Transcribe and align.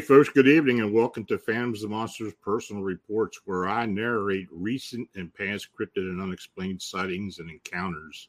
folks, 0.00 0.28
good 0.28 0.46
evening 0.46 0.80
and 0.80 0.92
welcome 0.92 1.24
to 1.24 1.38
Phantoms 1.38 1.82
and 1.82 1.90
Monsters 1.90 2.34
Personal 2.42 2.82
Reports, 2.82 3.40
where 3.46 3.66
I 3.66 3.86
narrate 3.86 4.46
recent 4.50 5.08
and 5.14 5.32
past 5.32 5.68
cryptid 5.72 6.02
and 6.02 6.20
unexplained 6.20 6.82
sightings 6.82 7.38
and 7.38 7.50
encounters 7.50 8.28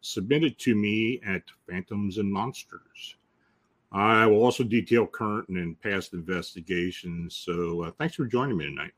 submitted 0.00 0.60
to 0.60 0.76
me 0.76 1.20
at 1.26 1.42
Phantoms 1.68 2.18
and 2.18 2.32
Monsters. 2.32 3.16
I 3.90 4.26
will 4.26 4.44
also 4.44 4.62
detail 4.62 5.08
current 5.08 5.48
and 5.48 5.80
past 5.80 6.12
investigations, 6.12 7.34
so 7.34 7.82
uh, 7.82 7.90
thanks 7.98 8.14
for 8.14 8.26
joining 8.26 8.56
me 8.56 8.66
tonight. 8.66 8.92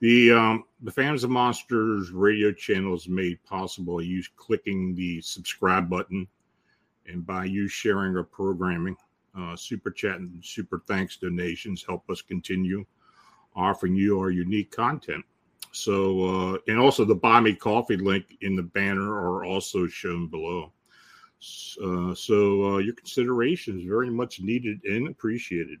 The 0.00 0.32
um, 0.32 0.64
the 0.82 0.92
Phantoms 0.92 1.24
and 1.24 1.32
Monsters 1.32 2.10
radio 2.10 2.52
channel 2.52 2.94
is 2.94 3.08
made 3.08 3.42
possible 3.44 4.02
you 4.02 4.22
clicking 4.36 4.94
the 4.94 5.22
subscribe 5.22 5.88
button 5.88 6.28
and 7.06 7.24
by 7.24 7.46
you 7.46 7.66
sharing 7.66 8.14
our 8.14 8.24
programming. 8.24 8.94
Uh, 9.38 9.56
super 9.56 9.90
chat 9.90 10.16
and 10.16 10.44
super 10.44 10.82
thanks 10.86 11.16
donations 11.16 11.84
help 11.86 12.08
us 12.10 12.20
continue 12.20 12.84
offering 13.56 13.94
you 13.94 14.18
our 14.18 14.30
unique 14.30 14.70
content. 14.70 15.24
So, 15.72 16.54
uh, 16.54 16.58
and 16.68 16.78
also 16.78 17.04
the 17.04 17.14
buy 17.14 17.40
me 17.40 17.54
coffee 17.54 17.96
link 17.96 18.36
in 18.42 18.56
the 18.56 18.62
banner 18.62 19.10
are 19.10 19.44
also 19.44 19.86
shown 19.86 20.26
below. 20.28 20.72
Uh, 21.82 22.14
so, 22.14 22.74
uh, 22.74 22.78
your 22.78 22.94
consideration 22.94 23.80
is 23.80 23.86
very 23.86 24.10
much 24.10 24.40
needed 24.40 24.80
and 24.84 25.08
appreciated. 25.08 25.78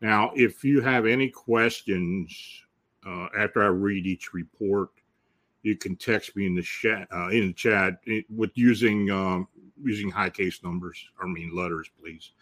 Now, 0.00 0.30
if 0.34 0.64
you 0.64 0.80
have 0.80 1.06
any 1.06 1.28
questions 1.28 2.62
uh, 3.06 3.26
after 3.36 3.62
I 3.62 3.66
read 3.66 4.06
each 4.06 4.32
report, 4.32 4.90
you 5.62 5.76
can 5.76 5.96
text 5.96 6.36
me 6.36 6.46
in 6.46 6.54
the 6.54 6.62
chat 6.62 7.06
uh, 7.12 7.28
in 7.28 7.48
the 7.48 7.52
chat 7.52 8.00
with 8.34 8.50
using 8.54 9.10
um, 9.10 9.46
using 9.82 10.10
high 10.10 10.30
case 10.30 10.62
numbers. 10.62 11.04
I 11.22 11.26
mean 11.26 11.54
letters, 11.54 11.90
please. 12.00 12.32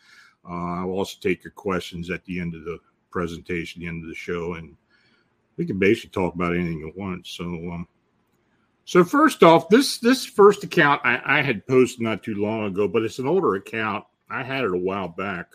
Uh, 0.48 0.80
I'll 0.80 0.90
also 0.90 1.16
take 1.20 1.44
your 1.44 1.52
questions 1.52 2.10
at 2.10 2.24
the 2.24 2.40
end 2.40 2.54
of 2.54 2.64
the 2.64 2.78
presentation, 3.10 3.80
the 3.80 3.88
end 3.88 4.02
of 4.02 4.08
the 4.08 4.14
show, 4.14 4.54
and 4.54 4.76
we 5.56 5.66
can 5.66 5.78
basically 5.78 6.10
talk 6.10 6.34
about 6.34 6.54
anything 6.54 6.78
you 6.78 6.92
want. 6.96 7.26
So, 7.26 7.44
um, 7.44 7.88
so 8.84 9.04
first 9.04 9.42
off, 9.42 9.68
this 9.68 9.98
this 9.98 10.24
first 10.24 10.64
account 10.64 11.02
I, 11.04 11.20
I 11.24 11.42
had 11.42 11.66
posted 11.66 12.00
not 12.00 12.22
too 12.22 12.36
long 12.36 12.64
ago, 12.64 12.88
but 12.88 13.02
it's 13.02 13.18
an 13.18 13.26
older 13.26 13.56
account. 13.56 14.04
I 14.30 14.42
had 14.42 14.64
it 14.64 14.72
a 14.72 14.78
while 14.78 15.08
back. 15.08 15.48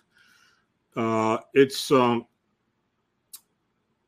Uh, 0.96 1.38
it's 1.54 1.90
um, 1.92 2.28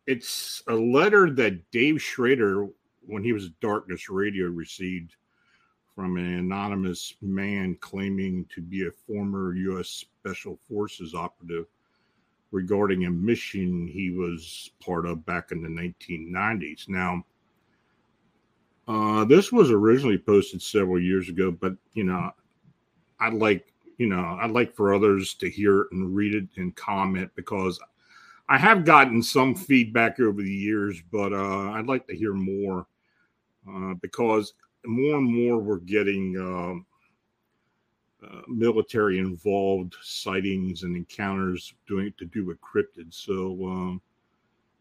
it's 0.07 0.62
a 0.68 0.74
letter 0.74 1.31
that 1.31 1.72
Dave 1.72 2.02
Schrader, 2.02 2.68
when 3.07 3.24
he 3.24 3.34
was 3.34 3.46
at 3.46 3.59
Darkness 3.59 4.09
Radio, 4.09 4.47
received 4.47 5.16
from 5.95 6.17
an 6.17 6.39
anonymous 6.39 7.13
man 7.22 7.78
claiming 7.79 8.45
to 8.53 8.61
be 8.61 8.85
a 8.85 8.91
former 8.91 9.56
U.S. 9.56 9.88
Special 9.88 10.59
Forces 10.67 11.16
operative 11.16 11.67
regarding 12.51 13.06
a 13.06 13.09
mission 13.09 13.88
he 13.88 14.11
was 14.11 14.72
part 14.83 15.06
of 15.06 15.25
back 15.25 15.51
in 15.51 15.61
the 15.61 15.69
1990s. 15.69 16.89
Now, 16.89 17.23
uh, 18.88 19.25
this 19.25 19.51
was 19.51 19.72
originally 19.72 20.17
posted 20.17 20.61
several 20.61 21.00
years 21.00 21.29
ago, 21.29 21.50
but 21.50 21.75
you 21.94 22.03
know, 22.03 22.31
I'd 23.19 23.33
like 23.33 23.73
you 23.97 24.07
know 24.07 24.38
I'd 24.41 24.51
like 24.51 24.75
for 24.75 24.94
others 24.94 25.33
to 25.35 25.50
hear 25.50 25.81
it 25.81 25.88
and 25.91 26.16
read 26.16 26.35
it 26.35 26.47
and 26.57 26.75
comment 26.75 27.31
because 27.35 27.79
I 28.47 28.57
have 28.57 28.85
gotten 28.85 29.23
some 29.23 29.56
feedback 29.56 30.19
over 30.19 30.41
the 30.41 30.53
years, 30.53 31.01
but 31.12 31.33
uh, 31.33 31.72
I'd 31.72 31.88
like 31.88 32.06
to 32.07 32.16
hear 32.16 32.33
more 32.33 32.85
uh, 33.67 33.95
because 33.95 34.53
more 34.88 35.18
and 35.18 35.34
more 35.34 35.59
we're 35.59 35.78
getting 35.78 36.38
um, 36.38 36.85
uh, 38.23 38.41
military 38.47 39.19
involved 39.19 39.96
sightings 40.01 40.84
and 40.84 40.96
encounters 40.96 41.73
doing 41.88 42.13
to 42.18 42.25
do 42.25 42.46
with 42.46 42.57
cryptids. 42.62 43.13
So 43.13 43.57
um, 43.66 44.01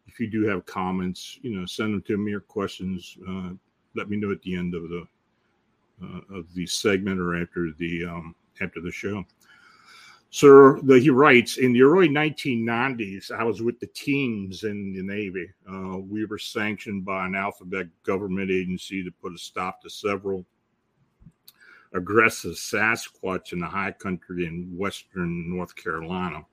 if 0.07 0.19
you 0.19 0.27
do 0.27 0.45
have 0.45 0.65
comments, 0.65 1.39
you 1.41 1.55
know, 1.55 1.65
send 1.65 1.93
them 1.93 2.01
to 2.03 2.17
me 2.17 2.33
or 2.33 2.39
questions. 2.39 3.17
Uh, 3.27 3.51
let 3.95 4.09
me 4.09 4.17
know 4.17 4.31
at 4.31 4.41
the 4.41 4.55
end 4.55 4.73
of 4.73 4.89
the 4.89 5.07
uh, 6.03 6.37
of 6.37 6.53
the 6.53 6.65
segment 6.65 7.19
or 7.19 7.41
after 7.41 7.71
the 7.77 8.05
um, 8.05 8.35
after 8.61 8.81
the 8.81 8.91
show. 8.91 9.23
Sir, 10.35 10.81
the, 10.81 10.99
he 10.99 11.09
writes 11.09 11.55
in 11.55 11.71
the 11.71 11.81
early 11.81 12.09
1990s, 12.09 13.31
I 13.31 13.45
was 13.45 13.61
with 13.61 13.79
the 13.79 13.87
teams 13.87 14.65
in 14.65 14.91
the 14.91 15.01
Navy. 15.01 15.49
Uh, 15.65 15.99
we 15.99 16.25
were 16.25 16.37
sanctioned 16.37 17.05
by 17.05 17.25
an 17.25 17.35
alphabet 17.35 17.87
government 18.03 18.51
agency 18.51 19.01
to 19.01 19.11
put 19.11 19.33
a 19.33 19.37
stop 19.37 19.81
to 19.81 19.89
several 19.89 20.45
aggressive 21.93 22.55
Sasquatch 22.55 23.53
in 23.53 23.59
the 23.59 23.65
high 23.65 23.93
country 23.93 24.45
in 24.45 24.75
western 24.77 25.55
North 25.55 25.73
Carolina. 25.73 26.45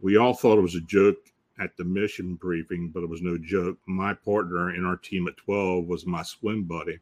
We 0.00 0.16
all 0.16 0.32
thought 0.32 0.58
it 0.58 0.62
was 0.62 0.76
a 0.76 0.82
joke 0.82 1.18
at 1.58 1.76
the 1.76 1.84
mission 1.84 2.36
briefing, 2.36 2.90
but 2.94 3.02
it 3.02 3.10
was 3.10 3.22
no 3.22 3.36
joke. 3.38 3.78
My 3.86 4.14
partner 4.14 4.72
in 4.72 4.84
our 4.84 4.98
team 4.98 5.26
at 5.26 5.36
12 5.36 5.86
was 5.86 6.06
my 6.06 6.22
swim 6.22 6.62
buddy. 6.62 7.00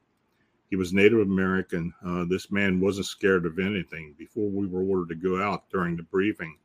He 0.70 0.76
was 0.76 0.92
Native 0.92 1.18
American. 1.18 1.92
Uh, 2.06 2.24
this 2.24 2.52
man 2.52 2.80
wasn't 2.80 3.06
scared 3.06 3.44
of 3.44 3.58
anything. 3.58 4.14
Before 4.16 4.48
we 4.48 4.68
were 4.68 4.84
ordered 4.84 5.08
to 5.08 5.16
go 5.16 5.42
out 5.42 5.68
during 5.68 5.96
the 5.96 6.04
briefing, 6.04 6.56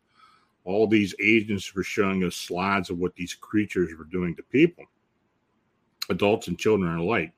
all 0.64 0.86
these 0.86 1.16
agents 1.20 1.74
were 1.74 1.84
showing 1.84 2.24
us 2.24 2.36
slides 2.36 2.92
of 2.92 3.00
what 3.00 3.16
these 3.16 3.34
creatures 3.34 3.92
were 3.98 4.06
doing 4.06 4.36
to 4.36 4.44
people, 4.44 4.86
adults 6.10 6.48
and 6.48 6.60
children 6.60 6.96
alike, 6.98 7.34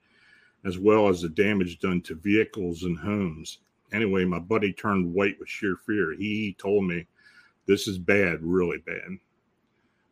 as 0.66 0.78
well 0.78 1.08
as 1.08 1.22
the 1.22 1.30
damage 1.30 1.80
done 1.80 2.02
to 2.02 2.16
vehicles 2.16 2.84
and 2.84 2.98
homes. 2.98 3.60
Anyway, 3.94 4.26
my 4.26 4.40
buddy 4.40 4.74
turned 4.74 5.14
white 5.14 5.40
with 5.40 5.48
sheer 5.48 5.78
fear. 5.78 6.16
He 6.16 6.54
told 6.60 6.84
me, 6.84 7.08
This 7.66 7.88
is 7.88 7.98
bad, 7.98 8.40
really 8.42 8.80
bad. 8.80 9.18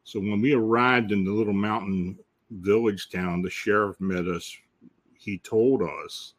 So 0.06 0.22
when 0.22 0.40
we 0.40 0.54
arrived 0.54 1.12
in 1.12 1.26
the 1.26 1.32
little 1.32 1.54
mountain 1.54 2.18
village 2.50 3.10
town, 3.10 3.42
the 3.42 3.50
sheriff 3.50 4.00
met 4.00 4.28
us. 4.28 4.56
He 5.18 5.40
told 5.40 5.82
us 5.82 6.36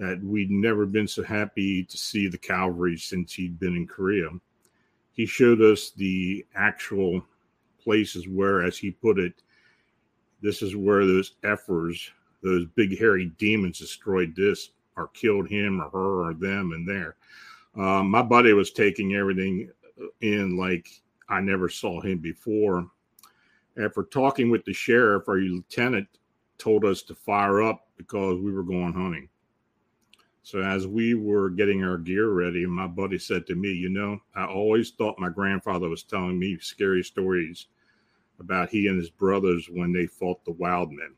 that 0.00 0.18
we'd 0.24 0.50
never 0.50 0.86
been 0.86 1.06
so 1.06 1.22
happy 1.22 1.84
to 1.84 1.98
see 1.98 2.26
the 2.26 2.38
cavalry 2.38 2.96
since 2.96 3.34
he'd 3.34 3.60
been 3.60 3.76
in 3.76 3.86
Korea. 3.86 4.30
He 5.12 5.26
showed 5.26 5.60
us 5.60 5.90
the 5.90 6.46
actual 6.54 7.22
places 7.78 8.26
where, 8.26 8.62
as 8.62 8.78
he 8.78 8.92
put 8.92 9.18
it, 9.18 9.42
this 10.40 10.62
is 10.62 10.74
where 10.74 11.04
those 11.04 11.32
effers, 11.44 12.08
those 12.42 12.64
big 12.76 12.98
hairy 12.98 13.30
demons 13.36 13.78
destroyed 13.78 14.34
this 14.34 14.70
or 14.96 15.08
killed 15.08 15.50
him 15.50 15.82
or 15.82 15.90
her 15.90 16.30
or 16.30 16.32
them 16.32 16.72
and 16.72 16.88
there. 16.88 17.16
Uh, 17.76 18.02
my 18.02 18.22
buddy 18.22 18.54
was 18.54 18.70
taking 18.70 19.14
everything 19.14 19.70
in 20.22 20.56
like 20.56 20.88
I 21.28 21.42
never 21.42 21.68
saw 21.68 22.00
him 22.00 22.20
before. 22.20 22.88
After 23.78 24.04
talking 24.04 24.50
with 24.50 24.64
the 24.64 24.72
sheriff, 24.72 25.28
our 25.28 25.36
lieutenant 25.36 26.08
told 26.56 26.86
us 26.86 27.02
to 27.02 27.14
fire 27.14 27.62
up 27.62 27.86
because 27.98 28.40
we 28.40 28.50
were 28.50 28.62
going 28.62 28.94
hunting. 28.94 29.28
So 30.42 30.62
as 30.62 30.86
we 30.86 31.14
were 31.14 31.50
getting 31.50 31.84
our 31.84 31.98
gear 31.98 32.30
ready, 32.30 32.66
my 32.66 32.86
buddy 32.86 33.18
said 33.18 33.46
to 33.46 33.54
me, 33.54 33.72
"You 33.72 33.90
know, 33.90 34.20
I 34.34 34.46
always 34.46 34.90
thought 34.90 35.18
my 35.18 35.28
grandfather 35.28 35.88
was 35.88 36.02
telling 36.02 36.38
me 36.38 36.58
scary 36.58 37.02
stories 37.02 37.66
about 38.38 38.70
he 38.70 38.86
and 38.86 38.98
his 38.98 39.10
brothers 39.10 39.68
when 39.68 39.92
they 39.92 40.06
fought 40.06 40.44
the 40.44 40.52
wild 40.52 40.92
men." 40.92 41.14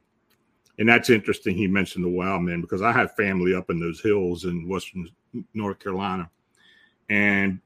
And 0.79 0.89
that's 0.89 1.11
interesting. 1.11 1.57
He 1.57 1.69
mentioned 1.69 2.05
the 2.05 2.09
wild 2.09 2.43
men 2.43 2.61
because 2.61 2.83
I 2.83 2.93
have 2.93 3.15
family 3.15 3.55
up 3.55 3.71
in 3.71 3.79
those 3.79 4.01
hills 4.01 4.45
in 4.45 4.69
western 4.69 5.09
North 5.55 5.79
Carolina, 5.79 6.31
and 7.09 7.61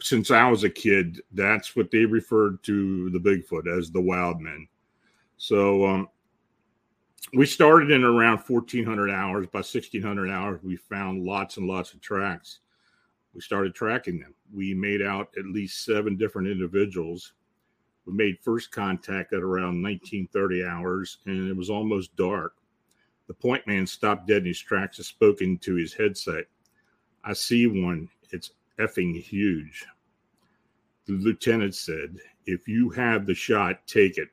since 0.00 0.30
I 0.30 0.48
was 0.48 0.64
a 0.64 0.70
kid, 0.70 1.22
that's 1.32 1.76
what 1.76 1.90
they 1.90 2.04
referred 2.04 2.62
to 2.64 3.10
the 3.10 3.18
Bigfoot 3.18 3.66
as 3.66 3.90
the 3.90 4.00
wild 4.00 4.40
men. 4.40 4.68
So 5.36 5.86
um, 5.86 6.08
we 7.32 7.46
started 7.46 7.90
in 7.90 8.04
around 8.04 8.38
1400 8.38 9.10
hours. 9.10 9.46
By 9.46 9.58
1600 9.58 10.30
hours 10.30 10.60
we 10.62 10.76
found 10.76 11.24
lots 11.24 11.56
and 11.56 11.66
lots 11.66 11.92
of 11.92 12.00
tracks. 12.00 12.60
We 13.34 13.40
started 13.40 13.74
tracking 13.74 14.20
them. 14.20 14.34
We 14.52 14.74
made 14.74 15.02
out 15.02 15.28
at 15.38 15.46
least 15.46 15.84
seven 15.84 16.16
different 16.16 16.48
individuals. 16.48 17.32
We 18.06 18.12
made 18.12 18.38
first 18.40 18.70
contact 18.70 19.32
at 19.32 19.42
around 19.42 19.82
1930 19.82 20.64
hours 20.64 21.18
and 21.26 21.48
it 21.48 21.56
was 21.56 21.70
almost 21.70 22.14
dark. 22.16 22.54
The 23.26 23.34
point 23.34 23.66
man 23.66 23.86
stopped 23.86 24.28
dead 24.28 24.42
in 24.42 24.46
his 24.46 24.60
tracks 24.60 24.98
and 24.98 25.06
spoke 25.06 25.40
into 25.40 25.74
his 25.74 25.92
headset. 25.92 26.44
I 27.24 27.32
see 27.32 27.66
one. 27.66 28.08
It's 28.30 28.52
effing 28.78 29.20
huge 29.20 29.86
the 31.06 31.12
lieutenant 31.12 31.74
said. 31.74 32.18
If 32.46 32.68
you 32.68 32.90
have 32.90 33.26
the 33.26 33.34
shot 33.34 33.86
take 33.86 34.18
it. 34.18 34.28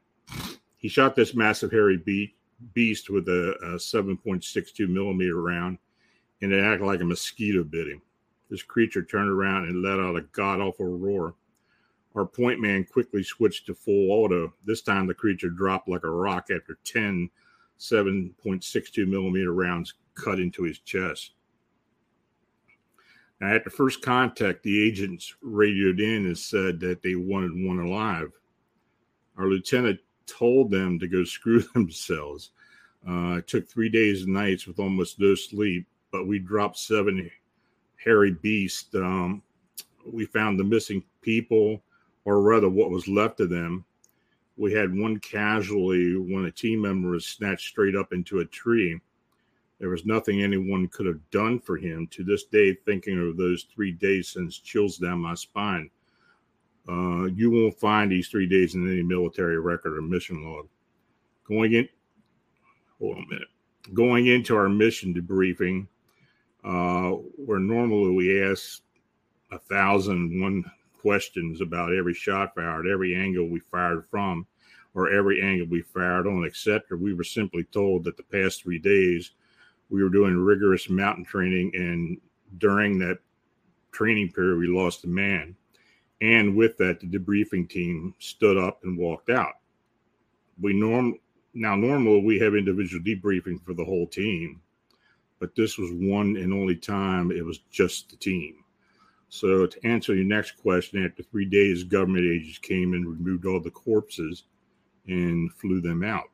He 0.78 0.90
shot 0.90 1.16
this 1.16 1.34
massive 1.34 1.72
hairy 1.72 1.98
beast 1.98 2.34
beast 2.74 3.10
with 3.10 3.28
a, 3.28 3.56
a 3.64 3.76
7.62 3.76 4.88
millimeter 4.88 5.42
round, 5.42 5.78
and 6.42 6.52
it 6.52 6.64
acted 6.64 6.86
like 6.86 7.02
a 7.02 7.06
mosquito 7.06 7.64
bit 7.64 7.88
him. 7.88 8.02
This 8.50 8.64
creature 8.64 9.04
turned 9.04 9.30
around 9.30 9.66
and 9.66 9.82
let 9.82 10.00
out 10.00 10.16
a 10.16 10.22
god 10.34 10.60
awful 10.60 10.86
roar. 10.86 11.36
Our 12.16 12.26
point 12.26 12.60
man 12.60 12.86
quickly 12.86 13.24
switched 13.24 13.66
to 13.66 13.74
full 13.74 14.12
auto. 14.12 14.54
This 14.66 14.82
time 14.82 15.08
the 15.08 15.14
creature 15.14 15.50
dropped 15.50 15.90
like 15.90 16.04
a 16.04 16.10
rock 16.10 16.50
after 16.52 16.78
10 16.84 17.30
7.62 17.80 19.08
millimeter 19.08 19.54
rounds 19.54 19.96
cut 20.16 20.40
into 20.40 20.64
his 20.64 20.80
chest. 20.80 21.32
Now, 23.42 23.54
at 23.54 23.64
the 23.64 23.70
first 23.70 24.02
contact, 24.02 24.64
the 24.64 24.82
agents 24.82 25.36
radioed 25.42 26.00
in 26.00 26.28
and 26.28 26.38
said 26.38 26.80
that 26.80 27.02
they 27.02 27.16
wanted 27.16 27.52
one 27.54 27.80
alive. 27.80 28.32
Our 29.38 29.48
lieutenant 29.48 30.00
told 30.26 30.72
them 30.72 31.00
to 31.00 31.08
go 31.08 31.24
screw 31.24 31.62
themselves. 31.74 32.52
Uh, 33.08 33.38
it 33.38 33.48
took 33.48 33.68
three 33.68 33.90
days 33.90 34.24
and 34.24 34.34
nights 34.34 34.66
with 34.66 34.80
almost 34.80 35.20
no 35.20 35.36
sleep, 35.36 35.86
but 36.12 36.28
we 36.28 36.40
dropped 36.40 36.78
seven 36.78 37.30
hairy 37.98 38.32
beasts. 38.32 38.94
Um, 38.96 39.42
we 40.06 40.26
found 40.26 40.60
the 40.60 40.64
missing 40.64 41.04
people, 41.22 41.82
or 42.26 42.42
rather, 42.42 42.70
what 42.70 42.92
was 42.92 43.08
left 43.08 43.40
of 43.40 43.50
them. 43.50 43.86
We 44.56 44.72
had 44.72 44.96
one 44.96 45.20
casualty 45.20 46.16
when 46.16 46.46
a 46.46 46.52
team 46.52 46.82
member 46.82 47.10
was 47.10 47.26
snatched 47.26 47.70
straight 47.70 47.96
up 47.96 48.14
into 48.14 48.40
a 48.40 48.46
tree. 48.46 49.00
There 49.80 49.90
was 49.90 50.06
nothing 50.06 50.42
anyone 50.42 50.88
could 50.88 51.08
have 51.08 51.30
done 51.32 51.60
for 51.60 51.76
him. 51.76 52.08
To 52.12 52.24
this 52.24 52.46
day, 52.46 52.74
thinking 52.86 53.20
of 53.20 53.36
those 53.36 53.64
three 53.64 53.92
days 53.92 54.30
sends 54.30 54.60
chills 54.60 54.98
down 54.98 55.20
my 55.20 55.34
spine. 55.34 55.90
Uh, 56.88 57.26
you 57.26 57.50
won't 57.50 57.80
find 57.80 58.12
these 58.12 58.28
three 58.28 58.48
days 58.48 58.76
in 58.76 58.88
any 58.92 59.04
military 59.04 59.60
record 59.60 59.98
or 59.98 60.02
mission 60.02 60.44
log. 60.44 60.68
Going 61.48 61.74
in, 61.74 61.88
hold 63.00 63.18
on 63.18 63.24
a 63.24 63.28
minute. 63.28 63.48
Going 63.94 64.28
into 64.28 64.56
our 64.56 64.70
mission 64.70 65.14
debriefing, 65.14 65.88
uh, 66.64 67.18
where 67.36 67.60
normally 67.60 68.12
we 68.12 68.44
ask 68.44 68.82
a 69.52 69.60
thousand 69.60 70.42
one 70.42 70.64
questions 71.02 71.60
about 71.62 71.94
every 71.94 72.14
shot 72.14 72.56
fired, 72.56 72.88
every 72.88 73.16
angle 73.16 73.48
we 73.48 73.60
fired 73.60 74.06
from, 74.10 74.48
or 74.94 75.12
every 75.12 75.42
angle 75.42 75.68
we 75.68 75.82
fired 75.82 76.28
on, 76.28 76.46
etc. 76.46 76.98
We 76.98 77.14
were 77.14 77.24
simply 77.24 77.66
told 77.66 78.06
that 78.06 78.16
the 78.16 78.24
past 78.24 78.64
three 78.64 78.80
days 78.80 79.32
we 79.90 80.02
were 80.02 80.10
doing 80.10 80.36
rigorous 80.38 80.90
mountain 80.90 81.26
training, 81.26 81.72
and 81.76 82.20
during 82.58 83.00
that 83.00 83.20
training 83.92 84.32
period, 84.32 84.60
we 84.60 84.68
lost 84.68 85.04
a 85.04 85.08
man. 85.08 85.56
And 86.22 86.56
with 86.56 86.78
that, 86.78 87.00
the 87.00 87.08
debriefing 87.08 87.70
team 87.70 88.16
stood 88.20 88.58
up 88.58 88.80
and 88.84 88.98
walked 88.98 89.30
out. 89.30 89.54
We 90.62 90.74
norm 90.74 91.16
now 91.54 91.76
normally 91.76 92.22
we 92.22 92.40
have 92.40 92.56
individual 92.56 93.04
debriefing 93.04 93.64
for 93.64 93.74
the 93.74 93.84
whole 93.84 94.08
team, 94.08 94.62
but 95.40 95.56
this 95.56 95.78
was 95.78 95.92
one 95.92 96.38
and 96.38 96.54
only 96.54 96.76
time 96.76 97.32
it 97.32 97.46
was 97.46 97.60
just 97.72 98.10
the 98.10 98.16
team. 98.16 98.64
So 99.30 99.66
to 99.66 99.86
answer 99.86 100.14
your 100.14 100.26
next 100.26 100.52
question, 100.58 101.04
after 101.04 101.24
three 101.24 101.46
days, 101.46 101.84
government 101.84 102.26
agents 102.26 102.60
came 102.60 102.94
and 102.94 103.08
removed 103.08 103.46
all 103.46 103.60
the 103.60 103.72
corpses 103.72 104.44
and 105.08 105.52
flew 105.54 105.82
them 105.82 106.04
out. 106.04 106.30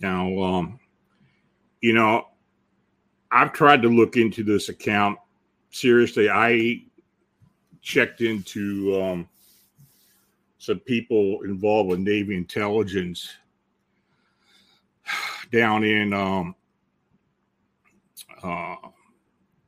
Now, 0.00 0.38
um, 0.38 0.80
you 1.82 1.92
know, 1.92 2.28
I've 3.30 3.52
tried 3.52 3.82
to 3.82 3.88
look 3.88 4.16
into 4.16 4.42
this 4.42 4.70
account 4.70 5.18
seriously. 5.70 6.30
I 6.30 6.82
checked 7.86 8.20
into 8.20 9.00
um, 9.00 9.28
some 10.58 10.80
people 10.80 11.42
involved 11.42 11.88
with 11.88 12.00
Navy 12.00 12.36
intelligence 12.36 13.30
down 15.52 15.84
in 15.84 16.12
um, 16.12 16.56
uh, 18.42 18.74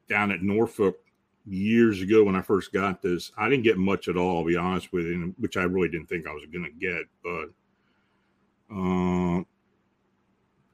down 0.09 0.33
at 0.33 0.43
Norfolk 0.43 0.99
years 1.47 2.03
ago 2.03 2.25
when 2.25 2.35
I 2.35 2.43
first 2.43 2.73
got 2.73 3.01
this. 3.01 3.31
I 3.39 3.49
didn't 3.49 3.63
get 3.63 3.79
much 3.79 4.09
at 4.09 4.17
all, 4.17 4.39
I'll 4.39 4.45
be 4.45 4.57
honest 4.57 4.93
with 4.93 5.07
you, 5.07 5.33
which 5.39 5.57
I 5.57 5.63
really 5.63 5.89
didn't 5.89 6.09
think 6.09 6.27
I 6.27 6.33
was 6.33 6.45
going 6.53 6.65
to 6.65 6.73
get. 6.73 7.05
But, 7.23 8.75
uh, 8.75 9.45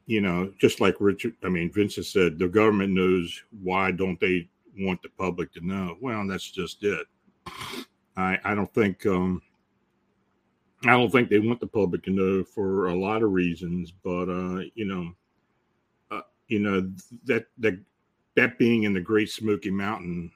you 0.06 0.23
know, 0.23 0.50
just 0.58 0.81
like 0.81 0.96
Richard, 0.99 1.35
I 1.44 1.50
mean, 1.50 1.70
Vincent 1.70 2.06
said, 2.06 2.38
the 2.38 2.49
government 2.49 2.94
knows. 2.94 3.43
Why 3.62 3.91
don't 3.91 4.19
they 4.19 4.49
want 4.79 5.02
the 5.02 5.11
public 5.11 5.52
to 5.52 5.67
know? 5.67 5.99
Well, 6.00 6.26
that's 6.26 6.50
just 6.50 6.82
it. 6.85 7.06
I 8.17 8.38
I 8.44 8.55
don't 8.55 8.73
think 8.73 9.05
um, 9.06 9.43
I 10.87 10.91
don't 10.91 11.11
think 11.11 11.31
they 11.31 11.38
want 11.38 11.61
the 11.61 11.67
public 11.67 12.02
to 12.05 12.11
know 12.11 12.44
for 12.44 12.87
a 12.87 12.94
lot 12.94 13.23
of 13.23 13.32
reasons, 13.32 13.91
but 13.91 14.29
uh, 14.29 14.62
you 14.75 14.85
know, 14.85 15.12
uh, 16.11 16.23
you 16.49 16.58
know 16.58 16.93
that 17.25 17.46
that 17.58 17.79
that 18.37 18.58
being 18.58 18.82
in 18.82 18.93
the 18.93 19.01
Great 19.01 19.31
Smoky 19.31 19.70
Mountain 19.70 20.31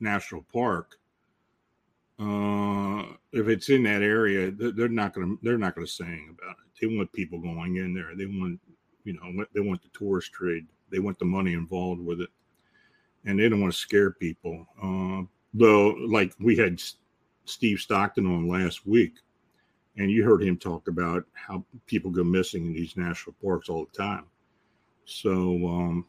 National 0.00 0.44
Park, 0.52 0.98
uh, 2.18 3.04
if 3.32 3.48
it's 3.48 3.68
in 3.68 3.82
that 3.82 4.02
area, 4.02 4.50
they're 4.50 4.88
not 4.88 5.14
going 5.14 5.36
to 5.36 5.38
they're 5.42 5.58
not 5.58 5.74
say 5.88 6.04
anything 6.04 6.36
about 6.38 6.56
it. 6.56 6.80
They 6.80 6.86
want 6.96 7.12
people 7.12 7.38
going 7.38 7.76
in 7.76 7.92
there. 7.94 8.14
They 8.16 8.26
want 8.26 8.58
you 9.04 9.14
know 9.14 9.44
they 9.54 9.60
want 9.60 9.82
the 9.82 9.88
tourist 9.92 10.32
trade. 10.32 10.66
They 10.90 11.00
want 11.00 11.18
the 11.18 11.26
money 11.26 11.52
involved 11.52 12.00
with 12.00 12.22
it, 12.22 12.30
and 13.26 13.38
they 13.38 13.48
don't 13.48 13.60
want 13.60 13.72
to 13.72 13.78
scare 13.78 14.10
people. 14.10 14.66
Though 15.54 15.90
like 16.08 16.32
we 16.40 16.56
had 16.56 16.80
Steve 17.44 17.80
Stockton 17.80 18.26
on 18.26 18.48
last 18.48 18.86
week, 18.86 19.14
and 19.96 20.10
you 20.10 20.24
heard 20.24 20.42
him 20.42 20.56
talk 20.56 20.88
about 20.88 21.24
how 21.34 21.64
people 21.86 22.10
go 22.10 22.22
missing 22.22 22.66
in 22.66 22.72
these 22.72 22.96
national 22.96 23.34
parks 23.42 23.68
all 23.68 23.86
the 23.86 23.96
time. 23.96 24.26
So, 25.04 25.30
um, 25.66 26.06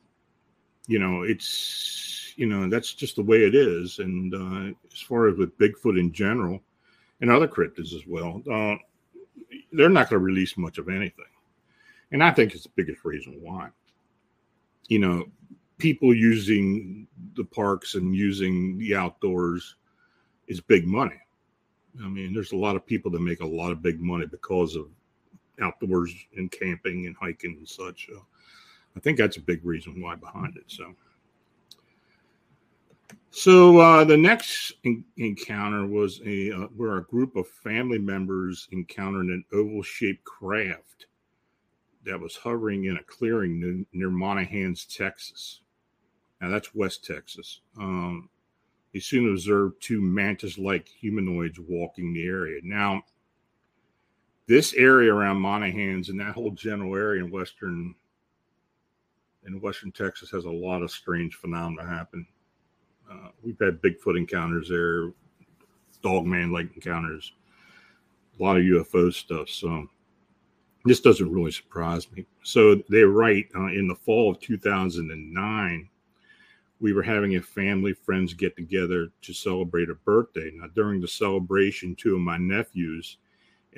you 0.87 0.99
know, 0.99 1.23
it's 1.23 2.33
you 2.35 2.45
know 2.45 2.69
that's 2.69 2.93
just 2.93 3.15
the 3.15 3.23
way 3.23 3.43
it 3.43 3.55
is. 3.55 3.99
And 3.99 4.33
uh, 4.33 4.75
as 4.93 5.01
far 5.01 5.27
as 5.27 5.37
with 5.37 5.57
Bigfoot 5.57 5.99
in 5.99 6.11
general, 6.11 6.61
and 7.21 7.31
other 7.31 7.47
cryptids 7.47 7.93
as 7.93 8.05
well, 8.07 8.41
uh, 8.51 8.75
they're 9.71 9.89
not 9.89 10.09
going 10.09 10.19
to 10.19 10.25
release 10.25 10.57
much 10.57 10.77
of 10.77 10.89
anything. 10.89 11.25
And 12.11 12.23
I 12.23 12.31
think 12.31 12.53
it's 12.53 12.63
the 12.63 12.71
biggest 12.75 13.05
reason 13.05 13.37
why. 13.39 13.69
You 14.87 14.99
know, 14.99 15.25
people 15.81 16.15
using 16.15 17.07
the 17.35 17.43
parks 17.43 17.95
and 17.95 18.15
using 18.15 18.77
the 18.77 18.95
outdoors 18.95 19.77
is 20.47 20.61
big 20.61 20.85
money. 20.85 21.19
I 22.03 22.07
mean, 22.07 22.33
there's 22.33 22.51
a 22.51 22.57
lot 22.57 22.75
of 22.75 22.85
people 22.85 23.09
that 23.11 23.19
make 23.19 23.41
a 23.41 23.45
lot 23.45 23.71
of 23.71 23.81
big 23.81 23.99
money 23.99 24.27
because 24.27 24.75
of 24.75 24.87
outdoors 25.59 26.13
and 26.37 26.51
camping 26.51 27.07
and 27.07 27.15
hiking 27.15 27.55
and 27.57 27.67
such. 27.67 28.07
So 28.11 28.23
I 28.95 28.99
think 28.99 29.17
that's 29.17 29.37
a 29.37 29.41
big 29.41 29.65
reason 29.65 29.99
why 29.99 30.15
behind 30.15 30.55
it. 30.55 30.65
So, 30.67 30.93
so 33.31 33.79
uh, 33.79 34.03
the 34.03 34.17
next 34.17 34.73
in- 34.83 35.03
encounter 35.17 35.87
was 35.87 36.21
a 36.25 36.51
uh, 36.51 36.67
where 36.75 36.97
a 36.97 37.03
group 37.03 37.35
of 37.35 37.47
family 37.47 37.97
members 37.97 38.67
encountered 38.71 39.27
an 39.27 39.43
oval-shaped 39.51 40.23
craft 40.25 41.07
that 42.05 42.19
was 42.19 42.35
hovering 42.35 42.85
in 42.85 42.97
a 42.97 43.03
clearing 43.03 43.59
near, 43.59 43.85
near 43.93 44.09
Monahans, 44.09 44.85
Texas. 44.87 45.61
Now 46.41 46.49
that's 46.49 46.73
West 46.73 47.05
Texas. 47.05 47.61
Um, 47.79 48.29
they 48.93 48.99
soon 48.99 49.31
observed 49.31 49.81
two 49.81 50.01
mantis 50.01 50.57
like 50.57 50.87
humanoids 50.87 51.59
walking 51.59 52.13
the 52.13 52.25
area. 52.25 52.59
Now, 52.63 53.03
this 54.47 54.73
area 54.73 55.13
around 55.13 55.37
Monahans 55.37 56.09
and 56.09 56.19
that 56.19 56.33
whole 56.33 56.51
general 56.51 56.95
area 56.95 57.23
in 57.23 57.31
western 57.31 57.95
in 59.45 59.61
western 59.61 59.91
Texas 59.91 60.29
has 60.31 60.45
a 60.45 60.49
lot 60.49 60.81
of 60.81 60.91
strange 60.91 61.35
phenomena 61.35 61.87
happen. 61.87 62.27
Uh, 63.09 63.29
we've 63.41 63.57
had 63.59 63.81
Bigfoot 63.81 64.17
encounters 64.17 64.69
there, 64.69 65.11
dogman 66.03 66.51
like 66.51 66.73
encounters, 66.75 67.33
a 68.39 68.43
lot 68.43 68.57
of 68.57 68.63
UFO 68.63 69.11
stuff. 69.13 69.49
So 69.49 69.87
this 70.85 70.99
doesn't 70.99 71.31
really 71.31 71.51
surprise 71.51 72.11
me. 72.11 72.25
So 72.43 72.75
they 72.89 73.03
write. 73.03 73.47
Uh, 73.55 73.67
in 73.67 73.87
the 73.87 73.95
fall 73.95 74.31
of 74.31 74.39
2009, 74.39 75.89
we 76.81 76.93
were 76.93 77.03
having 77.03 77.35
a 77.35 77.41
family 77.41 77.93
friends 77.93 78.33
get 78.33 78.55
together 78.55 79.11
to 79.21 79.33
celebrate 79.33 79.89
a 79.89 79.95
birthday. 79.95 80.51
Now, 80.55 80.67
during 80.75 80.99
the 80.99 81.07
celebration, 81.07 81.95
two 81.95 82.15
of 82.15 82.21
my 82.21 82.37
nephews 82.37 83.19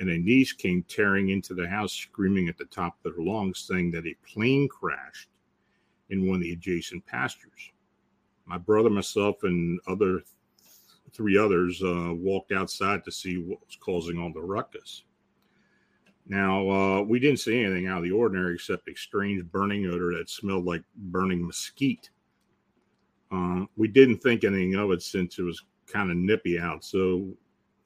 and 0.00 0.08
a 0.08 0.18
niece 0.18 0.52
came 0.52 0.82
tearing 0.88 1.28
into 1.28 1.54
the 1.54 1.68
house, 1.68 1.92
screaming 1.92 2.48
at 2.48 2.56
the 2.56 2.64
top 2.64 2.96
of 3.04 3.14
their 3.14 3.24
lungs, 3.24 3.58
saying 3.58 3.90
that 3.92 4.06
a 4.06 4.16
plane 4.26 4.68
crashed 4.68 5.28
in 6.08 6.26
one 6.26 6.36
of 6.36 6.42
the 6.42 6.52
adjacent 6.54 7.04
pastures. 7.04 7.72
My 8.46 8.56
brother, 8.58 8.90
myself, 8.90 9.36
and 9.42 9.78
other 9.86 10.22
three 11.12 11.38
others 11.38 11.82
uh, 11.82 12.12
walked 12.14 12.52
outside 12.52 13.04
to 13.04 13.12
see 13.12 13.36
what 13.36 13.60
was 13.64 13.76
causing 13.78 14.18
all 14.18 14.32
the 14.32 14.40
ruckus. 14.40 15.04
Now, 16.26 16.70
uh, 16.70 17.02
we 17.02 17.20
didn't 17.20 17.40
see 17.40 17.62
anything 17.62 17.86
out 17.86 17.98
of 17.98 18.04
the 18.04 18.10
ordinary 18.10 18.54
except 18.54 18.88
a 18.88 18.94
strange 18.94 19.44
burning 19.44 19.86
odor 19.86 20.16
that 20.16 20.30
smelled 20.30 20.64
like 20.64 20.82
burning 20.96 21.46
mesquite. 21.46 22.08
Um, 23.34 23.68
we 23.76 23.88
didn't 23.88 24.18
think 24.18 24.44
anything 24.44 24.76
of 24.76 24.92
it 24.92 25.02
since 25.02 25.38
it 25.38 25.42
was 25.42 25.60
kind 25.86 26.10
of 26.10 26.16
nippy 26.16 26.58
out. 26.58 26.84
So, 26.84 27.28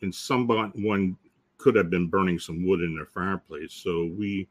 in 0.02 0.12
some 0.12 0.46
one 0.46 1.16
could 1.56 1.74
have 1.74 1.90
been 1.90 2.06
burning 2.06 2.38
some 2.38 2.66
wood 2.66 2.82
in 2.82 2.94
their 2.94 3.06
fireplace. 3.06 3.72
So 3.72 4.10
we 4.16 4.46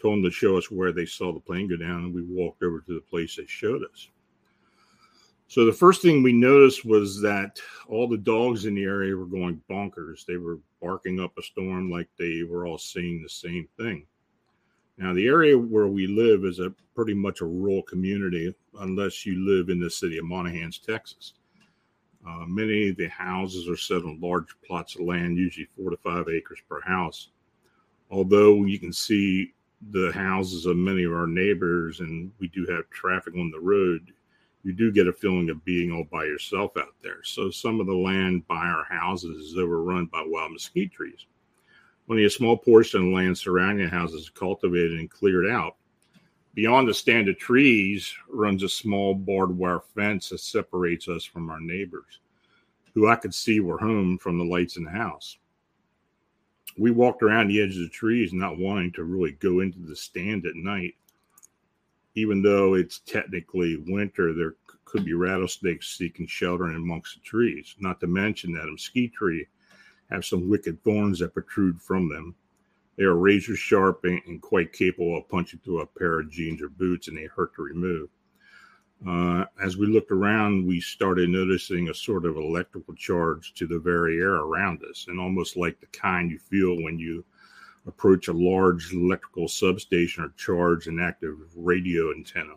told 0.00 0.18
them 0.18 0.24
to 0.24 0.30
show 0.30 0.58
us 0.58 0.70
where 0.70 0.92
they 0.92 1.06
saw 1.06 1.32
the 1.32 1.40
plane 1.40 1.68
go 1.68 1.76
down, 1.76 2.04
and 2.04 2.14
we 2.14 2.22
walked 2.22 2.62
over 2.62 2.80
to 2.80 2.94
the 2.94 3.00
place 3.00 3.36
they 3.36 3.46
showed 3.46 3.82
us. 3.84 4.08
So 5.46 5.64
the 5.64 5.72
first 5.72 6.02
thing 6.02 6.22
we 6.22 6.32
noticed 6.32 6.84
was 6.84 7.20
that 7.22 7.60
all 7.88 8.08
the 8.08 8.16
dogs 8.16 8.64
in 8.66 8.74
the 8.74 8.84
area 8.84 9.14
were 9.14 9.26
going 9.26 9.60
bonkers. 9.70 10.24
They 10.26 10.38
were 10.38 10.58
barking 10.80 11.20
up 11.20 11.36
a 11.38 11.42
storm 11.42 11.90
like 11.90 12.08
they 12.18 12.42
were 12.42 12.66
all 12.66 12.78
seeing 12.78 13.22
the 13.22 13.28
same 13.28 13.68
thing. 13.78 14.06
Now, 15.02 15.12
the 15.12 15.26
area 15.26 15.58
where 15.58 15.88
we 15.88 16.06
live 16.06 16.44
is 16.44 16.60
a 16.60 16.72
pretty 16.94 17.12
much 17.12 17.40
a 17.40 17.44
rural 17.44 17.82
community, 17.82 18.54
unless 18.78 19.26
you 19.26 19.44
live 19.44 19.68
in 19.68 19.80
the 19.80 19.90
city 19.90 20.16
of 20.18 20.24
Monahans, 20.24 20.80
Texas. 20.80 21.32
Uh, 22.24 22.44
many 22.46 22.90
of 22.90 22.96
the 22.96 23.08
houses 23.08 23.68
are 23.68 23.76
set 23.76 24.04
on 24.04 24.20
large 24.20 24.54
plots 24.64 24.94
of 24.94 25.00
land, 25.00 25.36
usually 25.36 25.66
four 25.76 25.90
to 25.90 25.96
five 25.96 26.28
acres 26.28 26.60
per 26.68 26.80
house. 26.82 27.30
Although 28.12 28.64
you 28.64 28.78
can 28.78 28.92
see 28.92 29.54
the 29.90 30.12
houses 30.12 30.66
of 30.66 30.76
many 30.76 31.02
of 31.02 31.12
our 31.12 31.26
neighbors 31.26 31.98
and 31.98 32.30
we 32.38 32.46
do 32.46 32.64
have 32.66 32.88
traffic 32.90 33.34
on 33.34 33.50
the 33.50 33.58
road, 33.58 34.12
you 34.62 34.72
do 34.72 34.92
get 34.92 35.08
a 35.08 35.12
feeling 35.12 35.50
of 35.50 35.64
being 35.64 35.90
all 35.90 36.06
by 36.12 36.22
yourself 36.26 36.76
out 36.76 36.94
there. 37.02 37.24
So 37.24 37.50
some 37.50 37.80
of 37.80 37.88
the 37.88 37.92
land 37.92 38.46
by 38.46 38.66
our 38.66 38.84
houses 38.88 39.50
is 39.50 39.58
overrun 39.58 40.06
by 40.06 40.22
wild 40.24 40.52
mesquite 40.52 40.92
trees. 40.92 41.26
Only 42.12 42.26
a 42.26 42.30
small 42.30 42.58
portion 42.58 43.00
of 43.00 43.08
land 43.08 43.38
surrounding 43.38 43.86
the 43.86 43.90
houses 43.90 44.24
is 44.24 44.28
cultivated 44.28 44.98
and 44.98 45.10
cleared 45.10 45.46
out. 45.48 45.76
Beyond 46.52 46.86
the 46.86 46.92
stand 46.92 47.26
of 47.30 47.38
trees 47.38 48.14
runs 48.28 48.62
a 48.62 48.68
small 48.68 49.14
barbed 49.14 49.56
wire 49.56 49.80
fence 49.80 50.28
that 50.28 50.40
separates 50.40 51.08
us 51.08 51.24
from 51.24 51.48
our 51.48 51.58
neighbors, 51.58 52.20
who 52.92 53.08
I 53.08 53.16
could 53.16 53.32
see 53.32 53.60
were 53.60 53.78
home 53.78 54.18
from 54.18 54.36
the 54.36 54.44
lights 54.44 54.76
in 54.76 54.84
the 54.84 54.90
house. 54.90 55.38
We 56.76 56.90
walked 56.90 57.22
around 57.22 57.48
the 57.48 57.62
edge 57.62 57.76
of 57.76 57.82
the 57.82 57.88
trees, 57.88 58.34
not 58.34 58.58
wanting 58.58 58.92
to 58.92 59.04
really 59.04 59.32
go 59.32 59.60
into 59.60 59.78
the 59.78 59.96
stand 59.96 60.44
at 60.44 60.54
night. 60.54 60.96
Even 62.14 62.42
though 62.42 62.74
it's 62.74 62.98
technically 63.06 63.82
winter, 63.86 64.34
there 64.34 64.56
could 64.84 65.06
be 65.06 65.14
rattlesnakes 65.14 65.96
seeking 65.96 66.26
shelter 66.26 66.64
amongst 66.64 67.14
the 67.14 67.20
trees, 67.22 67.74
not 67.80 68.00
to 68.00 68.06
mention 68.06 68.52
that 68.52 68.68
a 68.68 68.72
mesquite 68.72 69.14
tree 69.14 69.46
have 70.12 70.24
some 70.24 70.48
wicked 70.48 70.82
thorns 70.84 71.18
that 71.18 71.34
protrude 71.34 71.80
from 71.80 72.08
them. 72.08 72.34
They 72.96 73.04
are 73.04 73.16
razor 73.16 73.56
sharp 73.56 74.04
and, 74.04 74.40
quite 74.42 74.72
capable 74.72 75.16
of 75.16 75.28
punching 75.28 75.60
through 75.64 75.80
a 75.80 75.86
pair 75.86 76.20
of 76.20 76.30
jeans 76.30 76.60
or 76.60 76.68
boots, 76.68 77.08
and 77.08 77.16
they 77.16 77.24
hurt 77.24 77.54
to 77.56 77.62
remove. 77.62 78.08
Uh, 79.06 79.46
as 79.60 79.76
we 79.76 79.86
looked 79.86 80.12
around, 80.12 80.66
we 80.66 80.80
started 80.80 81.28
noticing 81.28 81.88
a 81.88 81.94
sort 81.94 82.24
of 82.24 82.36
electrical 82.36 82.94
charge 82.94 83.52
to 83.54 83.66
the 83.66 83.78
very 83.78 84.18
air 84.18 84.34
around 84.34 84.82
us, 84.84 85.06
and 85.08 85.18
almost 85.18 85.56
like 85.56 85.80
the 85.80 85.86
kind 85.86 86.30
you 86.30 86.38
feel 86.38 86.76
when 86.82 86.98
you 86.98 87.24
approach 87.86 88.28
a 88.28 88.32
large 88.32 88.92
electrical 88.92 89.48
substation 89.48 90.22
or 90.22 90.28
charge 90.36 90.86
an 90.86 91.00
active 91.00 91.36
radio 91.56 92.12
antenna. 92.12 92.54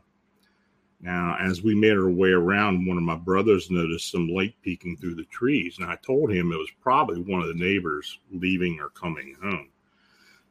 Now, 1.02 1.38
as 1.40 1.62
we 1.62 1.76
made 1.76 1.98
our 1.98 2.10
way 2.10 2.30
around, 2.30 2.88
one 2.88 2.98
of 2.98 3.04
my 3.04 3.16
brothers 3.16 3.70
noticed 3.70 4.12
some 4.12 4.28
light 4.28 4.56
peeking 4.64 4.98
through 4.98 5.16
the 5.16 5.26
trees, 5.26 5.78
and 5.78 5.90
I 5.90 5.98
told 5.98 6.32
him 6.32 6.52
it 6.52 6.58
was 6.58 6.72
probably 6.82 7.22
one 7.22 7.42
of 7.42 7.48
the 7.48 7.54
neighbors 7.54 8.20
leaving 8.32 8.80
or 8.80 8.90
coming 8.90 9.36
home. 9.42 9.70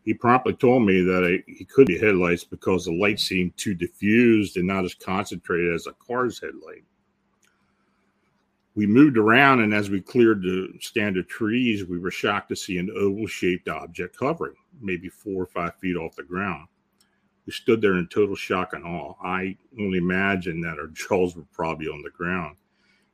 He 0.04 0.12
promptly 0.12 0.52
told 0.52 0.84
me 0.84 1.00
that 1.00 1.42
he 1.46 1.64
could 1.64 1.86
be 1.86 1.98
headlights 1.98 2.44
because 2.44 2.84
the 2.84 2.92
light 2.92 3.18
seemed 3.18 3.56
too 3.56 3.74
diffused 3.74 4.58
and 4.58 4.66
not 4.66 4.84
as 4.84 4.94
concentrated 4.94 5.74
as 5.74 5.86
a 5.86 5.92
car's 5.94 6.38
headlight. 6.38 6.84
We 8.74 8.86
moved 8.86 9.16
around, 9.16 9.60
and 9.60 9.72
as 9.72 9.88
we 9.88 10.00
cleared 10.00 10.42
the 10.42 10.74
stand 10.80 11.16
of 11.16 11.26
trees, 11.26 11.84
we 11.84 11.98
were 11.98 12.10
shocked 12.10 12.50
to 12.50 12.56
see 12.56 12.76
an 12.76 12.90
oval 12.90 13.26
shaped 13.26 13.68
object 13.68 14.16
hovering, 14.20 14.56
maybe 14.80 15.08
four 15.08 15.42
or 15.42 15.46
five 15.46 15.76
feet 15.76 15.96
off 15.96 16.16
the 16.16 16.22
ground. 16.22 16.66
We 17.46 17.52
stood 17.52 17.80
there 17.80 17.94
in 17.94 18.06
total 18.08 18.36
shock 18.36 18.72
and 18.72 18.84
awe. 18.84 19.14
I 19.22 19.56
only 19.78 19.98
imagine 19.98 20.60
that 20.62 20.78
our 20.78 20.86
jaws 20.92 21.36
were 21.36 21.46
probably 21.52 21.88
on 21.88 22.02
the 22.02 22.10
ground. 22.10 22.56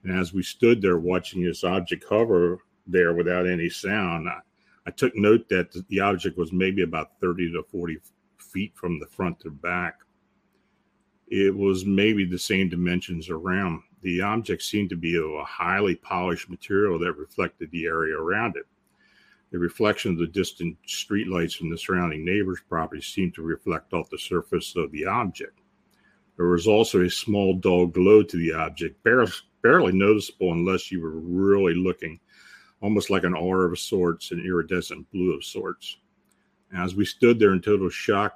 And 0.04 0.18
as 0.18 0.32
we 0.32 0.42
stood 0.42 0.80
there 0.80 0.99
watching 0.99 1.42
this 1.42 1.64
object 1.64 2.04
hover 2.08 2.58
there 2.87 3.12
without 3.12 3.46
any 3.46 3.68
sound, 3.68 4.28
I, 4.28 4.38
I 4.87 4.90
took 4.90 5.14
note 5.14 5.49
that 5.50 5.72
the 5.88 6.00
object 6.00 6.38
was 6.38 6.52
maybe 6.52 6.82
about 6.82 7.20
30 7.20 7.52
to 7.52 7.62
40 7.64 7.99
feet 8.38 8.72
from 8.75 8.99
the 8.99 9.06
front 9.06 9.40
to 9.40 9.50
back. 9.50 9.99
It 11.28 11.54
was 11.54 11.84
maybe 11.84 12.25
the 12.25 12.38
same 12.38 12.68
dimensions 12.68 13.30
around. 13.30 13.82
The 14.02 14.22
object 14.22 14.62
seemed 14.62 14.90
to 14.90 14.96
be 14.96 15.16
of 15.16 15.30
a 15.30 15.44
highly 15.44 15.94
polished 15.96 16.49
material 16.49 16.99
that 17.00 17.12
reflected 17.12 17.70
the 17.70 17.87
area 17.87 18.16
around 18.16 18.56
it. 18.56 18.66
The 19.50 19.59
reflection 19.59 20.12
of 20.12 20.19
the 20.19 20.28
distant 20.28 20.76
streetlights 20.87 21.57
from 21.57 21.71
the 21.71 21.78
surrounding 21.78 22.25
neighbors' 22.25 22.62
property 22.69 23.02
seemed 23.02 23.35
to 23.35 23.42
reflect 23.42 23.92
off 23.92 24.09
the 24.09 24.19
surface 24.19 24.76
of 24.76 24.92
the 24.92 25.07
object. 25.07 25.59
There 26.37 26.47
was 26.47 26.69
also 26.69 27.02
a 27.02 27.11
small 27.11 27.54
dull 27.54 27.87
glow 27.87 28.23
to 28.23 28.37
the 28.37 28.52
object, 28.52 29.02
barely, 29.02 29.92
noticeable 29.92 30.52
unless 30.52 30.92
you 30.92 31.02
were 31.02 31.19
really 31.19 31.75
looking, 31.75 32.21
almost 32.80 33.11
like 33.11 33.25
an 33.25 33.35
aura 33.35 33.71
of 33.71 33.78
sorts, 33.78 34.30
an 34.30 34.40
iridescent 34.40 35.11
blue 35.11 35.35
of 35.35 35.45
sorts. 35.45 35.99
As 36.75 36.95
we 36.95 37.04
stood 37.04 37.38
there 37.38 37.52
in 37.52 37.61
total 37.61 37.90
shock 37.90 38.35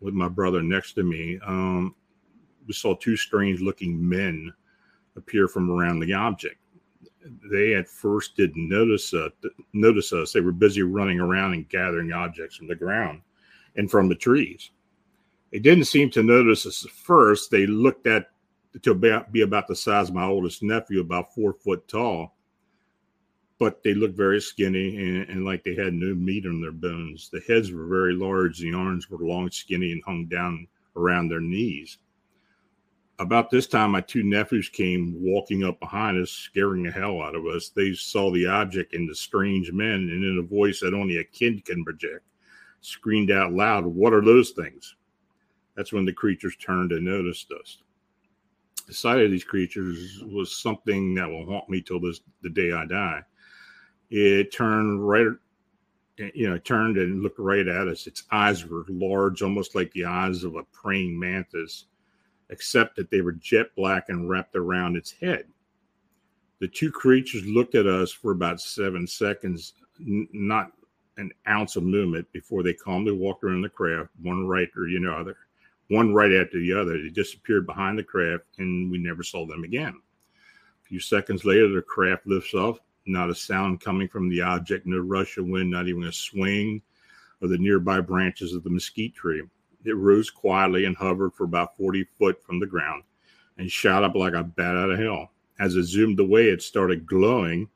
with 0.00 0.14
my 0.14 0.28
brother 0.28 0.62
next 0.62 0.94
to 0.94 1.02
me, 1.02 1.38
um, 1.46 1.94
we 2.66 2.72
saw 2.72 2.96
two 2.96 3.16
strange 3.16 3.60
looking 3.60 4.08
men 4.08 4.52
appear 5.16 5.48
from 5.48 5.70
around 5.70 6.00
the 6.00 6.14
object 6.14 6.58
they 7.50 7.74
at 7.74 7.88
first 7.88 8.36
didn't 8.36 8.68
notice 8.68 9.12
uh, 9.14 9.28
notice 9.72 10.12
us. 10.12 10.32
They 10.32 10.40
were 10.40 10.52
busy 10.52 10.82
running 10.82 11.20
around 11.20 11.54
and 11.54 11.68
gathering 11.68 12.12
objects 12.12 12.56
from 12.56 12.68
the 12.68 12.74
ground 12.74 13.22
and 13.76 13.90
from 13.90 14.08
the 14.08 14.14
trees. 14.14 14.70
They 15.52 15.58
didn't 15.58 15.84
seem 15.84 16.10
to 16.10 16.22
notice 16.22 16.66
us 16.66 16.84
at 16.84 16.90
first. 16.90 17.50
They 17.50 17.66
looked 17.66 18.06
at 18.06 18.30
to 18.82 18.94
be 19.32 19.40
about 19.40 19.68
the 19.68 19.76
size 19.76 20.08
of 20.08 20.14
my 20.14 20.26
oldest 20.26 20.62
nephew, 20.62 21.00
about 21.00 21.34
four 21.34 21.54
foot 21.54 21.88
tall, 21.88 22.36
but 23.58 23.82
they 23.82 23.94
looked 23.94 24.16
very 24.16 24.40
skinny 24.40 24.96
and, 24.96 25.28
and 25.30 25.44
like 25.44 25.64
they 25.64 25.74
had 25.74 25.94
no 25.94 26.14
meat 26.14 26.46
on 26.46 26.60
their 26.60 26.72
bones. 26.72 27.30
The 27.30 27.40
heads 27.48 27.72
were 27.72 27.86
very 27.86 28.14
large. 28.14 28.58
The 28.58 28.74
arms 28.74 29.08
were 29.08 29.18
long, 29.18 29.50
skinny, 29.50 29.92
and 29.92 30.02
hung 30.04 30.26
down 30.26 30.66
around 30.94 31.28
their 31.28 31.40
knees 31.40 31.98
about 33.18 33.50
this 33.50 33.66
time, 33.66 33.92
my 33.92 34.02
two 34.02 34.22
nephews 34.22 34.68
came 34.68 35.14
walking 35.18 35.64
up 35.64 35.80
behind 35.80 36.20
us, 36.20 36.30
scaring 36.30 36.82
the 36.82 36.90
hell 36.90 37.22
out 37.22 37.34
of 37.34 37.46
us. 37.46 37.70
They 37.70 37.94
saw 37.94 38.30
the 38.30 38.46
object 38.46 38.94
and 38.94 39.08
the 39.08 39.14
strange 39.14 39.72
men, 39.72 39.94
and 39.94 40.24
in 40.24 40.38
a 40.38 40.46
voice 40.46 40.80
that 40.80 40.94
only 40.94 41.18
a 41.18 41.24
kid 41.24 41.64
can 41.64 41.82
project, 41.82 42.26
screamed 42.80 43.30
out 43.30 43.52
loud, 43.52 43.86
What 43.86 44.12
are 44.12 44.24
those 44.24 44.50
things? 44.50 44.96
That's 45.76 45.92
when 45.92 46.04
the 46.04 46.12
creatures 46.12 46.56
turned 46.56 46.92
and 46.92 47.04
noticed 47.04 47.50
us. 47.52 47.78
The 48.86 48.94
sight 48.94 49.20
of 49.20 49.30
these 49.30 49.44
creatures 49.44 50.22
was 50.26 50.56
something 50.56 51.14
that 51.14 51.28
will 51.28 51.46
haunt 51.46 51.68
me 51.68 51.80
till 51.80 52.00
this 52.00 52.20
the 52.42 52.50
day 52.50 52.72
I 52.72 52.86
die. 52.86 53.22
It 54.10 54.52
turned 54.52 55.06
right, 55.06 55.26
you 56.34 56.48
know, 56.48 56.58
turned 56.58 56.96
and 56.96 57.22
looked 57.22 57.38
right 57.38 57.66
at 57.66 57.88
us. 57.88 58.06
Its 58.06 58.24
eyes 58.30 58.64
were 58.64 58.84
large, 58.88 59.42
almost 59.42 59.74
like 59.74 59.90
the 59.92 60.04
eyes 60.04 60.44
of 60.44 60.54
a 60.54 60.62
praying 60.64 61.18
mantis 61.18 61.86
except 62.50 62.96
that 62.96 63.10
they 63.10 63.20
were 63.20 63.32
jet 63.32 63.74
black 63.76 64.08
and 64.08 64.28
wrapped 64.28 64.56
around 64.56 64.96
its 64.96 65.10
head. 65.10 65.46
The 66.58 66.68
two 66.68 66.90
creatures 66.90 67.44
looked 67.46 67.74
at 67.74 67.86
us 67.86 68.12
for 68.12 68.32
about 68.32 68.60
seven 68.60 69.06
seconds, 69.06 69.74
n- 70.00 70.28
not 70.32 70.72
an 71.18 71.30
ounce 71.48 71.76
of 71.76 71.82
movement, 71.82 72.30
before 72.32 72.62
they 72.62 72.72
calmly 72.72 73.12
walked 73.12 73.44
around 73.44 73.62
the 73.62 73.68
craft, 73.68 74.10
one 74.22 74.46
right 74.46 74.68
or 74.76 74.88
you 74.88 75.00
know 75.00 75.12
other, 75.12 75.36
one 75.88 76.14
right 76.14 76.32
after 76.32 76.58
the 76.58 76.72
other. 76.72 77.02
They 77.02 77.10
disappeared 77.10 77.66
behind 77.66 77.98
the 77.98 78.04
craft, 78.04 78.44
and 78.58 78.90
we 78.90 78.98
never 78.98 79.22
saw 79.22 79.46
them 79.46 79.64
again. 79.64 80.00
A 80.84 80.88
few 80.88 81.00
seconds 81.00 81.44
later, 81.44 81.68
the 81.68 81.82
craft 81.82 82.26
lifts 82.26 82.54
off. 82.54 82.78
Not 83.06 83.30
a 83.30 83.34
sound 83.34 83.80
coming 83.80 84.08
from 84.08 84.28
the 84.28 84.40
object, 84.40 84.86
no 84.86 84.98
rush 84.98 85.36
of 85.38 85.46
wind, 85.46 85.70
not 85.70 85.86
even 85.88 86.04
a 86.04 86.12
swing 86.12 86.82
of 87.40 87.50
the 87.50 87.58
nearby 87.58 88.00
branches 88.00 88.52
of 88.52 88.64
the 88.64 88.70
mesquite 88.70 89.14
tree. 89.14 89.42
It 89.86 89.96
rose 89.96 90.30
quietly 90.30 90.84
and 90.84 90.96
hovered 90.96 91.32
for 91.34 91.44
about 91.44 91.76
40 91.76 92.04
foot 92.18 92.42
from 92.42 92.58
the 92.58 92.66
ground 92.66 93.04
and 93.56 93.70
shot 93.70 94.02
up 94.02 94.16
like 94.16 94.34
a 94.34 94.42
bat 94.42 94.76
out 94.76 94.90
of 94.90 94.98
hell. 94.98 95.30
As 95.58 95.76
it 95.76 95.84
zoomed 95.84 96.18
away, 96.18 96.48
it 96.48 96.60
started 96.60 97.06
glowing 97.06 97.68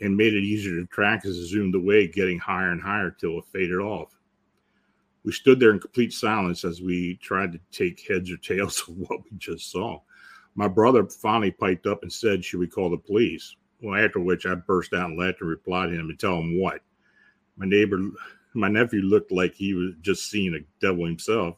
and 0.00 0.16
made 0.16 0.34
it 0.34 0.42
easier 0.42 0.74
to 0.74 0.86
track 0.86 1.24
as 1.24 1.38
it 1.38 1.46
zoomed 1.46 1.74
away, 1.74 2.08
getting 2.08 2.38
higher 2.38 2.70
and 2.70 2.82
higher 2.82 3.10
till 3.10 3.38
it 3.38 3.44
faded 3.46 3.78
off. 3.78 4.18
We 5.24 5.32
stood 5.32 5.60
there 5.60 5.70
in 5.70 5.80
complete 5.80 6.12
silence 6.12 6.64
as 6.64 6.82
we 6.82 7.14
tried 7.22 7.52
to 7.52 7.60
take 7.70 8.06
heads 8.06 8.30
or 8.30 8.36
tails 8.36 8.82
of 8.88 8.96
what 8.98 9.20
we 9.24 9.38
just 9.38 9.70
saw. 9.70 10.00
My 10.56 10.68
brother 10.68 11.06
finally 11.06 11.50
piped 11.50 11.86
up 11.86 12.02
and 12.02 12.12
said, 12.12 12.44
Should 12.44 12.60
we 12.60 12.66
call 12.66 12.90
the 12.90 12.98
police? 12.98 13.56
Well, 13.80 14.02
after 14.02 14.20
which 14.20 14.46
I 14.46 14.54
burst 14.54 14.92
out 14.92 15.10
and 15.10 15.18
laughed 15.18 15.40
and 15.40 15.50
replied 15.50 15.86
to 15.90 15.94
him 15.94 16.10
and 16.10 16.18
tell 16.18 16.38
him 16.38 16.60
what. 16.60 16.80
My 17.56 17.66
neighbor 17.66 17.98
my 18.54 18.68
nephew 18.68 19.02
looked 19.02 19.32
like 19.32 19.54
he 19.54 19.74
was 19.74 19.92
just 20.00 20.30
seeing 20.30 20.54
a 20.54 20.64
devil 20.80 21.04
himself, 21.04 21.56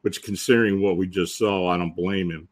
which, 0.00 0.22
considering 0.22 0.80
what 0.80 0.96
we 0.96 1.06
just 1.06 1.36
saw, 1.36 1.68
I 1.68 1.76
don't 1.76 1.94
blame 1.94 2.30
him. 2.30 2.48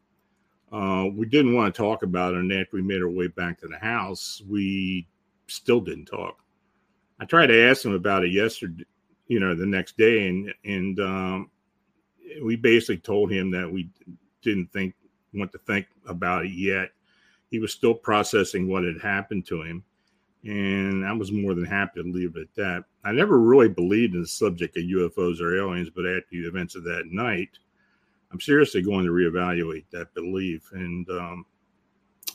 Uh, 0.71 1.07
we 1.13 1.27
didn't 1.27 1.55
want 1.55 1.75
to 1.75 1.79
talk 1.79 2.03
about 2.03 2.35
it, 2.35 2.41
and 2.41 2.53
after 2.53 2.77
we 2.77 2.83
made 2.83 3.03
our 3.03 3.11
way 3.11 3.27
back 3.27 3.59
to 3.61 3.69
the 3.69 3.79
house, 3.79 4.41
we 4.49 5.07
still 5.49 5.81
didn't 5.81 6.07
talk. 6.07 6.39
I 7.19 7.25
tried 7.25 7.49
to 7.49 7.69
ask 7.69 7.85
him 7.85 7.93
about 7.93 8.25
it 8.25 8.33
yesterday, 8.33 8.85
you 9.27 9.41
know, 9.41 9.55
the 9.55 9.67
next 9.67 9.97
day, 9.97 10.29
and 10.29 10.55
and 10.65 11.01
um, 11.01 11.51
we 12.43 12.57
basically 12.57 12.99
told 12.99 13.33
him 13.33 13.51
that 13.51 13.71
we 13.71 13.91
didn't 14.43 14.73
think 14.73 14.95
want 15.35 15.53
to 15.53 15.59
think 15.59 15.87
about 16.07 16.45
it 16.45 16.53
yet. 16.53 16.91
He 17.51 17.59
was 17.59 17.73
still 17.73 17.95
processing 17.95 18.69
what 18.69 18.85
had 18.85 19.01
happened 19.01 19.47
to 19.47 19.63
him 19.63 19.85
And 20.45 21.05
I 21.05 21.13
was 21.13 21.33
more 21.33 21.55
than 21.55 21.67
happy 21.67 22.03
to 22.03 22.09
leave 22.09 22.37
it 22.37 22.43
at 22.43 22.55
that. 22.57 22.85
I 23.05 23.13
never 23.13 23.39
really 23.39 23.69
believed 23.69 24.15
in 24.15 24.23
the 24.23 24.27
subject 24.27 24.77
of 24.77 24.85
UFOs 24.85 25.41
or 25.41 25.57
aliens, 25.59 25.91
but 25.91 26.07
after 26.07 26.29
the 26.31 26.47
events 26.47 26.77
of 26.77 26.85
that 26.85 27.05
night, 27.07 27.51
I'm 28.33 28.41
seriously 28.41 28.83
going 28.83 29.05
to 29.05 29.13
reevaluate 29.13 29.85
that 29.91 30.15
belief. 30.15 30.71
And 30.73 31.09
um, 31.11 31.45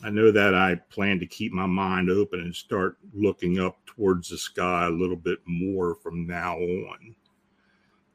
I 0.03 0.09
know 0.09 0.31
that 0.31 0.53
I 0.53 0.75
plan 0.89 1.19
to 1.19 1.25
keep 1.25 1.51
my 1.51 1.65
mind 1.65 2.09
open 2.09 2.41
and 2.41 2.55
start 2.55 2.97
looking 3.13 3.59
up 3.59 3.77
towards 3.85 4.29
the 4.29 4.37
sky 4.37 4.85
a 4.85 4.91
little 4.91 5.15
bit 5.15 5.39
more 5.45 5.95
from 5.95 6.27
now 6.27 6.57
on. 6.57 7.15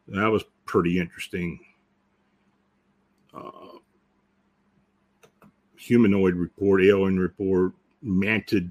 That 0.08 0.28
was 0.28 0.44
pretty 0.66 0.98
interesting. 1.00 1.58
Uh, 3.32 3.78
humanoid 5.76 6.34
report, 6.34 6.82
alien 6.82 7.18
report, 7.18 7.72
mantid 8.04 8.70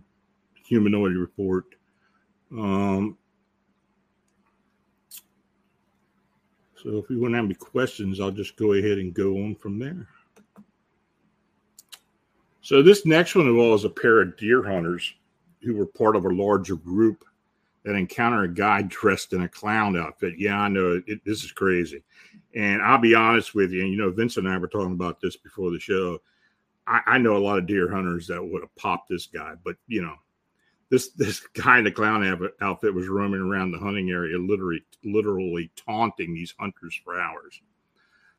humanoid 0.70 1.16
report. 1.16 1.66
Um, 2.52 3.18
so 6.76 6.98
if 6.98 7.10
you 7.10 7.20
want 7.20 7.34
to 7.34 7.38
have 7.38 7.46
any 7.46 7.56
questions, 7.56 8.20
I'll 8.20 8.30
just 8.30 8.56
go 8.56 8.74
ahead 8.74 9.00
and 9.00 9.14
go 9.14 9.34
on 9.38 9.56
from 9.56 9.80
there. 9.80 10.08
So 12.62 12.84
this 12.84 13.04
next 13.04 13.34
one 13.34 13.48
involves 13.48 13.84
a 13.84 13.90
pair 13.90 14.22
of 14.22 14.38
deer 14.38 14.62
hunters 14.64 15.16
who 15.64 15.76
were 15.76 15.88
part 15.88 16.16
of 16.16 16.26
a 16.26 16.30
larger 16.30 16.76
group 16.76 17.26
that 17.84 17.96
encountered 17.96 18.52
a 18.52 18.54
guy 18.54 18.84
dressed 18.84 19.34
in 19.34 19.42
a 19.42 19.50
clown 19.50 19.98
outfit. 19.98 20.36
Yeah, 20.38 20.60
I 20.60 20.68
know 20.68 21.02
it, 21.08 21.26
this 21.26 21.44
is 21.44 21.52
crazy. 21.52 22.04
And 22.54 22.82
I'll 22.84 23.00
be 23.00 23.16
honest 23.16 23.56
with 23.56 23.72
you, 23.72 23.82
and 23.82 23.92
you 23.92 23.98
know, 23.98 24.12
Vincent 24.12 24.46
and 24.46 24.54
I 24.54 24.60
were 24.60 24.68
talking 24.68 24.94
about 24.94 25.20
this 25.20 25.36
before 25.36 25.72
the 25.72 25.80
show. 25.80 26.20
I, 26.86 27.02
I 27.08 27.18
know 27.18 27.38
a 27.38 27.40
lot 27.40 27.58
of 27.58 27.66
deer 27.66 27.90
hunters 27.90 28.28
that 28.28 28.44
would 28.44 28.62
have 28.62 28.76
popped 28.76 29.10
this 29.10 29.26
guy, 29.26 29.54
but 29.64 29.76
you 29.88 30.04
know, 30.04 30.16
this 30.90 31.10
this 31.10 31.40
guy 31.54 31.80
in 31.80 31.84
the 31.84 31.92
clown 31.92 32.50
outfit 32.62 32.94
was 32.94 33.08
roaming 33.08 33.42
around 33.42 33.72
the 33.72 33.80
hunting 33.80 34.10
area, 34.10 34.38
literally 34.38 34.84
literally 35.04 35.72
taunting 35.76 36.34
these 36.34 36.54
hunters 36.60 37.00
for 37.04 37.20
hours. 37.20 37.62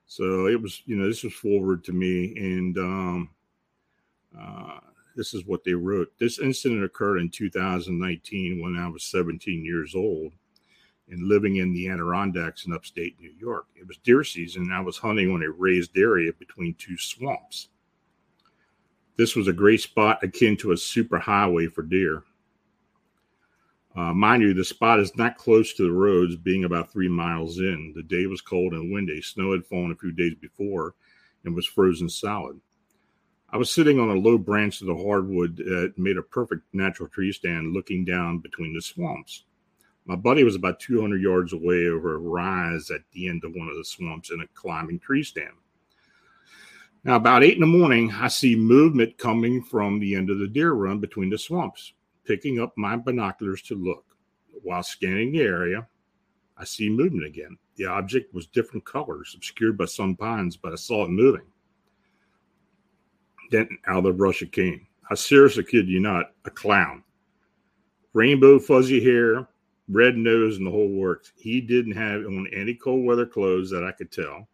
So 0.06 0.48
it 0.48 0.60
was, 0.60 0.82
you 0.86 0.96
know, 0.96 1.06
this 1.06 1.22
was 1.22 1.32
forward 1.32 1.84
to 1.84 1.92
me, 1.92 2.36
and 2.36 2.76
um, 2.78 3.30
uh, 4.36 4.80
this 5.14 5.34
is 5.34 5.46
what 5.46 5.62
they 5.62 5.74
wrote. 5.74 6.12
This 6.18 6.40
incident 6.40 6.82
occurred 6.82 7.18
in 7.18 7.30
2019 7.30 8.60
when 8.60 8.76
I 8.76 8.88
was 8.88 9.04
17 9.04 9.64
years 9.64 9.94
old 9.94 10.32
and 11.10 11.28
living 11.28 11.56
in 11.56 11.72
the 11.72 11.88
Adirondacks 11.88 12.66
in 12.66 12.72
upstate 12.72 13.20
New 13.20 13.32
York. 13.38 13.66
It 13.76 13.86
was 13.86 13.98
deer 13.98 14.24
season, 14.24 14.62
and 14.62 14.74
I 14.74 14.80
was 14.80 14.98
hunting 14.98 15.30
on 15.30 15.42
a 15.44 15.50
raised 15.50 15.96
area 15.96 16.32
between 16.32 16.74
two 16.74 16.96
swamps. 16.96 17.68
This 19.16 19.36
was 19.36 19.46
a 19.46 19.52
great 19.52 19.80
spot 19.80 20.22
akin 20.24 20.56
to 20.56 20.72
a 20.72 20.76
super 20.76 21.18
highway 21.18 21.66
for 21.66 21.82
deer. 21.82 22.24
Uh, 23.96 24.14
mind 24.14 24.42
you, 24.42 24.54
the 24.54 24.64
spot 24.64 25.00
is 25.00 25.16
not 25.16 25.36
close 25.36 25.74
to 25.74 25.82
the 25.82 25.92
roads, 25.92 26.36
being 26.36 26.64
about 26.64 26.92
three 26.92 27.08
miles 27.08 27.58
in. 27.58 27.92
The 27.94 28.02
day 28.04 28.26
was 28.26 28.40
cold 28.40 28.72
and 28.72 28.92
windy. 28.92 29.20
Snow 29.20 29.52
had 29.52 29.66
fallen 29.66 29.90
a 29.90 29.96
few 29.96 30.12
days 30.12 30.34
before 30.40 30.94
and 31.44 31.54
was 31.54 31.66
frozen 31.66 32.08
solid. 32.08 32.60
I 33.52 33.56
was 33.56 33.72
sitting 33.74 33.98
on 33.98 34.10
a 34.10 34.20
low 34.20 34.38
branch 34.38 34.80
of 34.80 34.86
the 34.86 34.94
hardwood 34.94 35.56
that 35.56 35.94
made 35.96 36.16
a 36.16 36.22
perfect 36.22 36.62
natural 36.72 37.08
tree 37.08 37.32
stand 37.32 37.72
looking 37.72 38.04
down 38.04 38.38
between 38.38 38.72
the 38.72 38.80
swamps. 38.80 39.44
My 40.06 40.14
buddy 40.14 40.44
was 40.44 40.54
about 40.54 40.78
200 40.78 41.20
yards 41.20 41.52
away 41.52 41.86
over 41.86 42.14
a 42.14 42.18
rise 42.18 42.90
at 42.90 43.02
the 43.12 43.26
end 43.26 43.42
of 43.44 43.52
one 43.54 43.68
of 43.68 43.76
the 43.76 43.84
swamps 43.84 44.30
in 44.30 44.40
a 44.40 44.46
climbing 44.54 45.00
tree 45.00 45.24
stand. 45.24 45.54
Now, 47.02 47.16
about 47.16 47.42
eight 47.42 47.54
in 47.54 47.60
the 47.60 47.66
morning, 47.66 48.12
I 48.12 48.28
see 48.28 48.54
movement 48.54 49.18
coming 49.18 49.62
from 49.62 49.98
the 49.98 50.14
end 50.14 50.30
of 50.30 50.38
the 50.38 50.46
deer 50.46 50.72
run 50.72 51.00
between 51.00 51.30
the 51.30 51.38
swamps. 51.38 51.92
Picking 52.30 52.60
up 52.60 52.72
my 52.76 52.94
binoculars 52.94 53.60
to 53.62 53.74
look. 53.74 54.04
While 54.62 54.84
scanning 54.84 55.32
the 55.32 55.40
area, 55.40 55.88
I 56.56 56.62
see 56.62 56.88
movement 56.88 57.26
again. 57.26 57.58
The 57.74 57.86
object 57.86 58.32
was 58.32 58.46
different 58.46 58.84
colors, 58.84 59.32
obscured 59.34 59.76
by 59.76 59.86
some 59.86 60.14
pines, 60.14 60.56
but 60.56 60.72
I 60.72 60.76
saw 60.76 61.06
it 61.06 61.10
moving. 61.10 61.48
Then 63.50 63.68
out 63.88 63.96
of 63.96 64.04
the 64.04 64.12
brush 64.12 64.42
it 64.42 64.52
came. 64.52 64.86
I 65.10 65.16
seriously 65.16 65.64
kid 65.64 65.88
you 65.88 65.98
not, 65.98 66.26
a 66.44 66.50
clown. 66.50 67.02
Rainbow 68.12 68.60
fuzzy 68.60 69.02
hair, 69.02 69.48
red 69.88 70.16
nose, 70.16 70.58
and 70.58 70.66
the 70.68 70.70
whole 70.70 70.88
works. 70.88 71.32
He 71.34 71.60
didn't 71.60 71.96
have 71.96 72.20
on 72.26 72.46
any 72.54 72.74
cold 72.74 73.04
weather 73.04 73.26
clothes 73.26 73.70
that 73.70 73.82
I 73.82 73.90
could 73.90 74.12
tell. 74.12 74.46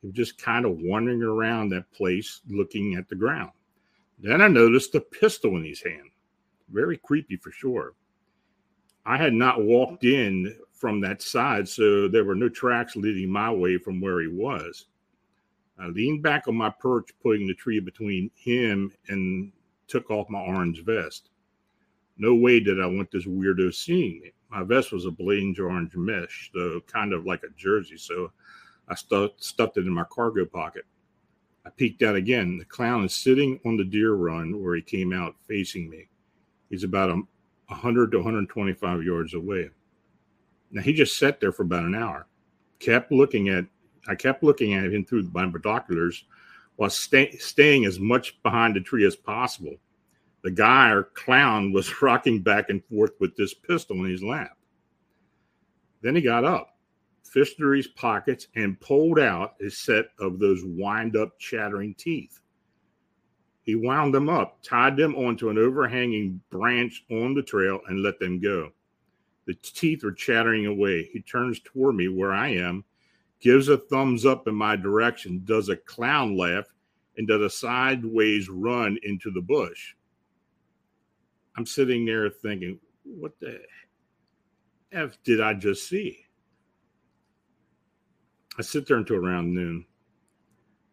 He 0.00 0.06
was 0.06 0.16
just 0.16 0.38
kind 0.38 0.64
of 0.64 0.78
wandering 0.80 1.22
around 1.22 1.68
that 1.68 1.92
place 1.92 2.40
looking 2.48 2.94
at 2.94 3.10
the 3.10 3.14
ground. 3.14 3.50
Then 4.18 4.40
I 4.40 4.48
noticed 4.48 4.94
a 4.94 5.00
pistol 5.00 5.58
in 5.58 5.64
his 5.64 5.82
hand. 5.82 6.08
Very 6.74 6.98
creepy 6.98 7.36
for 7.36 7.52
sure. 7.52 7.94
I 9.06 9.16
had 9.16 9.32
not 9.32 9.62
walked 9.62 10.04
in 10.04 10.56
from 10.72 11.00
that 11.00 11.22
side, 11.22 11.68
so 11.68 12.08
there 12.08 12.24
were 12.24 12.34
no 12.34 12.48
tracks 12.48 12.96
leading 12.96 13.30
my 13.30 13.50
way 13.50 13.78
from 13.78 14.00
where 14.00 14.20
he 14.20 14.26
was. 14.26 14.86
I 15.78 15.86
leaned 15.86 16.22
back 16.22 16.48
on 16.48 16.56
my 16.56 16.70
perch, 16.70 17.10
putting 17.22 17.46
the 17.46 17.54
tree 17.54 17.78
between 17.78 18.30
him 18.34 18.92
and 19.08 19.52
took 19.86 20.10
off 20.10 20.28
my 20.28 20.40
orange 20.40 20.84
vest. 20.84 21.30
No 22.18 22.34
way 22.34 22.58
did 22.60 22.80
I 22.80 22.86
want 22.86 23.10
this 23.10 23.26
weirdo 23.26 23.72
seeing 23.72 24.20
me. 24.20 24.32
My 24.50 24.64
vest 24.64 24.92
was 24.92 25.04
a 25.04 25.10
blaze 25.10 25.58
orange 25.58 25.94
mesh, 25.94 26.50
though 26.54 26.80
kind 26.86 27.12
of 27.12 27.24
like 27.24 27.42
a 27.44 27.50
jersey, 27.56 27.96
so 27.96 28.32
I 28.88 28.94
stu- 28.94 29.30
stuffed 29.36 29.76
it 29.78 29.86
in 29.86 29.92
my 29.92 30.04
cargo 30.10 30.44
pocket. 30.44 30.84
I 31.64 31.70
peeked 31.70 32.02
out 32.02 32.16
again. 32.16 32.58
The 32.58 32.64
clown 32.64 33.04
is 33.04 33.14
sitting 33.14 33.60
on 33.64 33.76
the 33.76 33.84
deer 33.84 34.14
run 34.14 34.62
where 34.62 34.74
he 34.74 34.82
came 34.82 35.12
out 35.12 35.34
facing 35.46 35.88
me. 35.88 36.08
He's 36.74 36.82
about 36.82 37.10
a 37.10 37.22
100 37.68 38.10
to 38.10 38.16
125 38.16 39.04
yards 39.04 39.32
away. 39.32 39.70
Now 40.72 40.82
he 40.82 40.92
just 40.92 41.16
sat 41.16 41.38
there 41.38 41.52
for 41.52 41.62
about 41.62 41.84
an 41.84 41.94
hour, 41.94 42.26
kept 42.80 43.12
looking 43.12 43.48
at 43.48 43.64
I 44.08 44.16
kept 44.16 44.42
looking 44.42 44.74
at 44.74 44.92
him 44.92 45.04
through 45.04 45.30
my 45.32 45.46
binoculars 45.46 46.24
while 46.74 46.90
stay, 46.90 47.30
staying 47.36 47.84
as 47.84 48.00
much 48.00 48.42
behind 48.42 48.74
the 48.74 48.80
tree 48.80 49.06
as 49.06 49.14
possible. 49.14 49.76
The 50.42 50.50
guy 50.50 50.90
or 50.90 51.04
clown 51.04 51.72
was 51.72 52.02
rocking 52.02 52.42
back 52.42 52.70
and 52.70 52.84
forth 52.86 53.12
with 53.20 53.36
this 53.36 53.54
pistol 53.54 54.04
in 54.04 54.10
his 54.10 54.24
lap. 54.24 54.58
Then 56.02 56.16
he 56.16 56.22
got 56.22 56.42
up, 56.42 56.76
fished 57.22 57.56
through 57.56 57.76
his 57.76 57.86
pockets, 57.86 58.48
and 58.56 58.80
pulled 58.80 59.20
out 59.20 59.54
a 59.64 59.70
set 59.70 60.06
of 60.18 60.40
those 60.40 60.64
wind 60.64 61.14
up 61.14 61.38
chattering 61.38 61.94
teeth. 61.94 62.40
He 63.64 63.74
wound 63.74 64.14
them 64.14 64.28
up, 64.28 64.62
tied 64.62 64.96
them 64.96 65.14
onto 65.16 65.48
an 65.48 65.58
overhanging 65.58 66.40
branch 66.50 67.04
on 67.10 67.34
the 67.34 67.42
trail, 67.42 67.80
and 67.88 68.02
let 68.02 68.18
them 68.18 68.38
go. 68.38 68.70
The 69.46 69.54
teeth 69.54 70.04
were 70.04 70.12
chattering 70.12 70.66
away. 70.66 71.08
He 71.12 71.20
turns 71.20 71.60
toward 71.60 71.96
me 71.96 72.08
where 72.08 72.32
I 72.32 72.48
am 72.48 72.84
gives 73.40 73.68
a 73.68 73.76
thumbs 73.76 74.24
up 74.24 74.48
in 74.48 74.54
my 74.54 74.74
direction, 74.74 75.42
does 75.44 75.68
a 75.68 75.76
clown 75.76 76.34
laugh, 76.34 76.64
and 77.18 77.28
does 77.28 77.42
a 77.42 77.50
sideways 77.50 78.48
run 78.48 78.98
into 79.02 79.30
the 79.30 79.40
bush. 79.40 79.94
I'm 81.56 81.66
sitting 81.66 82.06
there 82.06 82.28
thinking, 82.30 82.80
what 83.04 83.38
the 83.40 83.60
F 84.92 85.18
did 85.24 85.42
I 85.42 85.52
just 85.52 85.88
see? 85.88 86.24
I 88.58 88.62
sit 88.62 88.86
there 88.86 88.96
until 88.96 89.16
around 89.16 89.54
noon. 89.54 89.84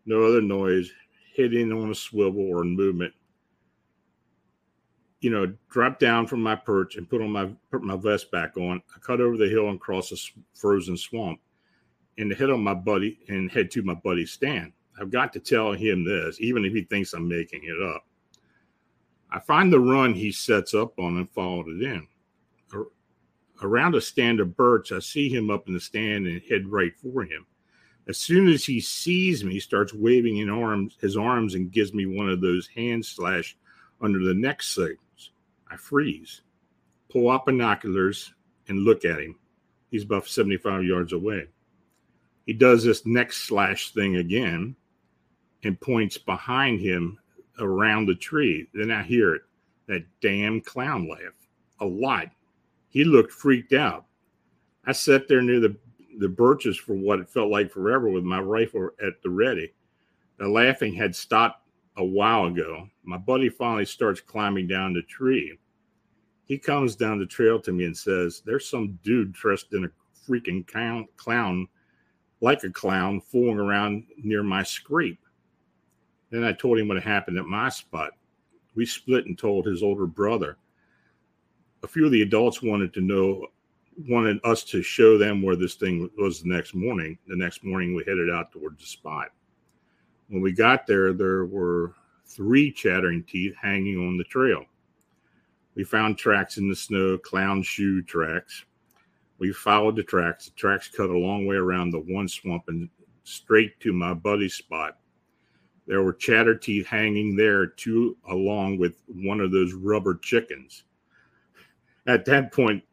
No 0.05 0.23
other 0.23 0.41
noise, 0.41 0.91
hitting 1.33 1.71
on 1.71 1.91
a 1.91 1.95
swivel 1.95 2.49
or 2.49 2.63
movement. 2.63 3.13
You 5.19 5.29
know, 5.29 5.53
drop 5.69 5.99
down 5.99 6.25
from 6.25 6.41
my 6.41 6.55
perch 6.55 6.95
and 6.95 7.09
put 7.09 7.21
on 7.21 7.31
my 7.31 7.51
put 7.69 7.83
my 7.83 7.95
vest 7.95 8.31
back 8.31 8.57
on. 8.57 8.81
I 8.95 8.99
cut 8.99 9.21
over 9.21 9.37
the 9.37 9.49
hill 9.49 9.69
and 9.69 9.79
cross 9.79 10.11
a 10.11 10.17
frozen 10.57 10.97
swamp 10.97 11.39
and 12.17 12.33
head 12.33 12.49
on 12.49 12.63
my 12.63 12.73
buddy 12.73 13.19
and 13.27 13.51
head 13.51 13.71
to 13.71 13.83
my 13.83 13.93
buddy 13.93 14.25
Stan. 14.25 14.73
I've 14.99 15.11
got 15.11 15.31
to 15.33 15.39
tell 15.39 15.73
him 15.73 16.03
this, 16.03 16.37
even 16.39 16.65
if 16.65 16.73
he 16.73 16.83
thinks 16.83 17.13
I'm 17.13 17.27
making 17.27 17.61
it 17.63 17.81
up. 17.81 18.05
I 19.31 19.39
find 19.39 19.71
the 19.71 19.79
run 19.79 20.13
he 20.13 20.31
sets 20.31 20.73
up 20.73 20.99
on 20.99 21.17
and 21.17 21.29
followed 21.29 21.67
it 21.69 21.81
in. 21.83 22.07
Around 23.63 23.95
a 23.95 24.01
stand 24.01 24.39
of 24.39 24.57
birch, 24.57 24.91
I 24.91 24.99
see 24.99 25.29
him 25.29 25.49
up 25.49 25.67
in 25.67 25.73
the 25.73 25.79
stand 25.79 26.25
and 26.27 26.41
head 26.49 26.67
right 26.67 26.93
for 26.97 27.23
him. 27.23 27.45
As 28.07 28.17
soon 28.17 28.47
as 28.47 28.65
he 28.65 28.79
sees 28.81 29.43
me, 29.43 29.53
he 29.53 29.59
starts 29.59 29.93
waving 29.93 30.37
in 30.37 30.49
arms, 30.49 30.97
his 30.99 31.15
arms 31.15 31.55
and 31.55 31.71
gives 31.71 31.93
me 31.93 32.05
one 32.05 32.29
of 32.29 32.41
those 32.41 32.67
hand 32.67 33.05
slash 33.05 33.55
under 34.01 34.19
the 34.23 34.33
neck 34.33 34.61
signals. 34.61 35.31
I 35.69 35.77
freeze, 35.77 36.41
pull 37.09 37.29
out 37.29 37.45
binoculars, 37.45 38.33
and 38.67 38.79
look 38.79 39.05
at 39.05 39.19
him. 39.19 39.37
He's 39.89 40.03
about 40.03 40.27
75 40.27 40.83
yards 40.83 41.13
away. 41.13 41.47
He 42.45 42.53
does 42.53 42.83
this 42.83 43.05
neck 43.05 43.31
slash 43.31 43.93
thing 43.93 44.15
again 44.15 44.75
and 45.63 45.79
points 45.79 46.17
behind 46.17 46.79
him 46.79 47.19
around 47.59 48.07
the 48.07 48.15
tree. 48.15 48.67
Then 48.73 48.89
I 48.89 49.03
hear 49.03 49.35
it 49.35 49.41
that 49.87 50.05
damn 50.21 50.61
clown 50.61 51.07
laugh 51.07 51.33
a 51.79 51.85
lot. 51.85 52.27
He 52.89 53.03
looked 53.03 53.31
freaked 53.31 53.73
out. 53.73 54.05
I 54.85 54.93
sat 54.93 55.27
there 55.27 55.41
near 55.41 55.59
the, 55.59 55.75
the 56.19 56.29
birches 56.29 56.77
for 56.77 56.93
what 56.93 57.19
it 57.19 57.29
felt 57.29 57.51
like 57.51 57.71
forever 57.71 58.09
with 58.09 58.23
my 58.23 58.39
rifle 58.39 58.89
at 59.05 59.21
the 59.23 59.29
ready. 59.29 59.73
The 60.37 60.47
laughing 60.47 60.93
had 60.93 61.15
stopped 61.15 61.67
a 61.97 62.03
while 62.03 62.45
ago. 62.45 62.87
My 63.03 63.17
buddy 63.17 63.49
finally 63.49 63.85
starts 63.85 64.21
climbing 64.21 64.67
down 64.67 64.93
the 64.93 65.03
tree. 65.03 65.57
He 66.45 66.57
comes 66.57 66.95
down 66.95 67.19
the 67.19 67.25
trail 67.25 67.59
to 67.61 67.71
me 67.71 67.85
and 67.85 67.97
says, 67.97 68.41
There's 68.45 68.67
some 68.67 68.99
dude 69.03 69.33
dressed 69.33 69.73
in 69.73 69.85
a 69.85 69.89
freaking 70.27 70.65
clown, 71.17 71.67
like 72.41 72.63
a 72.63 72.69
clown, 72.69 73.21
fooling 73.21 73.59
around 73.59 74.05
near 74.17 74.43
my 74.43 74.63
scrape. 74.63 75.19
Then 76.29 76.43
I 76.43 76.53
told 76.53 76.79
him 76.79 76.87
what 76.87 77.01
happened 77.03 77.37
at 77.37 77.45
my 77.45 77.69
spot. 77.69 78.11
We 78.75 78.85
split 78.85 79.25
and 79.25 79.37
told 79.37 79.65
his 79.65 79.83
older 79.83 80.05
brother. 80.05 80.57
A 81.83 81.87
few 81.87 82.05
of 82.05 82.11
the 82.11 82.21
adults 82.21 82.61
wanted 82.61 82.93
to 82.93 83.01
know, 83.01 83.47
wanted 83.97 84.39
us 84.43 84.63
to 84.65 84.81
show 84.81 85.17
them 85.17 85.41
where 85.41 85.55
this 85.55 85.75
thing 85.75 86.09
was 86.17 86.41
the 86.41 86.49
next 86.49 86.73
morning. 86.73 87.17
The 87.27 87.35
next 87.35 87.63
morning, 87.63 87.95
we 87.95 88.03
headed 88.05 88.29
out 88.29 88.51
towards 88.51 88.81
the 88.81 88.87
spot. 88.87 89.29
When 90.29 90.41
we 90.41 90.51
got 90.51 90.87
there, 90.87 91.13
there 91.13 91.45
were 91.45 91.93
three 92.25 92.71
chattering 92.71 93.23
teeth 93.23 93.53
hanging 93.61 93.97
on 93.97 94.17
the 94.17 94.23
trail. 94.23 94.65
We 95.75 95.83
found 95.83 96.17
tracks 96.17 96.57
in 96.57 96.69
the 96.69 96.75
snow, 96.75 97.17
clown 97.17 97.63
shoe 97.63 98.01
tracks. 98.01 98.65
We 99.39 99.51
followed 99.53 99.95
the 99.95 100.03
tracks. 100.03 100.45
The 100.45 100.51
tracks 100.51 100.89
cut 100.89 101.09
a 101.09 101.17
long 101.17 101.45
way 101.45 101.55
around 101.55 101.91
the 101.91 101.99
one 101.99 102.27
swamp 102.27 102.63
and 102.67 102.89
straight 103.23 103.79
to 103.81 103.93
my 103.93 104.13
buddy's 104.13 104.55
spot. 104.55 104.97
There 105.87 106.03
were 106.03 106.13
chatter 106.13 106.55
teeth 106.55 106.85
hanging 106.85 107.35
there 107.35 107.67
too, 107.67 108.17
along 108.29 108.77
with 108.77 108.95
one 109.07 109.39
of 109.39 109.51
those 109.51 109.73
rubber 109.73 110.15
chickens. 110.15 110.83
At 112.07 112.25
that 112.25 112.51
point, 112.51 112.83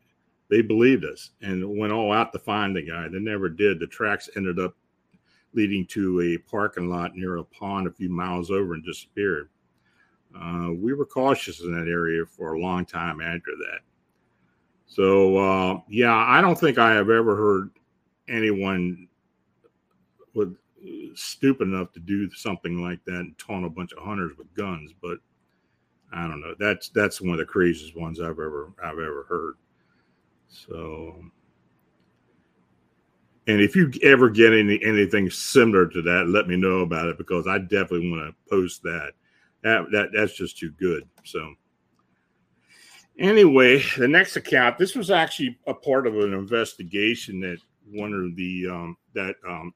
they 0.51 0.63
believed 0.63 1.05
us 1.05 1.31
and 1.43 1.79
went 1.79 1.93
all 1.93 2.13
out 2.13 2.33
to 2.33 2.39
find 2.39 2.75
the 2.75 2.83
guy. 2.83 3.09
They 3.09 3.19
never 3.19 3.49
did. 3.49 3.79
The 3.79 3.87
tracks 3.87 4.31
ended 4.37 4.59
up 4.59 4.75
leading 5.55 5.87
to 5.87 6.21
a 6.21 6.39
parking 6.51 6.89
lot 6.89 7.15
near 7.15 7.37
a 7.37 7.45
pond 7.45 7.87
a 7.87 7.93
few 7.93 8.09
miles 8.09 8.51
over 8.51 8.75
and 8.75 8.85
disappeared. 8.85 9.49
Uh, 10.39 10.71
we 10.77 10.93
were 10.93 11.07
cautious 11.07 11.61
in 11.61 11.73
that 11.73 11.91
area 11.91 12.25
for 12.25 12.53
a 12.53 12.61
long 12.61 12.85
time 12.85 13.21
after 13.21 13.53
that. 13.59 13.81
So, 14.87 15.37
uh, 15.37 15.81
yeah, 15.89 16.15
I 16.15 16.41
don't 16.41 16.59
think 16.59 16.79
I 16.79 16.93
have 16.93 17.11
ever 17.11 17.37
heard 17.37 17.71
anyone 18.29 19.09
with 20.35 20.57
stupid 21.15 21.69
enough 21.69 21.93
to 21.93 22.01
do 22.01 22.31
something 22.31 22.83
like 22.83 23.05
that 23.05 23.21
and 23.21 23.39
taunt 23.39 23.67
a 23.67 23.71
bunch 23.71 23.93
of 23.93 24.03
hunters 24.03 24.33
with 24.39 24.53
guns. 24.55 24.93
But 25.01 25.19
I 26.13 26.27
don't 26.27 26.41
know. 26.41 26.55
That's 26.59 26.89
that's 26.91 27.21
one 27.21 27.33
of 27.33 27.39
the 27.39 27.45
craziest 27.45 27.97
ones 27.97 28.21
I've 28.21 28.31
ever 28.31 28.73
I've 28.83 28.99
ever 28.99 29.27
heard. 29.29 29.55
So, 30.49 31.15
and 33.47 33.61
if 33.61 33.77
you 33.77 33.93
ever 34.03 34.31
get 34.31 34.53
any 34.53 34.83
anything 34.83 35.31
similar 35.31 35.87
to 35.87 36.03
that, 36.03 36.29
let 36.29 36.49
me 36.49 36.57
know 36.57 36.81
about 36.81 37.09
it 37.09 37.19
because 37.19 37.47
I 37.47 37.59
definitely 37.59 38.11
want 38.11 38.29
to 38.35 38.51
post 38.51 38.83
that. 38.83 39.13
That 39.63 39.87
that 39.93 40.09
that's 40.13 40.35
just 40.35 40.59
too 40.59 40.71
good. 40.73 41.09
So. 41.25 41.55
Anyway, 43.19 43.83
the 43.97 44.07
next 44.07 44.37
account. 44.37 44.79
This 44.79 44.95
was 44.95 45.11
actually 45.11 45.59
a 45.67 45.75
part 45.75 46.07
of 46.07 46.17
an 46.17 46.33
investigation 46.33 47.41
that 47.41 47.59
one 47.91 48.13
of 48.13 48.37
the 48.37 48.69
um, 48.71 48.97
that 49.15 49.35
um, 49.47 49.75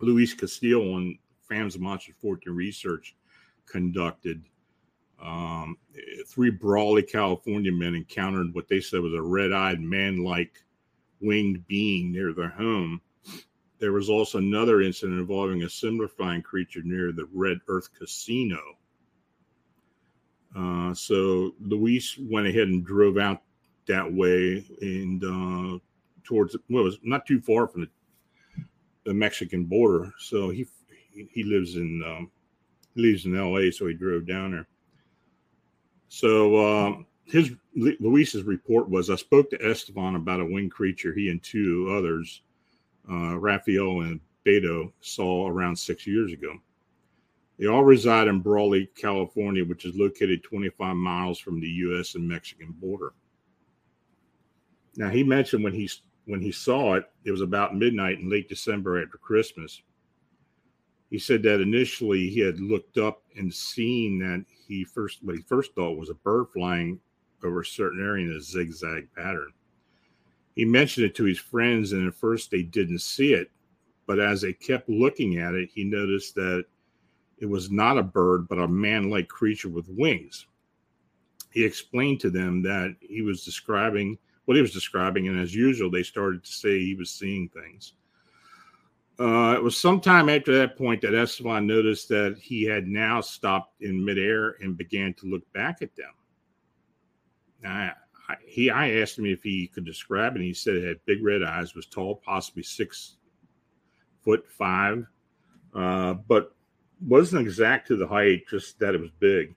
Luis 0.00 0.32
Castillo 0.34 0.96
and 0.96 1.18
Phantoms 1.48 1.74
and 1.74 1.84
Monsters 1.84 2.14
Fortean 2.22 2.54
Research 2.54 3.16
conducted. 3.66 4.44
Um, 5.22 5.76
three 6.26 6.50
Brawley, 6.50 7.02
California 7.02 7.72
men 7.72 7.94
encountered 7.94 8.54
what 8.54 8.68
they 8.68 8.80
said 8.80 9.00
was 9.00 9.14
a 9.14 9.22
red 9.22 9.52
eyed 9.52 9.80
man 9.80 10.24
like 10.24 10.62
winged 11.20 11.66
being 11.68 12.12
near 12.12 12.32
their 12.32 12.50
home. 12.50 13.00
There 13.78 13.92
was 13.92 14.10
also 14.10 14.38
another 14.38 14.80
incident 14.82 15.18
involving 15.18 15.62
a 15.62 15.70
similar 15.70 16.08
flying 16.08 16.42
creature 16.42 16.82
near 16.84 17.12
the 17.12 17.28
Red 17.32 17.58
Earth 17.68 17.88
Casino. 17.98 18.60
Uh, 20.56 20.92
so 20.94 21.54
Luis 21.60 22.18
went 22.18 22.46
ahead 22.46 22.68
and 22.68 22.84
drove 22.84 23.16
out 23.16 23.42
that 23.86 24.12
way 24.12 24.64
and 24.80 25.24
uh, 25.24 25.78
towards 26.24 26.56
well, 26.68 26.82
it 26.82 26.84
was 26.84 26.98
not 27.02 27.26
too 27.26 27.40
far 27.40 27.66
from 27.66 27.82
the 27.82 27.88
the 29.04 29.14
Mexican 29.14 29.64
border. 29.64 30.12
So 30.18 30.50
he 30.50 30.66
he 31.12 31.42
lives 31.42 31.76
in 31.76 32.02
um, 32.06 32.30
he 32.94 33.02
lives 33.02 33.26
in 33.26 33.36
L.A. 33.36 33.70
So 33.70 33.86
he 33.86 33.94
drove 33.94 34.26
down 34.26 34.52
there. 34.52 34.66
So 36.14 36.58
um, 36.58 37.06
his 37.24 37.52
Luis's 37.74 38.42
report 38.42 38.86
was 38.90 39.08
I 39.08 39.16
spoke 39.16 39.48
to 39.48 39.66
Esteban 39.66 40.14
about 40.14 40.40
a 40.40 40.44
winged 40.44 40.70
creature 40.70 41.14
he 41.14 41.30
and 41.30 41.42
two 41.42 41.90
others, 41.90 42.42
uh, 43.10 43.38
Rafael 43.38 44.02
and 44.02 44.20
Beto, 44.44 44.92
saw 45.00 45.48
around 45.48 45.74
six 45.74 46.06
years 46.06 46.30
ago. 46.30 46.58
They 47.58 47.66
all 47.66 47.82
reside 47.82 48.28
in 48.28 48.40
Brawley, 48.40 48.90
California, 48.94 49.64
which 49.64 49.86
is 49.86 49.96
located 49.96 50.42
25 50.42 50.96
miles 50.96 51.38
from 51.38 51.62
the 51.62 51.68
U.S. 51.68 52.14
and 52.14 52.28
Mexican 52.28 52.72
border. 52.72 53.14
Now 54.96 55.08
he 55.08 55.24
mentioned 55.24 55.64
when 55.64 55.72
he's 55.72 56.02
when 56.26 56.42
he 56.42 56.52
saw 56.52 56.96
it, 56.96 57.10
it 57.24 57.30
was 57.30 57.40
about 57.40 57.74
midnight 57.74 58.18
in 58.18 58.28
late 58.28 58.50
December 58.50 59.02
after 59.02 59.16
Christmas. 59.16 59.80
He 61.12 61.18
said 61.18 61.42
that 61.42 61.60
initially 61.60 62.30
he 62.30 62.40
had 62.40 62.58
looked 62.58 62.96
up 62.96 63.22
and 63.36 63.52
seen 63.52 64.18
that 64.20 64.46
he 64.66 64.82
first 64.82 65.22
what 65.22 65.36
he 65.36 65.42
first 65.42 65.74
thought 65.74 65.98
was 65.98 66.08
a 66.08 66.14
bird 66.14 66.46
flying 66.54 66.98
over 67.44 67.60
a 67.60 67.66
certain 67.66 68.02
area 68.02 68.30
in 68.30 68.34
a 68.34 68.40
zigzag 68.40 69.08
pattern. 69.14 69.52
He 70.56 70.64
mentioned 70.64 71.04
it 71.04 71.14
to 71.16 71.24
his 71.24 71.38
friends, 71.38 71.92
and 71.92 72.08
at 72.08 72.14
first 72.14 72.50
they 72.50 72.62
didn't 72.62 73.00
see 73.00 73.34
it, 73.34 73.50
but 74.06 74.20
as 74.20 74.40
they 74.40 74.54
kept 74.54 74.88
looking 74.88 75.36
at 75.36 75.52
it, 75.52 75.68
he 75.74 75.84
noticed 75.84 76.34
that 76.36 76.64
it 77.36 77.46
was 77.46 77.70
not 77.70 77.98
a 77.98 78.02
bird, 78.02 78.48
but 78.48 78.58
a 78.58 78.66
man 78.66 79.10
like 79.10 79.28
creature 79.28 79.68
with 79.68 79.90
wings. 79.90 80.46
He 81.50 81.62
explained 81.62 82.20
to 82.20 82.30
them 82.30 82.62
that 82.62 82.96
he 83.00 83.20
was 83.20 83.44
describing 83.44 84.16
what 84.46 84.56
he 84.56 84.62
was 84.62 84.72
describing. 84.72 85.28
And 85.28 85.38
as 85.38 85.54
usual, 85.54 85.90
they 85.90 86.04
started 86.04 86.42
to 86.42 86.50
say 86.50 86.78
he 86.78 86.94
was 86.94 87.10
seeing 87.10 87.50
things. 87.50 87.92
Uh, 89.20 89.54
it 89.56 89.62
was 89.62 89.80
sometime 89.80 90.28
after 90.28 90.56
that 90.56 90.76
point 90.76 91.00
that 91.02 91.14
Esteban 91.14 91.66
noticed 91.66 92.08
that 92.08 92.36
he 92.40 92.64
had 92.64 92.86
now 92.86 93.20
stopped 93.20 93.80
in 93.82 94.04
midair 94.04 94.56
and 94.60 94.76
began 94.76 95.14
to 95.14 95.26
look 95.26 95.42
back 95.52 95.82
at 95.82 95.94
them. 95.94 96.10
I, 97.64 97.92
I, 98.28 98.36
he, 98.46 98.70
I 98.70 99.00
asked 99.00 99.18
him 99.18 99.26
if 99.26 99.42
he 99.42 99.68
could 99.68 99.84
describe 99.84 100.32
it. 100.32 100.38
And 100.38 100.44
he 100.44 100.54
said 100.54 100.76
it 100.76 100.88
had 100.88 101.04
big 101.04 101.22
red 101.22 101.42
eyes, 101.42 101.74
was 101.74 101.86
tall, 101.86 102.16
possibly 102.16 102.62
six 102.62 103.16
foot 104.24 104.44
five, 104.48 105.06
uh, 105.74 106.14
but 106.14 106.54
wasn't 107.06 107.42
exact 107.42 107.88
to 107.88 107.96
the 107.96 108.06
height, 108.06 108.44
just 108.48 108.78
that 108.78 108.94
it 108.94 109.00
was 109.00 109.10
big. 109.18 109.54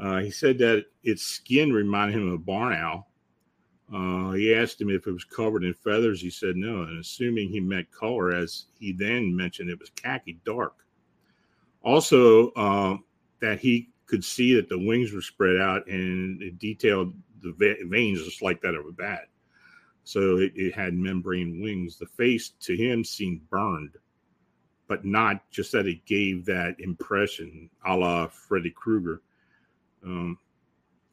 Uh, 0.00 0.20
he 0.20 0.30
said 0.30 0.56
that 0.58 0.86
its 1.02 1.22
skin 1.22 1.72
reminded 1.72 2.16
him 2.16 2.28
of 2.28 2.34
a 2.34 2.38
barn 2.38 2.72
owl, 2.72 3.09
uh, 3.92 4.30
he 4.32 4.54
asked 4.54 4.80
him 4.80 4.90
if 4.90 5.06
it 5.06 5.12
was 5.12 5.24
covered 5.24 5.64
in 5.64 5.74
feathers. 5.74 6.20
He 6.20 6.30
said 6.30 6.56
no, 6.56 6.82
and 6.82 7.00
assuming 7.00 7.48
he 7.48 7.60
meant 7.60 7.90
color, 7.90 8.32
as 8.32 8.66
he 8.78 8.92
then 8.92 9.34
mentioned, 9.34 9.68
it 9.68 9.80
was 9.80 9.90
khaki 9.90 10.38
dark. 10.44 10.74
Also, 11.82 12.50
uh, 12.50 12.96
that 13.40 13.58
he 13.58 13.88
could 14.06 14.24
see 14.24 14.54
that 14.54 14.68
the 14.68 14.78
wings 14.78 15.12
were 15.12 15.22
spread 15.22 15.56
out 15.56 15.86
and 15.86 16.42
it 16.42 16.58
detailed 16.58 17.14
the 17.42 17.54
veins 17.88 18.22
just 18.22 18.42
like 18.42 18.60
that 18.60 18.74
of 18.74 18.86
a 18.86 18.92
bat. 18.92 19.28
So 20.04 20.38
it, 20.38 20.52
it 20.56 20.74
had 20.74 20.94
membrane 20.94 21.60
wings. 21.60 21.96
The 21.96 22.06
face 22.06 22.50
to 22.60 22.76
him 22.76 23.04
seemed 23.04 23.48
burned, 23.48 23.96
but 24.88 25.04
not 25.04 25.48
just 25.50 25.72
that 25.72 25.86
it 25.86 26.04
gave 26.06 26.44
that 26.46 26.78
impression 26.80 27.70
a 27.86 27.96
la 27.96 28.26
Freddy 28.26 28.70
Krueger. 28.70 29.22
Um, 30.04 30.38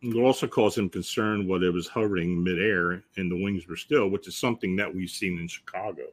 it 0.02 0.16
also 0.16 0.48
caused 0.48 0.78
him 0.78 0.90
concern 0.90 1.48
when 1.48 1.64
it 1.64 1.74
was 1.74 1.88
hovering 1.88 2.44
midair 2.44 3.04
and 3.18 3.32
the 3.32 3.44
wings 3.44 3.68
were 3.68 3.76
still, 3.76 4.10
which 4.10 4.28
is 4.28 4.38
something 4.38 4.76
that 4.76 4.94
we've 4.94 5.10
seen 5.10 5.40
in 5.40 5.48
Chicago 5.48 6.04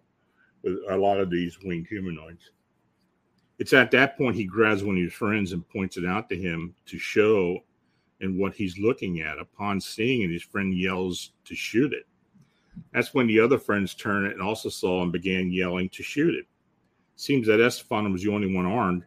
with 0.62 0.78
a 0.88 0.96
lot 0.96 1.20
of 1.20 1.30
these 1.30 1.58
winged 1.62 1.86
humanoids. 1.86 2.50
It's 3.58 3.72
at 3.72 3.90
that 3.92 4.16
point 4.16 4.36
he 4.36 4.44
grabs 4.44 4.82
one 4.82 4.96
of 4.96 5.02
his 5.02 5.12
friends 5.12 5.52
and 5.52 5.68
points 5.68 5.96
it 5.96 6.06
out 6.06 6.28
to 6.30 6.36
him 6.36 6.74
to 6.86 6.98
show 6.98 7.60
and 8.20 8.38
what 8.38 8.54
he's 8.54 8.78
looking 8.78 9.20
at. 9.20 9.38
Upon 9.38 9.80
seeing 9.80 10.22
it, 10.22 10.30
his 10.30 10.42
friend 10.42 10.76
yells 10.76 11.32
to 11.44 11.54
shoot 11.54 11.92
it. 11.92 12.06
That's 12.92 13.14
when 13.14 13.26
the 13.26 13.38
other 13.38 13.58
friends 13.58 13.94
turn 13.94 14.24
it 14.24 14.32
and 14.32 14.42
also 14.42 14.68
saw 14.68 15.02
and 15.02 15.12
began 15.12 15.52
yelling 15.52 15.88
to 15.90 16.02
shoot 16.02 16.34
it. 16.34 16.46
Seems 17.16 17.46
that 17.46 17.60
Esteban 17.60 18.10
was 18.12 18.22
the 18.22 18.32
only 18.32 18.52
one 18.52 18.66
armed 18.66 19.04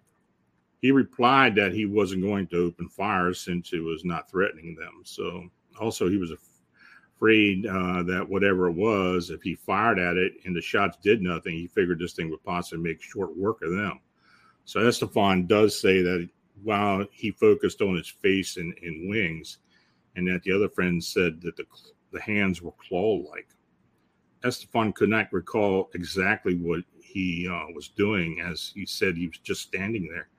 he 0.81 0.91
replied 0.91 1.55
that 1.55 1.73
he 1.73 1.85
wasn't 1.85 2.21
going 2.21 2.47
to 2.47 2.65
open 2.65 2.87
fire 2.87 3.33
since 3.33 3.73
it 3.73 3.79
was 3.79 4.05
not 4.05 4.29
threatening 4.29 4.75
them. 4.75 5.01
So 5.03 5.49
also 5.79 6.09
he 6.09 6.17
was 6.17 6.31
afraid 6.31 7.65
uh, 7.65 8.03
that 8.03 8.27
whatever 8.27 8.67
it 8.67 8.75
was, 8.75 9.29
if 9.29 9.41
he 9.41 9.55
fired 9.55 9.99
at 9.99 10.17
it 10.17 10.33
and 10.45 10.55
the 10.55 10.61
shots 10.61 10.97
did 11.01 11.21
nothing, 11.21 11.53
he 11.53 11.67
figured 11.67 11.99
this 11.99 12.13
thing 12.13 12.29
would 12.29 12.43
possibly 12.43 12.83
make 12.83 13.01
short 13.01 13.35
work 13.35 13.61
of 13.63 13.71
them. 13.71 13.99
So 14.65 14.81
Estefan 14.81 15.47
does 15.47 15.79
say 15.79 16.01
that 16.01 16.29
while 16.63 17.05
he 17.11 17.31
focused 17.31 17.81
on 17.81 17.95
his 17.95 18.07
face 18.09 18.57
and, 18.57 18.73
and 18.83 19.09
wings, 19.09 19.59
and 20.15 20.27
that 20.27 20.43
the 20.43 20.51
other 20.51 20.69
friends 20.69 21.07
said 21.07 21.41
that 21.41 21.55
the 21.55 21.65
the 22.11 22.21
hands 22.21 22.61
were 22.61 22.71
claw-like. 22.71 23.49
Estefan 24.43 24.95
could 24.95 25.09
not 25.09 25.31
recall 25.33 25.89
exactly 25.93 26.55
what 26.55 26.81
he 27.01 27.47
uh, 27.47 27.65
was 27.75 27.89
doing, 27.89 28.39
as 28.39 28.71
he 28.73 28.85
said 28.85 29.17
he 29.17 29.27
was 29.27 29.37
just 29.39 29.61
standing 29.61 30.07
there 30.07 30.29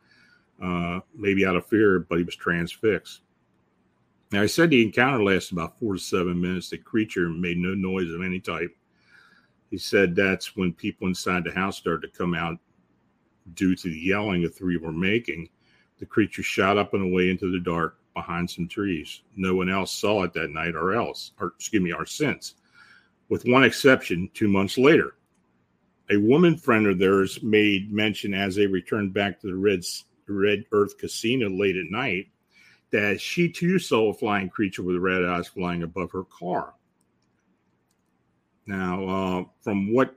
uh, 0.62 1.00
maybe 1.14 1.46
out 1.46 1.56
of 1.56 1.66
fear, 1.66 2.00
but 2.00 2.18
he 2.18 2.24
was 2.24 2.36
transfixed. 2.36 3.22
Now, 4.30 4.42
I 4.42 4.46
said 4.46 4.70
the 4.70 4.82
encounter 4.82 5.22
lasted 5.22 5.54
about 5.54 5.78
four 5.78 5.94
to 5.94 5.98
seven 5.98 6.40
minutes. 6.40 6.68
The 6.68 6.78
creature 6.78 7.28
made 7.28 7.56
no 7.56 7.74
noise 7.74 8.12
of 8.12 8.22
any 8.22 8.40
type. 8.40 8.74
He 9.70 9.78
said 9.78 10.14
that's 10.14 10.56
when 10.56 10.72
people 10.72 11.08
inside 11.08 11.44
the 11.44 11.52
house 11.52 11.76
started 11.78 12.10
to 12.10 12.18
come 12.18 12.34
out 12.34 12.58
due 13.54 13.74
to 13.74 13.88
the 13.88 13.98
yelling 13.98 14.42
the 14.42 14.48
three 14.48 14.76
were 14.76 14.92
making. 14.92 15.48
The 15.98 16.06
creature 16.06 16.42
shot 16.42 16.78
up 16.78 16.94
and 16.94 17.02
away 17.02 17.30
into 17.30 17.50
the 17.50 17.60
dark 17.60 17.98
behind 18.14 18.50
some 18.50 18.68
trees. 18.68 19.22
No 19.36 19.54
one 19.54 19.70
else 19.70 19.92
saw 19.92 20.24
it 20.24 20.32
that 20.34 20.50
night 20.50 20.74
or 20.74 20.94
else, 20.94 21.32
or 21.40 21.54
excuse 21.56 21.82
me, 21.82 21.92
or 21.92 22.06
since, 22.06 22.54
with 23.28 23.46
one 23.46 23.64
exception 23.64 24.30
two 24.34 24.48
months 24.48 24.76
later. 24.76 25.14
A 26.10 26.16
woman 26.16 26.56
friend 26.56 26.86
of 26.86 26.98
theirs 26.98 27.42
made 27.42 27.92
mention 27.92 28.32
as 28.32 28.54
they 28.56 28.66
returned 28.66 29.12
back 29.12 29.40
to 29.40 29.46
the 29.46 29.54
Red, 29.54 29.84
Red 30.28 30.64
Earth 30.72 30.98
Casino 30.98 31.48
late 31.48 31.76
at 31.76 31.90
night 31.90 32.28
that 32.90 33.20
she 33.20 33.50
too 33.50 33.78
saw 33.78 34.10
a 34.10 34.14
flying 34.14 34.48
creature 34.48 34.82
with 34.82 34.96
red 34.96 35.24
eyes 35.24 35.48
flying 35.48 35.82
above 35.82 36.10
her 36.12 36.24
car. 36.24 36.74
Now, 38.66 39.04
uh, 39.08 39.44
from 39.62 39.92
what 39.92 40.14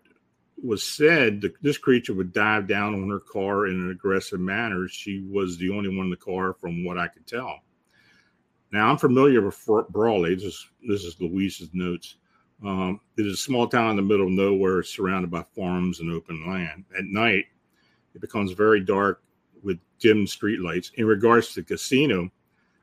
was 0.62 0.84
said, 0.84 1.42
the, 1.42 1.54
this 1.62 1.78
creature 1.78 2.14
would 2.14 2.34
dive 2.34 2.68
down 2.68 2.94
on 2.94 3.10
her 3.10 3.20
car 3.20 3.68
in 3.68 3.76
an 3.76 3.92
aggressive 3.92 4.40
manner. 4.40 4.88
She 4.88 5.26
was 5.30 5.58
the 5.58 5.70
only 5.70 5.90
one 5.90 6.06
in 6.06 6.12
the 6.12 6.18
car, 6.18 6.54
from 6.54 6.84
what 6.84 6.98
I 6.98 7.08
could 7.08 7.26
tell. 7.26 7.60
Now, 8.72 8.90
I'm 8.90 8.98
familiar 8.98 9.42
with 9.42 9.58
Brawley. 9.90 10.36
This 10.36 10.44
is, 10.46 10.68
this 10.88 11.04
is 11.04 11.20
Luis's 11.20 11.70
notes. 11.74 12.18
Um, 12.66 13.00
it 13.18 13.26
is 13.26 13.34
a 13.34 13.38
small 13.38 13.68
town 13.68 13.92
in 13.92 13.96
the 13.96 14.02
middle 14.02 14.28
of 14.28 14.34
nowhere, 14.34 14.84
surrounded 14.84 15.32
by 15.32 15.44
farms 15.56 16.00
and 16.00 16.12
open 16.12 16.48
land. 16.48 16.86
At 16.98 17.06
night, 17.06 17.46
it 18.14 18.22
becomes 18.22 18.52
very 18.52 18.82
dark 18.82 19.24
with 19.64 19.80
dim 20.00 20.26
streetlights. 20.26 20.94
In 20.96 21.06
regards 21.06 21.50
to 21.50 21.62
the 21.62 21.66
casino, 21.66 22.30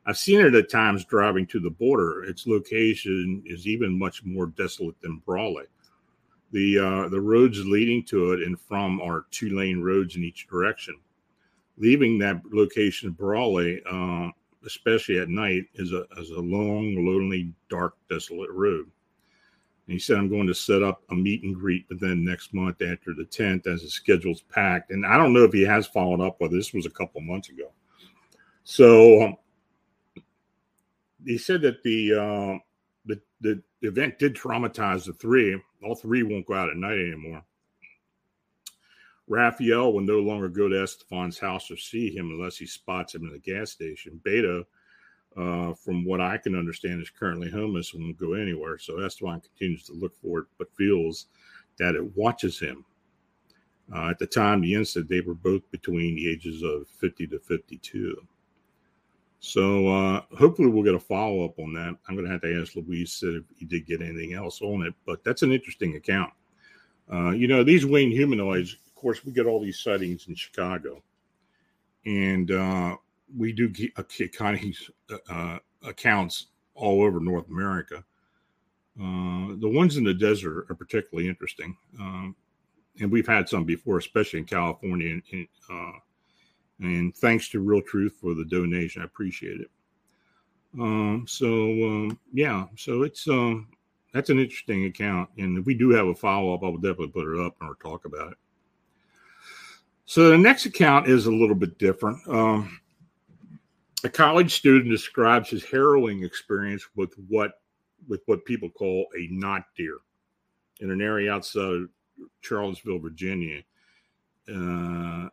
I've 0.06 0.16
seen 0.16 0.40
it 0.40 0.54
at 0.54 0.70
times 0.70 1.04
driving 1.04 1.46
to 1.48 1.60
the 1.60 1.70
border. 1.70 2.24
Its 2.24 2.46
location 2.46 3.42
is 3.44 3.66
even 3.66 3.98
much 3.98 4.24
more 4.24 4.46
desolate 4.46 4.98
than 5.02 5.18
Brawley. 5.26 5.64
The 6.52 6.78
uh, 6.78 7.08
the 7.08 7.20
roads 7.20 7.58
leading 7.66 8.02
to 8.04 8.32
it 8.32 8.40
and 8.40 8.58
from 8.58 9.02
are 9.02 9.26
two 9.30 9.50
lane 9.50 9.82
roads 9.82 10.16
in 10.16 10.24
each 10.24 10.48
direction. 10.48 10.98
Leaving 11.76 12.18
that 12.18 12.40
location, 12.50 13.10
Brawley, 13.10 13.82
uh, 13.90 14.30
especially 14.64 15.18
at 15.18 15.28
night, 15.28 15.64
is 15.74 15.92
a 15.92 16.06
is 16.16 16.30
a 16.30 16.40
long, 16.40 17.04
lonely, 17.04 17.52
dark, 17.68 17.94
desolate 18.08 18.50
road. 18.50 18.90
And 19.88 19.94
he 19.94 19.98
said, 19.98 20.18
"I'm 20.18 20.28
going 20.28 20.46
to 20.46 20.54
set 20.54 20.82
up 20.82 21.02
a 21.10 21.14
meet 21.14 21.42
and 21.42 21.54
greet 21.54 21.86
within 21.88 22.22
next 22.22 22.52
month 22.52 22.82
after 22.82 23.14
the 23.14 23.24
10th, 23.24 23.66
as 23.66 23.82
the 23.82 23.88
schedule's 23.88 24.42
packed." 24.42 24.90
And 24.90 25.06
I 25.06 25.16
don't 25.16 25.32
know 25.32 25.44
if 25.44 25.52
he 25.52 25.62
has 25.62 25.86
followed 25.86 26.20
up, 26.20 26.36
but 26.38 26.50
this 26.50 26.74
was 26.74 26.84
a 26.84 26.90
couple 26.90 27.22
months 27.22 27.48
ago. 27.48 27.72
So 28.64 29.22
um, 29.22 29.36
he 31.24 31.38
said 31.38 31.62
that 31.62 31.82
the 31.82 32.12
uh, 32.12 32.58
the 33.06 33.20
the 33.40 33.62
event 33.80 34.18
did 34.18 34.34
traumatize 34.34 35.06
the 35.06 35.14
three. 35.14 35.60
All 35.82 35.94
three 35.94 36.22
won't 36.22 36.46
go 36.46 36.54
out 36.54 36.68
at 36.68 36.76
night 36.76 36.98
anymore. 36.98 37.42
Raphael 39.26 39.92
will 39.92 40.00
no 40.00 40.18
longer 40.18 40.48
go 40.48 40.68
to 40.68 40.82
Estefan's 40.82 41.38
house 41.38 41.70
or 41.70 41.76
see 41.76 42.14
him 42.14 42.30
unless 42.30 42.56
he 42.56 42.66
spots 42.66 43.14
him 43.14 43.24
in 43.24 43.32
the 43.32 43.38
gas 43.38 43.70
station. 43.70 44.20
Beta, 44.24 44.66
uh, 45.36 45.74
from 45.74 46.04
what 46.04 46.20
I 46.20 46.38
can 46.38 46.56
understand, 46.56 47.00
is 47.02 47.10
currently 47.10 47.50
homeless 47.50 47.94
and 47.94 48.02
won't 48.02 48.18
go 48.18 48.34
anywhere. 48.34 48.78
So 48.78 49.00
Esteban 49.00 49.40
continues 49.40 49.84
to 49.84 49.92
look 49.92 50.14
for 50.20 50.40
it, 50.40 50.46
but 50.58 50.74
feels 50.76 51.26
that 51.78 51.94
it 51.94 52.16
watches 52.16 52.58
him. 52.58 52.84
Uh, 53.94 54.10
at 54.10 54.18
the 54.18 54.26
time 54.26 54.60
the 54.60 54.74
incident, 54.74 55.08
they 55.08 55.20
were 55.20 55.34
both 55.34 55.62
between 55.70 56.16
the 56.16 56.30
ages 56.30 56.62
of 56.62 56.86
50 57.00 57.26
to 57.28 57.38
52. 57.38 58.16
So 59.40 59.88
uh, 59.88 60.22
hopefully 60.36 60.68
we'll 60.68 60.82
get 60.82 60.94
a 60.94 61.00
follow 61.00 61.44
up 61.44 61.58
on 61.58 61.72
that. 61.74 61.96
I'm 62.08 62.14
going 62.14 62.26
to 62.26 62.32
have 62.32 62.42
to 62.42 62.60
ask 62.60 62.74
Luis 62.74 63.22
if 63.22 63.44
he 63.56 63.64
did 63.64 63.86
get 63.86 64.02
anything 64.02 64.34
else 64.34 64.60
on 64.60 64.82
it, 64.82 64.94
but 65.06 65.22
that's 65.24 65.42
an 65.42 65.52
interesting 65.52 65.96
account. 65.96 66.32
Uh, 67.10 67.30
you 67.30 67.46
know, 67.46 67.62
these 67.62 67.86
winged 67.86 68.12
humanoids, 68.12 68.76
of 68.86 68.94
course, 68.94 69.24
we 69.24 69.32
get 69.32 69.46
all 69.46 69.60
these 69.60 69.78
sightings 69.78 70.26
in 70.28 70.34
Chicago, 70.34 71.02
and 72.04 72.50
uh, 72.50 72.96
we 73.36 73.52
do 73.52 73.68
get 73.68 73.92
uh, 75.30 75.58
accounts 75.84 76.46
all 76.74 77.02
over 77.02 77.20
North 77.20 77.48
America. 77.48 78.04
Uh, 79.00 79.54
the 79.60 79.68
ones 79.68 79.96
in 79.96 80.04
the 80.04 80.14
desert 80.14 80.66
are 80.68 80.74
particularly 80.74 81.28
interesting, 81.28 81.76
um, 82.00 82.34
and 83.00 83.10
we've 83.10 83.28
had 83.28 83.48
some 83.48 83.64
before, 83.64 83.98
especially 83.98 84.40
in 84.40 84.44
California 84.44 85.12
and, 85.12 85.22
and 85.32 85.48
uh, 85.70 85.98
and 86.80 87.16
thanks 87.16 87.48
to 87.48 87.60
Real 87.60 87.82
Truth 87.82 88.16
for 88.20 88.34
the 88.34 88.44
donation. 88.44 89.02
I 89.02 89.04
appreciate 89.04 89.60
it. 89.60 89.70
Um, 90.78 91.24
so 91.28 91.46
um, 91.46 92.18
yeah, 92.32 92.66
so 92.76 93.02
it's 93.02 93.28
um, 93.28 93.68
that's 94.12 94.30
an 94.30 94.40
interesting 94.40 94.86
account, 94.86 95.30
and 95.38 95.58
if 95.58 95.64
we 95.64 95.74
do 95.74 95.90
have 95.90 96.06
a 96.06 96.14
follow 96.14 96.54
up, 96.54 96.64
I 96.64 96.66
will 96.66 96.78
definitely 96.78 97.08
put 97.08 97.32
it 97.32 97.40
up 97.40 97.56
or 97.60 97.76
talk 97.76 98.04
about 98.04 98.32
it. 98.32 98.38
So 100.06 100.30
the 100.30 100.38
next 100.38 100.66
account 100.66 101.06
is 101.06 101.26
a 101.26 101.30
little 101.30 101.54
bit 101.54 101.78
different. 101.78 102.18
Um, 102.26 102.80
a 104.04 104.08
college 104.08 104.54
student 104.54 104.90
describes 104.90 105.50
his 105.50 105.64
harrowing 105.64 106.22
experience 106.22 106.86
with 106.94 107.14
what 107.28 107.60
with 108.06 108.22
what 108.26 108.44
people 108.44 108.70
call 108.70 109.06
a 109.18 109.28
not 109.30 109.64
deer 109.76 109.98
in 110.80 110.90
an 110.90 111.00
area 111.00 111.32
outside 111.32 111.86
Charlottesville, 112.40 113.00
Virginia. 113.00 113.62
Uh, 114.48 115.28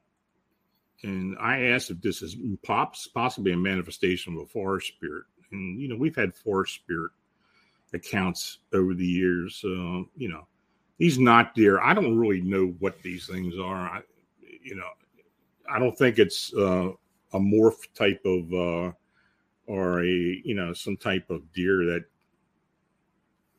and 1.04 1.38
I 1.40 1.68
asked 1.68 1.92
if 1.92 2.02
this 2.02 2.22
is 2.22 2.36
pops 2.64 3.08
possibly 3.08 3.52
a 3.52 3.58
manifestation 3.58 4.34
of 4.34 4.42
a 4.42 4.46
forest 4.48 4.88
spirit. 4.88 5.26
And 5.52 5.80
you 5.80 5.88
know, 5.88 5.96
we've 5.96 6.16
had 6.16 6.36
forest 6.36 6.74
spirit 6.76 7.12
accounts 7.94 8.60
over 8.74 8.94
the 8.94 9.06
years. 9.06 9.58
So 9.58 10.10
you 10.18 10.30
know, 10.30 10.48
these 10.98 11.20
not 11.20 11.54
deer. 11.54 11.80
I 11.82 11.94
don't 11.94 12.18
really 12.18 12.42
know 12.42 12.76
what 12.80 13.02
these 13.04 13.28
things 13.28 13.58
are. 13.60 13.88
I, 13.88 14.02
you 14.64 14.76
know, 14.76 14.90
I 15.70 15.78
don't 15.78 15.98
think 15.98 16.18
it's 16.18 16.54
uh, 16.56 16.90
a 17.36 17.40
morph 17.40 17.94
type 17.94 18.22
of 18.26 18.54
uh, 18.54 18.92
or 19.68 20.02
a 20.02 20.42
you 20.44 20.56
know 20.56 20.74
some 20.74 20.98
type 20.98 21.30
of 21.30 21.52
deer 21.54 21.86
that 21.86 22.06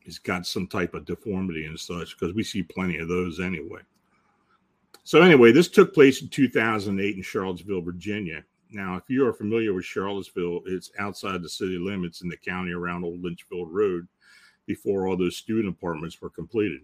has 0.05 0.19
got 0.19 0.45
some 0.47 0.67
type 0.67 0.93
of 0.93 1.05
deformity 1.05 1.65
and 1.65 1.79
such 1.79 2.17
because 2.17 2.33
we 2.33 2.43
see 2.43 2.63
plenty 2.63 2.97
of 2.97 3.07
those 3.07 3.39
anyway. 3.39 3.81
So 5.03 5.21
anyway, 5.21 5.51
this 5.51 5.67
took 5.67 5.93
place 5.93 6.21
in 6.21 6.29
2008 6.29 7.15
in 7.15 7.21
Charlottesville, 7.21 7.81
Virginia. 7.81 8.43
Now, 8.71 8.97
if 8.97 9.03
you 9.09 9.25
are 9.25 9.33
familiar 9.33 9.73
with 9.73 9.85
Charlottesville, 9.85 10.61
it's 10.65 10.91
outside 10.99 11.41
the 11.41 11.49
city 11.49 11.77
limits 11.77 12.21
in 12.21 12.29
the 12.29 12.37
county 12.37 12.71
around 12.71 13.05
Old 13.05 13.21
Lynchfield 13.21 13.69
Road 13.71 14.07
before 14.65 15.07
all 15.07 15.15
those 15.15 15.37
student 15.37 15.69
apartments 15.69 16.21
were 16.21 16.29
completed. 16.29 16.81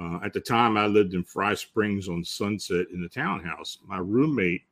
Uh, 0.00 0.18
at 0.22 0.32
the 0.32 0.40
time, 0.40 0.76
I 0.76 0.86
lived 0.86 1.14
in 1.14 1.24
Fry 1.24 1.54
Springs 1.54 2.08
on 2.08 2.24
Sunset 2.24 2.86
in 2.92 3.02
the 3.02 3.08
townhouse. 3.08 3.78
My 3.86 3.98
roommate 3.98 4.62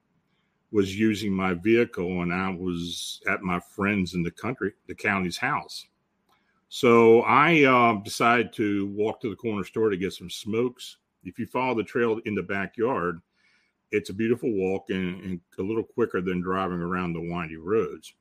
was 0.74 0.98
using 0.98 1.32
my 1.32 1.54
vehicle, 1.54 2.20
and 2.22 2.34
I 2.34 2.50
was 2.50 3.22
at 3.26 3.42
my 3.42 3.60
friend's 3.60 4.14
in 4.14 4.22
the 4.22 4.30
country, 4.30 4.72
the 4.88 4.94
county's 4.94 5.38
house. 5.38 5.86
So 6.68 7.22
I 7.22 7.62
uh, 7.62 8.02
decided 8.02 8.52
to 8.54 8.88
walk 8.88 9.20
to 9.20 9.30
the 9.30 9.36
corner 9.36 9.64
store 9.64 9.88
to 9.88 9.96
get 9.96 10.12
some 10.12 10.28
smokes 10.28 10.98
if 11.24 11.38
you 11.38 11.46
follow 11.46 11.74
the 11.74 11.82
trail 11.82 12.20
in 12.24 12.34
the 12.34 12.42
backyard, 12.42 13.20
it's 13.90 14.10
a 14.10 14.14
beautiful 14.14 14.52
walk 14.52 14.90
and, 14.90 15.22
and, 15.22 15.40
a 15.58 15.62
little 15.62 15.84
quicker 15.84 16.20
than 16.20 16.40
driving 16.40 16.80
around 16.80 17.12
the 17.12 17.20
windy 17.20 17.56
roads. 17.56 18.14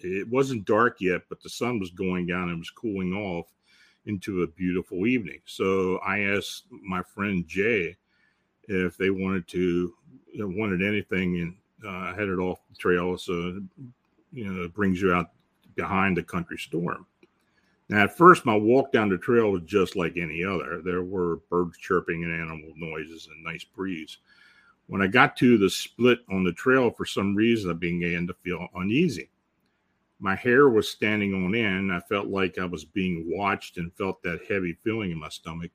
It 0.00 0.28
wasn't 0.28 0.66
dark 0.66 1.00
yet, 1.00 1.22
but 1.28 1.42
the 1.42 1.48
sun 1.48 1.78
was 1.78 1.90
going 1.90 2.26
down 2.26 2.50
and 2.50 2.58
was 2.58 2.70
cooling 2.70 3.12
off 3.12 3.46
into 4.06 4.42
a 4.42 4.46
beautiful 4.46 5.06
evening. 5.06 5.40
So 5.46 5.98
I 5.98 6.20
asked 6.20 6.64
my 6.82 7.02
friend 7.02 7.46
Jay 7.46 7.96
if 8.64 8.96
they 8.96 9.10
wanted 9.10 9.48
to 9.48 9.94
wanted 10.36 10.82
anything 10.82 11.40
and 11.40 11.56
uh, 11.86 12.14
headed 12.14 12.38
off 12.38 12.60
the 12.70 12.76
trail. 12.76 13.16
So 13.18 13.60
you 14.32 14.52
know, 14.52 14.64
it 14.64 14.74
brings 14.74 15.00
you 15.00 15.12
out 15.12 15.30
behind 15.76 16.16
the 16.16 16.22
country 16.22 16.58
storm. 16.58 17.06
Now, 17.88 18.04
at 18.04 18.16
first, 18.16 18.46
my 18.46 18.56
walk 18.56 18.92
down 18.92 19.10
the 19.10 19.18
trail 19.18 19.50
was 19.50 19.62
just 19.66 19.94
like 19.94 20.16
any 20.16 20.42
other. 20.42 20.80
There 20.82 21.02
were 21.02 21.36
birds 21.50 21.76
chirping 21.78 22.24
and 22.24 22.32
animal 22.32 22.72
noises 22.76 23.28
and 23.30 23.44
nice 23.44 23.64
breeze. 23.64 24.18
When 24.86 25.02
I 25.02 25.06
got 25.06 25.36
to 25.38 25.58
the 25.58 25.70
split 25.70 26.20
on 26.30 26.44
the 26.44 26.52
trail, 26.52 26.90
for 26.90 27.04
some 27.04 27.34
reason, 27.34 27.70
I 27.70 27.74
began 27.74 28.26
to 28.26 28.34
feel 28.34 28.68
uneasy. 28.74 29.30
My 30.18 30.34
hair 30.34 30.68
was 30.68 30.88
standing 30.88 31.34
on 31.34 31.54
end. 31.54 31.92
I 31.92 32.00
felt 32.00 32.28
like 32.28 32.58
I 32.58 32.64
was 32.64 32.84
being 32.84 33.24
watched 33.26 33.76
and 33.76 33.92
felt 33.94 34.22
that 34.22 34.40
heavy 34.48 34.76
feeling 34.82 35.10
in 35.10 35.18
my 35.18 35.28
stomach. 35.28 35.70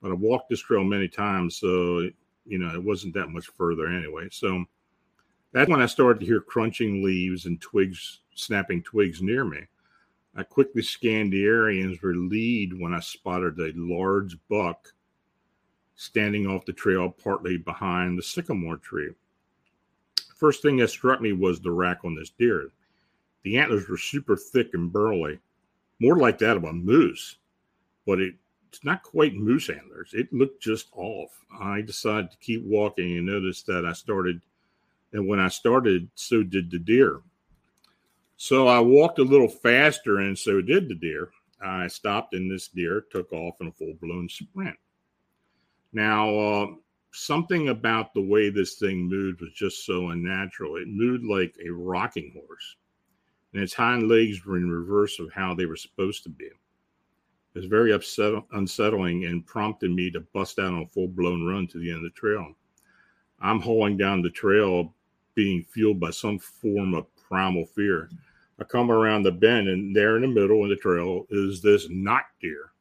But 0.00 0.12
I 0.12 0.14
walked 0.14 0.48
this 0.48 0.60
trail 0.60 0.84
many 0.84 1.08
times, 1.08 1.56
so 1.56 2.08
you 2.46 2.58
know 2.58 2.72
it 2.74 2.82
wasn't 2.82 3.14
that 3.14 3.28
much 3.28 3.48
further 3.58 3.86
anyway. 3.86 4.28
So 4.30 4.64
that's 5.52 5.70
when 5.70 5.82
I 5.82 5.86
started 5.86 6.20
to 6.20 6.26
hear 6.26 6.40
crunching 6.40 7.02
leaves 7.02 7.46
and 7.46 7.60
twigs 7.60 8.20
snapping 8.34 8.82
twigs 8.82 9.20
near 9.22 9.44
me. 9.44 9.60
I 10.34 10.42
quickly 10.42 10.82
scanned 10.82 11.32
the 11.32 11.44
area 11.44 11.82
and 11.82 11.90
was 11.90 12.02
relieved 12.02 12.80
when 12.80 12.94
I 12.94 13.00
spotted 13.00 13.58
a 13.58 13.72
large 13.76 14.38
buck 14.48 14.92
standing 15.94 16.46
off 16.46 16.64
the 16.64 16.72
trail 16.72 17.10
partly 17.10 17.58
behind 17.58 18.18
the 18.18 18.22
sycamore 18.22 18.78
tree. 18.78 19.10
First 20.36 20.62
thing 20.62 20.78
that 20.78 20.88
struck 20.88 21.20
me 21.20 21.32
was 21.32 21.60
the 21.60 21.70
rack 21.70 21.98
on 22.04 22.14
this 22.14 22.30
deer. 22.30 22.70
The 23.44 23.58
antlers 23.58 23.88
were 23.88 23.98
super 23.98 24.36
thick 24.36 24.70
and 24.72 24.92
burly, 24.92 25.38
more 26.00 26.16
like 26.16 26.38
that 26.38 26.56
of 26.56 26.64
a 26.64 26.72
moose, 26.72 27.36
but 28.06 28.20
it, 28.20 28.34
it's 28.68 28.84
not 28.84 29.02
quite 29.02 29.34
moose 29.34 29.68
antlers. 29.68 30.10
It 30.14 30.32
looked 30.32 30.62
just 30.62 30.88
off. 30.96 31.30
I 31.60 31.82
decided 31.82 32.30
to 32.30 32.36
keep 32.38 32.64
walking 32.64 33.18
and 33.18 33.26
noticed 33.26 33.66
that 33.66 33.84
I 33.84 33.92
started, 33.92 34.40
and 35.12 35.28
when 35.28 35.38
I 35.38 35.48
started, 35.48 36.08
so 36.14 36.42
did 36.42 36.70
the 36.70 36.78
deer. 36.78 37.20
So 38.36 38.66
I 38.66 38.80
walked 38.80 39.18
a 39.18 39.24
little 39.24 39.48
faster, 39.48 40.18
and 40.18 40.36
so 40.36 40.60
did 40.60 40.88
the 40.88 40.94
deer. 40.94 41.30
I 41.64 41.86
stopped, 41.86 42.34
and 42.34 42.50
this 42.50 42.68
deer 42.68 43.04
took 43.10 43.32
off 43.32 43.60
in 43.60 43.68
a 43.68 43.72
full 43.72 43.94
blown 44.00 44.28
sprint. 44.28 44.76
Now, 45.92 46.36
uh, 46.36 46.66
something 47.12 47.68
about 47.68 48.14
the 48.14 48.22
way 48.22 48.50
this 48.50 48.76
thing 48.76 49.08
moved 49.08 49.42
was 49.42 49.52
just 49.52 49.84
so 49.84 50.08
unnatural. 50.08 50.76
It 50.76 50.88
moved 50.88 51.24
like 51.24 51.54
a 51.64 51.70
rocking 51.70 52.32
horse, 52.34 52.76
and 53.52 53.62
its 53.62 53.74
hind 53.74 54.08
legs 54.08 54.44
were 54.44 54.56
in 54.56 54.70
reverse 54.70 55.18
of 55.20 55.32
how 55.32 55.54
they 55.54 55.66
were 55.66 55.76
supposed 55.76 56.22
to 56.24 56.30
be. 56.30 56.46
It 56.46 57.58
was 57.58 57.66
very 57.66 57.92
upset, 57.92 58.32
unsettling 58.52 59.26
and 59.26 59.46
prompted 59.46 59.90
me 59.90 60.10
to 60.12 60.20
bust 60.20 60.58
out 60.58 60.72
on 60.72 60.82
a 60.82 60.86
full 60.86 61.08
blown 61.08 61.46
run 61.46 61.66
to 61.68 61.78
the 61.78 61.90
end 61.90 61.98
of 61.98 62.04
the 62.04 62.18
trail. 62.18 62.54
I'm 63.40 63.60
hauling 63.60 63.98
down 63.98 64.22
the 64.22 64.30
trail, 64.30 64.94
being 65.34 65.64
fueled 65.64 66.00
by 66.00 66.10
some 66.10 66.38
form 66.38 66.94
of 66.94 67.06
primal 67.16 67.66
fear. 67.66 68.10
I 68.58 68.64
come 68.64 68.90
around 68.90 69.22
the 69.22 69.32
bend, 69.32 69.68
and 69.68 69.94
there 69.94 70.16
in 70.16 70.22
the 70.22 70.28
middle 70.28 70.62
of 70.62 70.70
the 70.70 70.76
trail 70.76 71.26
is 71.30 71.60
this 71.62 71.88
not 71.90 72.24
deer. 72.40 72.72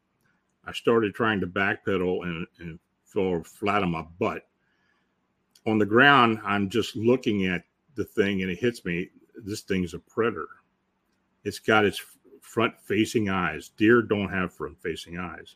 I 0.65 0.73
started 0.73 1.15
trying 1.15 1.39
to 1.39 1.47
backpedal 1.47 2.23
and, 2.23 2.47
and 2.59 2.79
fell 3.05 3.43
flat 3.43 3.83
on 3.83 3.91
my 3.91 4.05
butt. 4.19 4.47
On 5.65 5.77
the 5.77 5.85
ground, 5.85 6.39
I'm 6.43 6.69
just 6.69 6.95
looking 6.95 7.45
at 7.47 7.63
the 7.95 8.05
thing 8.05 8.41
and 8.41 8.51
it 8.51 8.59
hits 8.59 8.85
me. 8.85 9.09
This 9.43 9.61
thing's 9.61 9.93
a 9.93 9.99
predator. 9.99 10.47
It's 11.43 11.59
got 11.59 11.85
its 11.85 12.01
front 12.41 12.79
facing 12.79 13.29
eyes. 13.29 13.69
Deer 13.77 14.01
don't 14.01 14.29
have 14.29 14.53
front 14.53 14.79
facing 14.81 15.17
eyes. 15.17 15.55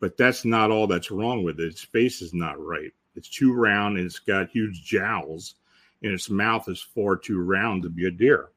But 0.00 0.16
that's 0.16 0.44
not 0.44 0.70
all 0.70 0.86
that's 0.86 1.10
wrong 1.10 1.44
with 1.44 1.60
it. 1.60 1.66
Its 1.66 1.82
face 1.82 2.22
is 2.22 2.34
not 2.34 2.58
right. 2.58 2.92
It's 3.14 3.28
too 3.28 3.52
round 3.52 3.98
and 3.98 4.06
it's 4.06 4.18
got 4.18 4.48
huge 4.48 4.84
jowls, 4.84 5.56
and 6.02 6.12
its 6.12 6.30
mouth 6.30 6.68
is 6.68 6.80
far 6.80 7.16
too 7.16 7.40
round 7.40 7.82
to 7.82 7.88
be 7.88 8.06
a 8.06 8.10
deer. 8.10 8.50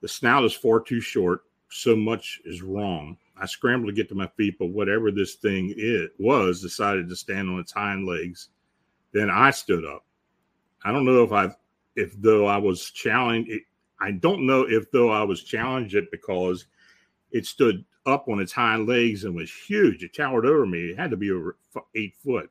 The 0.00 0.08
snout 0.08 0.44
is 0.44 0.54
far 0.54 0.80
too 0.80 1.00
short. 1.00 1.42
So 1.70 1.94
much 1.94 2.40
is 2.44 2.62
wrong. 2.62 3.16
I 3.36 3.46
scrambled 3.46 3.88
to 3.88 3.94
get 3.94 4.08
to 4.08 4.14
my 4.14 4.26
feet, 4.36 4.58
but 4.58 4.66
whatever 4.66 5.10
this 5.10 5.34
thing 5.34 5.72
it 5.76 6.12
was 6.18 6.60
decided 6.60 7.08
to 7.08 7.16
stand 7.16 7.48
on 7.48 7.60
its 7.60 7.72
hind 7.72 8.06
legs. 8.06 8.48
Then 9.12 9.30
I 9.30 9.50
stood 9.50 9.84
up. 9.84 10.04
I 10.84 10.92
don't 10.92 11.04
know 11.04 11.22
if 11.22 11.32
I, 11.32 11.54
if 11.96 12.20
though 12.20 12.46
I 12.46 12.56
was 12.56 12.90
challenged, 12.90 13.50
I 14.00 14.12
don't 14.12 14.46
know 14.46 14.62
if 14.62 14.90
though 14.90 15.10
I 15.10 15.22
was 15.22 15.42
challenged 15.42 15.94
it 15.94 16.10
because 16.10 16.66
it 17.30 17.46
stood 17.46 17.84
up 18.06 18.28
on 18.28 18.40
its 18.40 18.52
hind 18.52 18.88
legs 18.88 19.24
and 19.24 19.34
was 19.34 19.52
huge. 19.52 20.02
It 20.02 20.14
towered 20.14 20.46
over 20.46 20.66
me. 20.66 20.90
It 20.90 20.98
had 20.98 21.10
to 21.10 21.16
be 21.16 21.30
over 21.30 21.56
eight 21.94 22.14
foot. 22.16 22.50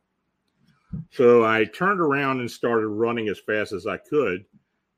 So 1.12 1.46
I 1.46 1.66
turned 1.66 2.00
around 2.00 2.40
and 2.40 2.50
started 2.50 2.88
running 2.88 3.30
as 3.30 3.40
fast 3.40 3.72
as 3.72 3.86
I 3.86 3.98
could, 3.98 4.46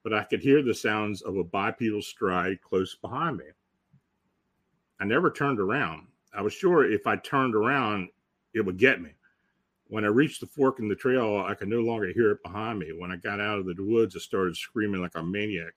but 0.03 0.13
I 0.13 0.23
could 0.23 0.41
hear 0.41 0.61
the 0.61 0.73
sounds 0.73 1.21
of 1.21 1.37
a 1.37 1.43
bipedal 1.43 2.01
stride 2.01 2.61
close 2.61 2.95
behind 2.95 3.37
me. 3.37 3.45
I 4.99 5.05
never 5.05 5.31
turned 5.31 5.59
around. 5.59 6.07
I 6.33 6.41
was 6.41 6.53
sure 6.53 6.89
if 6.89 7.07
I 7.07 7.17
turned 7.17 7.55
around, 7.55 8.09
it 8.53 8.61
would 8.61 8.77
get 8.77 9.01
me. 9.01 9.09
When 9.87 10.05
I 10.05 10.09
reached 10.09 10.39
the 10.39 10.47
fork 10.47 10.79
in 10.79 10.87
the 10.87 10.95
trail, 10.95 11.43
I 11.45 11.53
could 11.53 11.67
no 11.67 11.81
longer 11.81 12.07
hear 12.13 12.31
it 12.31 12.43
behind 12.43 12.79
me. 12.79 12.93
When 12.97 13.11
I 13.11 13.17
got 13.17 13.41
out 13.41 13.59
of 13.59 13.65
the 13.65 13.75
woods, 13.79 14.15
I 14.15 14.19
started 14.19 14.55
screaming 14.55 15.01
like 15.01 15.15
a 15.15 15.23
maniac. 15.23 15.73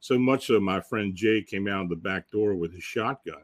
So 0.00 0.18
much 0.18 0.48
so, 0.48 0.60
my 0.60 0.80
friend 0.80 1.14
Jay 1.14 1.40
came 1.40 1.66
out 1.66 1.84
of 1.84 1.88
the 1.88 1.96
back 1.96 2.30
door 2.30 2.54
with 2.54 2.74
his 2.74 2.84
shotgun. 2.84 3.42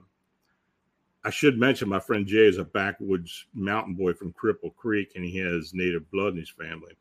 I 1.22 1.30
should 1.30 1.58
mention 1.58 1.88
my 1.88 2.00
friend 2.00 2.26
Jay 2.26 2.46
is 2.46 2.58
a 2.58 2.64
backwoods 2.64 3.46
mountain 3.52 3.94
boy 3.94 4.14
from 4.14 4.32
Cripple 4.32 4.74
Creek, 4.74 5.12
and 5.16 5.24
he 5.24 5.36
has 5.38 5.74
native 5.74 6.10
blood 6.10 6.32
in 6.32 6.38
his 6.38 6.50
family. 6.50 6.96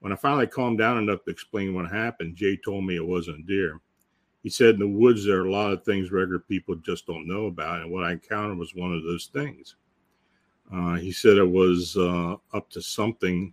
When 0.00 0.12
I 0.12 0.16
finally 0.16 0.46
calmed 0.46 0.78
down 0.78 0.98
enough 0.98 1.24
to 1.24 1.30
explain 1.30 1.74
what 1.74 1.90
happened, 1.90 2.36
Jay 2.36 2.56
told 2.56 2.84
me 2.84 2.96
it 2.96 3.06
wasn't 3.06 3.40
a 3.40 3.42
deer. 3.42 3.80
He 4.42 4.50
said 4.50 4.74
in 4.74 4.80
the 4.80 4.88
woods 4.88 5.24
there 5.24 5.40
are 5.40 5.46
a 5.46 5.52
lot 5.52 5.72
of 5.72 5.84
things 5.84 6.10
regular 6.10 6.40
people 6.40 6.74
just 6.76 7.06
don't 7.06 7.28
know 7.28 7.46
about 7.46 7.80
and 7.80 7.90
what 7.92 8.02
i 8.02 8.12
encountered 8.12 8.58
was 8.58 8.74
one 8.74 8.92
of 8.92 9.04
those 9.04 9.26
things. 9.32 9.76
Uh, 10.72 10.94
he 10.94 11.12
said 11.12 11.36
it 11.36 11.48
was 11.48 11.96
uh, 11.96 12.36
up 12.52 12.68
to 12.70 12.82
something 12.82 13.52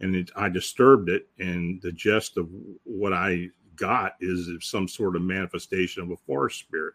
and 0.00 0.14
it, 0.14 0.30
i 0.36 0.48
disturbed 0.48 1.08
it 1.08 1.28
and 1.38 1.80
the 1.80 1.92
gist 1.92 2.36
of 2.36 2.48
what 2.84 3.12
i 3.12 3.48
got 3.76 4.12
is 4.20 4.50
some 4.60 4.88
sort 4.88 5.16
of 5.16 5.22
manifestation 5.22 6.02
of 6.02 6.10
a 6.10 6.16
forest 6.26 6.58
spirit 6.58 6.94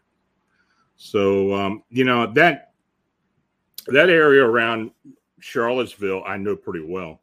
so 0.96 1.54
um, 1.54 1.82
you 1.90 2.04
know 2.04 2.32
that 2.32 2.72
that 3.88 4.10
area 4.10 4.44
around 4.44 4.90
charlottesville 5.40 6.22
i 6.26 6.36
know 6.36 6.54
pretty 6.54 6.84
well. 6.84 7.20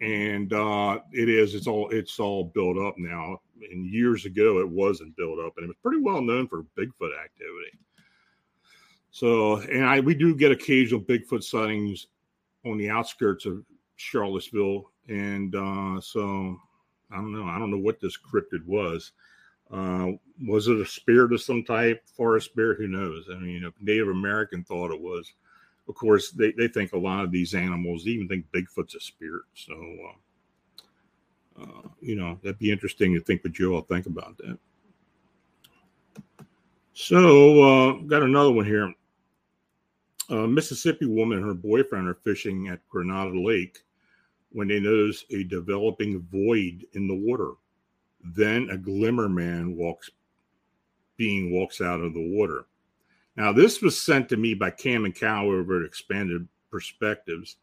And 0.00 0.52
uh, 0.52 1.00
it 1.12 1.28
is 1.28 1.54
it's 1.54 1.66
all 1.66 1.88
it's 1.90 2.20
all 2.20 2.44
built 2.44 2.78
up 2.78 2.94
now. 2.98 3.40
And 3.70 3.86
years 3.86 4.26
ago 4.26 4.60
it 4.60 4.68
wasn't 4.68 5.16
built 5.16 5.40
up 5.40 5.54
and 5.56 5.64
it 5.64 5.68
was 5.68 5.76
pretty 5.82 6.00
well 6.00 6.22
known 6.22 6.46
for 6.46 6.62
bigfoot 6.78 7.18
activity. 7.20 7.78
So 9.10 9.56
and 9.56 9.84
i 9.84 9.98
we 9.98 10.14
do 10.14 10.36
get 10.36 10.52
occasional 10.52 11.00
bigfoot 11.00 11.42
sightings 11.42 12.06
on 12.64 12.78
the 12.78 12.88
outskirts 12.88 13.44
of 13.44 13.64
charlottesville. 13.96 14.90
And 15.08 15.54
uh, 15.54 16.00
so 16.00 16.56
i 17.10 17.16
don't 17.16 17.32
know. 17.32 17.46
I 17.46 17.58
don't 17.58 17.70
know 17.70 17.78
what 17.78 18.00
this 18.00 18.16
cryptid 18.16 18.64
was 18.66 19.12
uh, 19.70 20.12
was 20.46 20.68
it 20.68 20.80
a 20.80 20.86
spirit 20.86 21.32
of 21.32 21.42
some 21.42 21.62
type 21.62 22.02
forest 22.08 22.46
spirit 22.46 22.78
who 22.78 22.88
knows 22.88 23.26
i 23.30 23.38
mean 23.38 23.64
if 23.64 23.74
native 23.80 24.08
american 24.08 24.64
thought 24.64 24.92
it 24.92 25.00
was 25.00 25.32
of 25.88 25.94
course, 25.94 26.30
they, 26.30 26.52
they 26.52 26.68
think 26.68 26.92
a 26.92 26.98
lot 26.98 27.24
of 27.24 27.32
these 27.32 27.54
animals 27.54 28.06
even 28.06 28.28
think 28.28 28.44
Bigfoot's 28.52 28.94
a 28.94 29.00
spirit. 29.00 29.44
So, 29.54 29.74
uh, 30.06 31.62
uh, 31.62 31.88
you 32.00 32.14
know, 32.14 32.38
that'd 32.42 32.58
be 32.58 32.70
interesting 32.70 33.14
to 33.14 33.20
think 33.20 33.42
what 33.42 33.58
you 33.58 33.74
all 33.74 33.80
think 33.80 34.06
about 34.06 34.36
that. 34.38 34.58
So, 36.92 37.62
uh, 37.62 37.92
got 38.02 38.22
another 38.22 38.52
one 38.52 38.66
here. 38.66 38.92
A 40.28 40.46
Mississippi 40.46 41.06
woman 41.06 41.38
and 41.38 41.46
her 41.46 41.54
boyfriend 41.54 42.06
are 42.06 42.14
fishing 42.22 42.68
at 42.68 42.86
Grenada 42.90 43.40
Lake 43.40 43.78
when 44.52 44.68
they 44.68 44.80
notice 44.80 45.24
a 45.30 45.44
developing 45.44 46.20
void 46.30 46.84
in 46.92 47.08
the 47.08 47.14
water. 47.14 47.52
Then 48.22 48.68
a 48.70 48.76
glimmer 48.76 49.28
man 49.28 49.76
walks, 49.76 50.10
being 51.16 51.52
walks 51.52 51.80
out 51.80 52.00
of 52.00 52.14
the 52.14 52.36
water. 52.36 52.66
Now, 53.36 53.52
this 53.52 53.80
was 53.80 54.00
sent 54.00 54.28
to 54.30 54.36
me 54.36 54.54
by 54.54 54.70
Cam 54.70 55.04
and 55.04 55.14
Cow 55.14 55.46
over 55.46 55.78
at 55.78 55.86
Expanded 55.86 56.48
Perspectives, 56.70 57.56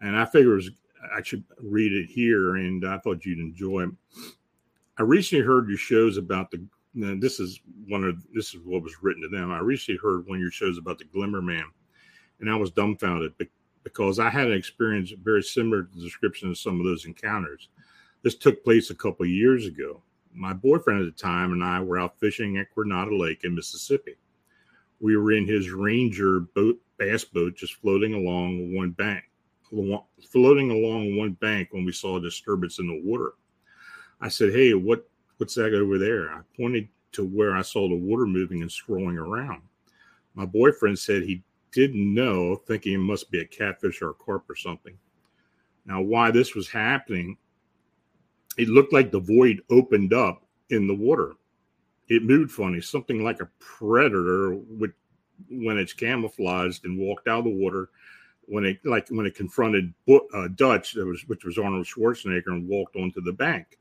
and 0.00 0.16
I 0.16 0.24
figured 0.24 0.56
was, 0.56 0.70
I 1.14 1.22
should 1.22 1.44
read 1.62 1.92
it 1.92 2.06
here, 2.06 2.56
and 2.56 2.86
I 2.86 2.98
thought 2.98 3.26
you'd 3.26 3.38
enjoy 3.38 3.84
it. 3.84 3.90
I 4.98 5.02
recently 5.02 5.44
heard 5.44 5.68
your 5.68 5.78
shows 5.78 6.16
about 6.16 6.50
the. 6.50 6.64
this 6.94 7.38
is 7.38 7.60
one 7.86 8.04
of 8.04 8.16
this 8.34 8.54
is 8.54 8.60
what 8.64 8.82
was 8.82 9.02
written 9.02 9.22
to 9.22 9.28
them. 9.28 9.50
I 9.50 9.58
recently 9.60 9.98
heard 10.02 10.26
one 10.26 10.36
of 10.36 10.42
your 10.42 10.50
shows 10.50 10.78
about 10.78 10.98
the 10.98 11.04
Glimmer 11.04 11.42
Man, 11.42 11.64
and 12.40 12.50
I 12.50 12.56
was 12.56 12.70
dumbfounded 12.70 13.34
because 13.82 14.18
I 14.18 14.30
had 14.30 14.48
an 14.48 14.56
experience 14.56 15.12
very 15.22 15.42
similar 15.42 15.82
to 15.82 15.96
the 15.96 16.02
description 16.02 16.50
of 16.50 16.58
some 16.58 16.80
of 16.80 16.86
those 16.86 17.06
encounters. 17.06 17.68
This 18.22 18.36
took 18.36 18.62
place 18.64 18.90
a 18.90 18.94
couple 18.94 19.26
years 19.26 19.66
ago. 19.66 20.02
My 20.32 20.52
boyfriend 20.52 21.00
at 21.00 21.06
the 21.06 21.22
time 21.22 21.52
and 21.52 21.64
I 21.64 21.80
were 21.80 21.98
out 21.98 22.18
fishing 22.20 22.58
at 22.58 22.72
Grenada 22.74 23.16
Lake 23.16 23.44
in 23.44 23.54
Mississippi 23.54 24.16
we 25.00 25.16
were 25.16 25.32
in 25.32 25.46
his 25.46 25.70
Ranger 25.70 26.40
boat, 26.40 26.78
bass 26.98 27.24
boat, 27.24 27.56
just 27.56 27.74
floating 27.74 28.14
along 28.14 28.74
one 28.74 28.90
bank, 28.90 29.24
floating 30.30 30.70
along 30.70 31.16
one 31.16 31.32
bank 31.32 31.68
when 31.72 31.84
we 31.84 31.92
saw 31.92 32.18
a 32.18 32.20
disturbance 32.20 32.78
in 32.78 32.86
the 32.86 33.00
water. 33.02 33.32
I 34.20 34.28
said, 34.28 34.52
"Hey, 34.52 34.74
what 34.74 35.08
what's 35.38 35.54
that 35.54 35.74
over 35.74 35.98
there?" 35.98 36.30
I 36.30 36.42
pointed 36.56 36.88
to 37.12 37.24
where 37.24 37.56
I 37.56 37.62
saw 37.62 37.88
the 37.88 37.94
water 37.94 38.26
moving 38.26 38.60
and 38.60 38.70
swirling 38.70 39.16
around. 39.16 39.62
My 40.34 40.44
boyfriend 40.44 40.98
said 40.98 41.22
he 41.22 41.42
didn't 41.72 42.14
know, 42.14 42.56
thinking 42.56 42.94
it 42.94 42.98
must 42.98 43.30
be 43.30 43.40
a 43.40 43.46
catfish 43.46 44.02
or 44.02 44.10
a 44.10 44.14
carp 44.14 44.48
or 44.50 44.54
something. 44.54 44.96
Now, 45.86 46.02
why 46.02 46.30
this 46.30 46.54
was 46.54 46.68
happening, 46.68 47.36
it 48.58 48.68
looked 48.68 48.92
like 48.92 49.10
the 49.10 49.20
void 49.20 49.62
opened 49.70 50.12
up 50.12 50.44
in 50.70 50.86
the 50.86 50.94
water 50.94 51.34
it 52.10 52.24
moved 52.24 52.50
funny, 52.50 52.80
something 52.80 53.22
like 53.22 53.40
a 53.40 53.48
predator 53.60 54.56
would 54.56 54.92
when 55.48 55.78
it's 55.78 55.94
camouflaged 55.94 56.84
and 56.84 56.98
walked 56.98 57.28
out 57.28 57.38
of 57.38 57.44
the 57.44 57.50
water. 57.50 57.88
When 58.46 58.64
it 58.64 58.84
like 58.84 59.08
when 59.10 59.26
it 59.26 59.36
confronted 59.36 59.94
uh, 60.34 60.48
Dutch, 60.56 60.94
that 60.94 61.06
was 61.06 61.22
which 61.28 61.44
was 61.44 61.56
Arnold 61.56 61.86
Schwarzenegger, 61.86 62.48
and 62.48 62.68
walked 62.68 62.96
onto 62.96 63.20
the 63.20 63.32
bank. 63.32 63.78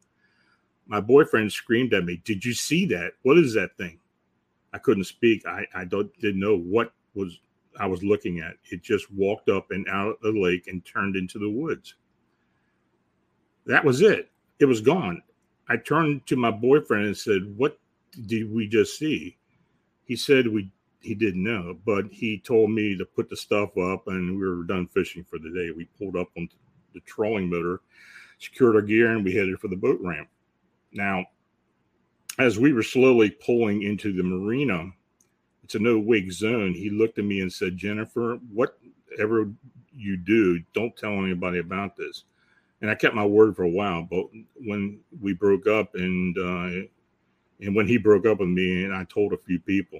My 0.86 1.02
boyfriend 1.02 1.52
screamed 1.52 1.94
at 1.96 2.06
me, 2.06 2.22
"Did 2.24 2.46
you 2.46 2.54
see 2.54 2.86
that? 2.86 3.14
What 3.24 3.40
is 3.40 3.56
that 3.56 3.76
thing?" 3.78 4.00
I 4.72 4.78
couldn't 4.78 5.06
speak. 5.06 5.48
I 5.48 5.66
I 5.74 5.86
don't 5.86 6.14
didn't 6.20 6.40
know 6.40 6.56
what 6.56 6.94
was 7.16 7.40
I 7.80 7.88
was 7.88 8.04
looking 8.04 8.42
at. 8.42 8.58
It 8.72 8.84
just 8.84 9.12
walked 9.12 9.50
up 9.50 9.72
and 9.72 9.88
out 9.90 10.20
of 10.24 10.34
the 10.34 10.40
lake 10.40 10.68
and 10.68 10.86
turned 10.86 11.16
into 11.16 11.40
the 11.40 11.50
woods. 11.50 11.96
That 13.66 13.84
was 13.84 14.02
it. 14.02 14.30
It 14.60 14.66
was 14.66 14.82
gone. 14.82 15.22
I 15.68 15.78
turned 15.78 16.26
to 16.28 16.36
my 16.36 16.52
boyfriend 16.52 17.06
and 17.06 17.18
said, 17.18 17.56
"What 17.58 17.80
did 18.26 18.52
we 18.52 18.68
just 18.68 18.98
see? 18.98 19.38
He 20.04 20.16
said 20.16 20.48
we 20.48 20.72
he 21.02 21.16
didn't 21.16 21.44
know, 21.44 21.80
but 21.86 22.12
he 22.12 22.40
told 22.40 22.72
me 22.72 22.98
to 22.98 23.06
put 23.06 23.30
the 23.30 23.38
stuff 23.38 23.78
up, 23.78 24.08
and 24.08 24.38
we 24.38 24.46
were 24.46 24.64
done 24.64 24.88
fishing 24.88 25.24
for 25.24 25.40
the 25.40 25.50
day. 25.50 25.72
We 25.72 25.86
pulled 25.98 26.18
up 26.18 26.28
on 26.36 26.50
the 26.94 27.00
trolling 27.02 27.50
motor, 27.50 27.82
secured 28.38 28.76
our 28.76 28.82
gear, 28.82 29.12
and 29.12 29.24
we 29.24 29.34
headed 29.34 29.60
for 29.60 29.70
the 29.70 29.78
boat 29.78 30.00
ramp. 30.02 30.28
Now, 30.92 31.26
as 32.38 32.60
we 32.60 32.74
were 32.74 32.84
slowly 32.84 33.30
pulling 33.30 33.84
into 33.84 34.12
the 34.12 34.24
marina, 34.24 34.92
it's 35.64 35.76
a 35.76 35.80
no 35.80 36.00
wake 36.00 36.32
zone. 36.32 36.74
He 36.74 36.90
looked 36.90 37.20
at 37.20 37.26
me 37.26 37.40
and 37.42 37.54
said, 37.54 37.78
"Jennifer, 37.78 38.38
whatever 38.52 39.54
you 39.96 40.18
do, 40.18 40.60
don't 40.74 40.98
tell 40.98 41.24
anybody 41.24 41.60
about 41.60 41.96
this." 41.96 42.26
And 42.82 42.90
I 42.90 42.96
kept 42.96 43.16
my 43.16 43.26
word 43.26 43.56
for 43.56 43.64
a 43.64 43.70
while, 43.70 44.08
but 44.10 44.28
when 44.56 45.00
we 45.20 45.34
broke 45.34 45.68
up, 45.68 45.96
and 45.96 46.38
uh, 46.38 46.88
and 47.60 47.76
when 47.76 47.88
he 47.88 47.98
broke 47.98 48.26
up 48.26 48.40
with 48.40 48.50
me, 48.50 48.86
and 48.86 48.96
I 48.96 49.04
told 49.06 49.34
a 49.34 49.38
few 49.38 49.60
people 49.60 50.00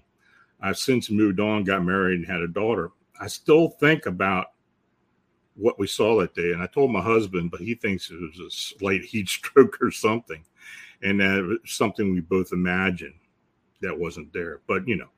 I've 0.62 0.78
since 0.78 1.10
moved 1.10 1.40
on, 1.40 1.64
got 1.64 1.84
married, 1.84 2.20
and 2.20 2.28
had 2.28 2.42
a 2.42 2.48
daughter. 2.48 2.92
I 3.20 3.28
still 3.28 3.70
think 3.70 4.06
about 4.06 4.48
what 5.56 5.80
we 5.80 5.88
saw 5.88 6.20
that 6.20 6.34
day. 6.34 6.52
And 6.52 6.62
I 6.62 6.68
told 6.68 6.92
my 6.92 7.02
husband, 7.02 7.52
but 7.52 7.60
he 7.62 7.76
thinks 7.76 8.10
it 8.10 8.20
was 8.20 8.40
a 8.40 8.50
slight 8.50 9.04
heat 9.04 9.30
stroke 9.30 9.78
or 9.82 9.92
something. 9.92 10.44
And 11.02 11.20
that 11.20 11.44
was 11.44 11.72
something 11.72 12.14
we 12.14 12.22
both 12.22 12.52
imagined 12.52 13.16
that 13.82 13.98
wasn't 13.98 14.34
there. 14.34 14.60
But, 14.68 14.88
you 14.88 14.98
know, 14.98 15.10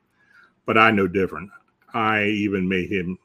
but 0.66 0.78
I 0.78 0.90
know 0.90 1.08
different. 1.08 1.50
I 1.94 2.24
even 2.24 2.68
made 2.68 2.90
him 2.90 3.18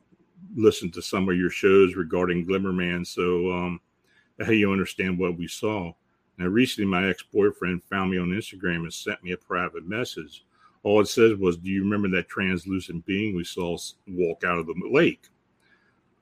listen 0.56 0.92
to 0.92 1.02
some 1.02 1.30
of 1.30 1.38
your 1.38 1.52
shows 1.52 1.96
regarding 1.96 2.48
Glimmerman. 2.48 3.06
So, 3.06 3.52
um, 3.52 3.80
how 4.40 4.52
you 4.52 4.72
understand 4.72 5.18
what 5.18 5.38
we 5.38 5.48
saw. 5.48 5.92
Now, 6.38 6.48
recently, 6.48 6.90
my 6.90 7.08
ex 7.08 7.24
boyfriend 7.24 7.82
found 7.90 8.12
me 8.12 8.20
on 8.20 8.28
Instagram 8.30 8.84
and 8.84 8.94
sent 8.94 9.24
me 9.24 9.32
a 9.32 9.38
private 9.38 9.88
message 9.88 10.44
all 10.88 11.02
it 11.02 11.08
says 11.08 11.38
was, 11.38 11.58
Do 11.58 11.70
you 11.70 11.84
remember 11.84 12.08
that 12.10 12.30
translucent 12.30 13.06
being 13.06 13.36
we 13.36 13.44
saw 13.44 13.78
walk 14.08 14.44
out 14.46 14.58
of 14.58 14.68
the 14.68 14.74
lake? 14.90 15.28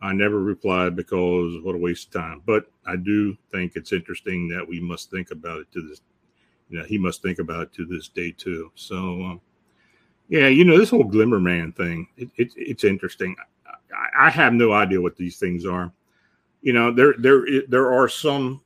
I 0.01 0.11
never 0.13 0.39
replied 0.39 0.95
because 0.95 1.61
what 1.63 1.75
a 1.75 1.77
waste 1.77 2.07
of 2.07 2.21
time. 2.21 2.41
But 2.45 2.65
I 2.85 2.95
do 2.95 3.37
think 3.51 3.73
it's 3.75 3.93
interesting 3.93 4.47
that 4.49 4.67
we 4.67 4.79
must 4.79 5.11
think 5.11 5.29
about 5.29 5.59
it 5.59 5.71
to 5.73 5.87
this, 5.87 6.01
you 6.69 6.79
know, 6.79 6.85
he 6.85 6.97
must 6.97 7.21
think 7.21 7.37
about 7.37 7.61
it 7.61 7.73
to 7.73 7.85
this 7.85 8.07
day 8.07 8.31
too. 8.31 8.71
So, 8.75 8.95
um, 8.95 9.41
yeah, 10.29 10.47
you 10.47 10.65
know, 10.65 10.77
this 10.77 10.89
whole 10.89 11.03
Glimmer 11.03 11.39
Man 11.39 11.71
thing, 11.71 12.07
it, 12.17 12.29
it, 12.35 12.53
it's 12.55 12.83
interesting. 12.83 13.35
I, 13.67 14.27
I, 14.27 14.29
have 14.31 14.53
no 14.53 14.71
idea 14.71 14.99
what 14.99 15.15
these 15.15 15.37
things 15.37 15.65
are. 15.65 15.91
You 16.65 16.73
know, 16.73 16.91
there, 16.91 17.13
there, 17.19 17.45
there 17.67 17.91
are 17.93 18.09
some 18.09 18.59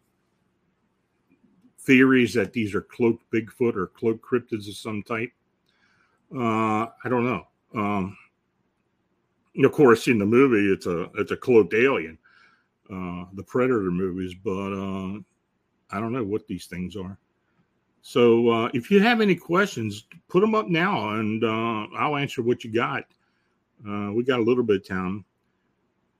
theories 1.79 2.33
that 2.33 2.53
these 2.53 2.73
are 2.73 2.79
cloaked 2.79 3.29
Bigfoot 3.29 3.75
or 3.75 3.87
cloaked 3.87 4.23
cryptids 4.23 4.69
of 4.69 4.77
some 4.77 5.03
type. 5.03 5.33
Uh, 6.33 6.87
I 7.03 7.09
don't 7.09 7.25
know. 7.25 7.47
Um, 7.75 8.17
of 9.61 9.71
course, 9.73 10.07
in 10.07 10.17
the 10.17 10.25
movie, 10.25 10.71
it's 10.71 10.85
a 10.85 11.11
it's 11.15 11.31
a 11.31 11.35
cloaked 11.35 11.73
alien, 11.73 12.17
uh, 12.89 13.25
the 13.33 13.43
Predator 13.45 13.91
movies, 13.91 14.33
but 14.33 14.71
uh, 14.71 15.19
I 15.91 15.99
don't 15.99 16.13
know 16.13 16.23
what 16.23 16.47
these 16.47 16.67
things 16.67 16.95
are. 16.95 17.17
So, 18.01 18.47
uh, 18.47 18.69
if 18.73 18.89
you 18.89 19.01
have 19.01 19.19
any 19.19 19.35
questions, 19.35 20.05
put 20.29 20.39
them 20.39 20.55
up 20.55 20.69
now, 20.69 21.15
and 21.15 21.43
uh, 21.43 21.87
I'll 21.97 22.15
answer 22.15 22.41
what 22.41 22.63
you 22.63 22.71
got. 22.71 23.03
Uh, 23.85 24.13
we 24.13 24.23
got 24.23 24.39
a 24.39 24.43
little 24.43 24.63
bit 24.63 24.77
of 24.77 24.87
time. 24.87 25.25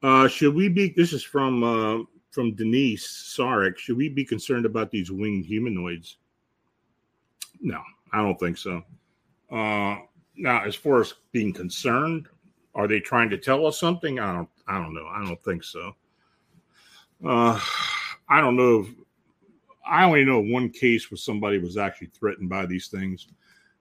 Uh, 0.01 0.27
should 0.27 0.55
we 0.55 0.69
be? 0.69 0.93
This 0.95 1.13
is 1.13 1.23
from 1.23 1.63
uh, 1.63 2.03
from 2.31 2.55
Denise 2.55 3.35
Sarek. 3.37 3.77
Should 3.77 3.97
we 3.97 4.09
be 4.09 4.23
concerned 4.23 4.65
about 4.65 4.91
these 4.91 5.11
winged 5.11 5.45
humanoids? 5.45 6.17
No, 7.59 7.81
I 8.13 8.21
don't 8.21 8.39
think 8.39 8.57
so. 8.57 8.83
Uh, 9.51 9.97
now, 10.35 10.63
as 10.63 10.75
far 10.75 11.01
as 11.01 11.13
being 11.31 11.51
concerned, 11.51 12.27
are 12.75 12.87
they 12.87 12.99
trying 12.99 13.29
to 13.31 13.37
tell 13.37 13.65
us 13.65 13.79
something? 13.79 14.19
I 14.19 14.33
don't. 14.33 14.49
I 14.67 14.77
don't 14.77 14.93
know. 14.93 15.07
I 15.07 15.25
don't 15.25 15.43
think 15.43 15.63
so. 15.63 15.93
Uh, 17.25 17.59
I 18.29 18.39
don't 18.39 18.55
know. 18.55 18.81
If, 18.81 18.87
I 19.85 20.05
only 20.05 20.23
know 20.23 20.39
one 20.39 20.69
case 20.69 21.09
where 21.09 21.17
somebody 21.17 21.57
was 21.57 21.75
actually 21.75 22.07
threatened 22.07 22.47
by 22.47 22.67
these 22.67 22.87
things, 22.87 23.27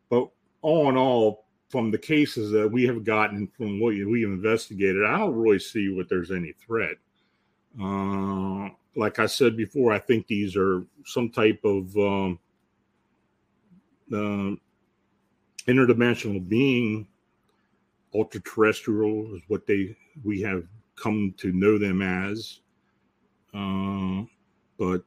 but 0.09 0.29
all 0.63 0.89
in 0.89 0.97
all, 0.97 1.45
from 1.69 1.91
the 1.91 1.99
cases 1.99 2.51
that 2.53 2.71
we 2.71 2.85
have 2.87 3.05
gotten 3.05 3.47
from 3.47 3.81
what 3.81 3.91
we 3.95 4.25
investigated, 4.25 5.05
I 5.05 5.19
don't 5.19 5.35
really 5.35 5.59
see 5.59 5.91
what 5.91 6.09
there's 6.09 6.31
any 6.31 6.53
threat. 6.53 6.97
Uh, 7.81 8.71
like 8.97 9.19
I 9.19 9.27
said 9.27 9.57
before, 9.57 9.93
I 9.93 9.99
think 9.99 10.27
these 10.27 10.57
are 10.57 10.85
some 11.05 11.31
type 11.31 11.61
of 11.65 11.97
um, 11.97 12.39
uh, 14.13 14.57
interdimensional 15.71 16.47
being, 16.49 17.07
ultra 18.15 18.41
terrestrial 18.41 19.35
is 19.35 19.43
what 19.49 19.67
they 19.67 19.97
we 20.25 20.41
have 20.41 20.65
come 20.97 21.35
to 21.37 21.53
know 21.53 21.79
them 21.79 22.03
as. 22.03 22.61
Uh, 23.55 24.25
but 24.79 25.03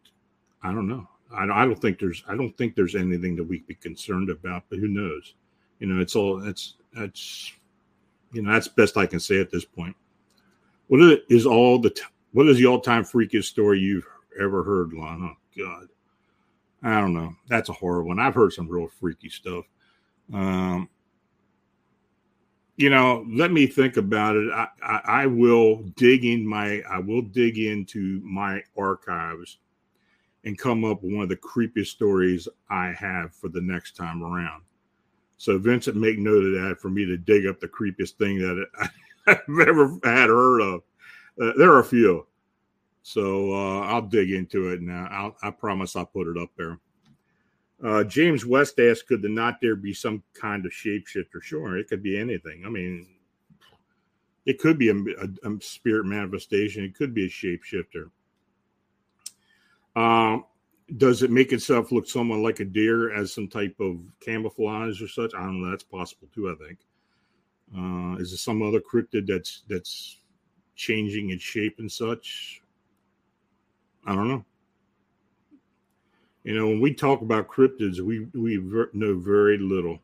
I 0.64 0.72
don't 0.72 0.88
know. 0.88 1.08
I, 1.34 1.44
I 1.44 1.66
don't 1.66 1.82
think 1.82 2.00
there's 2.00 2.24
I 2.28 2.36
don't 2.36 2.56
think 2.58 2.76
there's 2.76 2.96
anything 2.96 3.36
that 3.38 3.44
we 3.44 3.60
be 3.62 3.76
concerned 3.76 4.30
about. 4.30 4.64
But 4.70 4.80
who 4.80 4.88
knows? 4.88 5.34
You 5.82 5.88
know, 5.88 6.00
it's 6.00 6.16
all 6.16 6.48
it's 6.48 6.76
that's 6.94 7.52
you 8.32 8.44
know 8.44 8.54
that's 8.54 8.68
best 8.68 8.98
I 8.98 9.08
can 9.08 9.20
say 9.20 9.42
at 9.42 9.50
this 9.50 9.66
point. 9.66 9.96
What 10.88 11.24
is 11.28 11.48
all 11.48 11.80
the 11.80 11.90
t- 11.90 12.04
what 12.34 12.48
is 12.48 12.58
the 12.58 12.68
all 12.68 12.80
time 12.80 13.04
freakiest 13.04 13.46
story 13.46 13.80
you've 13.80 14.08
ever 14.40 14.64
heard, 14.64 14.94
Lon? 14.94 15.34
Oh 15.34 15.38
God, 15.58 15.88
I 16.84 17.02
don't 17.02 17.16
know. 17.16 17.34
That's 17.48 17.70
a 17.70 17.74
horror 17.74 18.04
one. 18.04 18.20
I've 18.20 18.36
heard 18.36 18.54
some 18.54 18.70
real 18.70 18.90
freaky 19.00 19.30
stuff. 19.30 19.66
Um, 20.32 20.88
you 22.78 22.92
know, 22.92 23.26
let 23.28 23.52
me 23.52 23.66
think 23.66 23.98
about 23.98 24.36
it. 24.36 24.52
I, 24.52 24.68
I, 24.84 25.02
I, 25.06 25.26
will 25.26 25.78
dig 25.98 26.26
in 26.26 26.48
my 26.48 26.82
I 26.90 27.00
will 27.00 27.24
dig 27.24 27.58
into 27.58 28.22
my 28.24 28.62
archives 28.78 29.58
and 30.46 30.58
come 30.58 30.86
up 30.86 31.02
with 31.02 31.14
one 31.14 31.24
of 31.24 31.30
the 31.30 31.38
creepiest 31.38 31.88
stories 31.88 32.48
I 32.70 32.94
have 32.98 33.34
for 33.34 33.50
the 33.50 33.62
next 33.62 33.96
time 33.96 34.24
around. 34.24 34.62
So 35.42 35.58
Vincent, 35.58 35.98
make 35.98 36.20
note 36.20 36.46
of 36.46 36.52
that 36.52 36.78
for 36.80 36.92
me 36.92 37.04
to 37.04 37.18
dig 37.18 37.48
up 37.48 37.60
the 37.60 37.68
creepiest 37.68 38.12
thing 38.12 38.38
that 38.38 38.64
I've 39.28 39.68
ever 39.68 39.98
had 40.04 40.30
heard 40.30 40.62
of. 40.62 40.82
Uh, 41.42 41.54
there 41.58 41.72
are 41.72 41.80
a 41.80 41.84
few, 41.84 42.28
so 43.02 43.52
uh, 43.52 43.80
I'll 43.80 44.04
dig 44.04 44.34
into 44.34 44.70
it 44.70 44.84
now. 44.84 45.08
I'll, 45.10 45.36
I 45.42 45.50
promise 45.50 45.96
I'll 45.96 46.06
put 46.06 46.28
it 46.28 46.38
up 46.38 46.52
there. 46.56 46.78
Uh, 47.84 48.04
James 48.04 48.46
West 48.46 48.80
asked, 48.80 49.08
could 49.08 49.24
the 49.24 49.30
not 49.30 49.60
deer 49.60 49.76
be 49.76 49.96
some 49.96 50.22
kind 50.40 50.64
of 50.64 50.72
shapeshifter? 50.72 51.42
Sure, 51.42 51.76
it 51.76 51.88
could 51.88 52.04
be 52.04 52.20
anything. 52.20 52.62
I 52.64 52.70
mean, 52.70 53.08
it 54.46 54.60
could 54.60 54.78
be 54.78 54.90
a, 54.90 54.96
a, 54.96 55.52
a 55.52 55.60
spirit 55.60 56.06
manifestation, 56.06 56.84
it 56.84 56.94
could 56.94 57.16
be 57.16 57.26
a 57.26 57.30
shapeshifter. 57.30 58.12
Um, 59.96 60.46
does 60.98 61.24
it 61.24 61.32
make 61.32 61.54
itself 61.54 61.92
look 61.92 62.08
somewhat 62.08 62.40
like 62.40 62.60
a 62.60 62.66
deer 62.66 63.14
as 63.14 63.34
some 63.34 63.48
type 63.48 63.76
of 63.80 64.00
camouflage 64.20 65.02
or 65.02 65.08
such? 65.08 65.34
I 65.34 65.40
don't 65.40 65.62
know. 65.62 65.70
That's 65.70 65.84
possible 65.84 66.28
too. 66.34 66.50
I 66.50 66.66
think. 66.66 66.80
Uh, 67.78 68.18
is 68.20 68.34
it 68.34 68.38
some 68.38 68.62
other 68.62 68.82
cryptid 68.82 69.28
that's 69.28 69.64
that's 69.70 70.18
changing 70.76 71.30
its 71.30 71.44
shape 71.44 71.80
and 71.80 71.92
such? 71.92 72.62
I 74.06 74.16
don't 74.16 74.28
know. 74.28 74.46
You 76.44 76.56
know, 76.56 76.68
when 76.68 76.82
we 76.82 76.94
talk 76.94 77.22
about 77.22 77.48
cryptids, 77.48 78.00
we 78.00 78.28
we 78.34 78.58
know 78.94 79.18
very 79.18 79.58
little. 79.58 80.00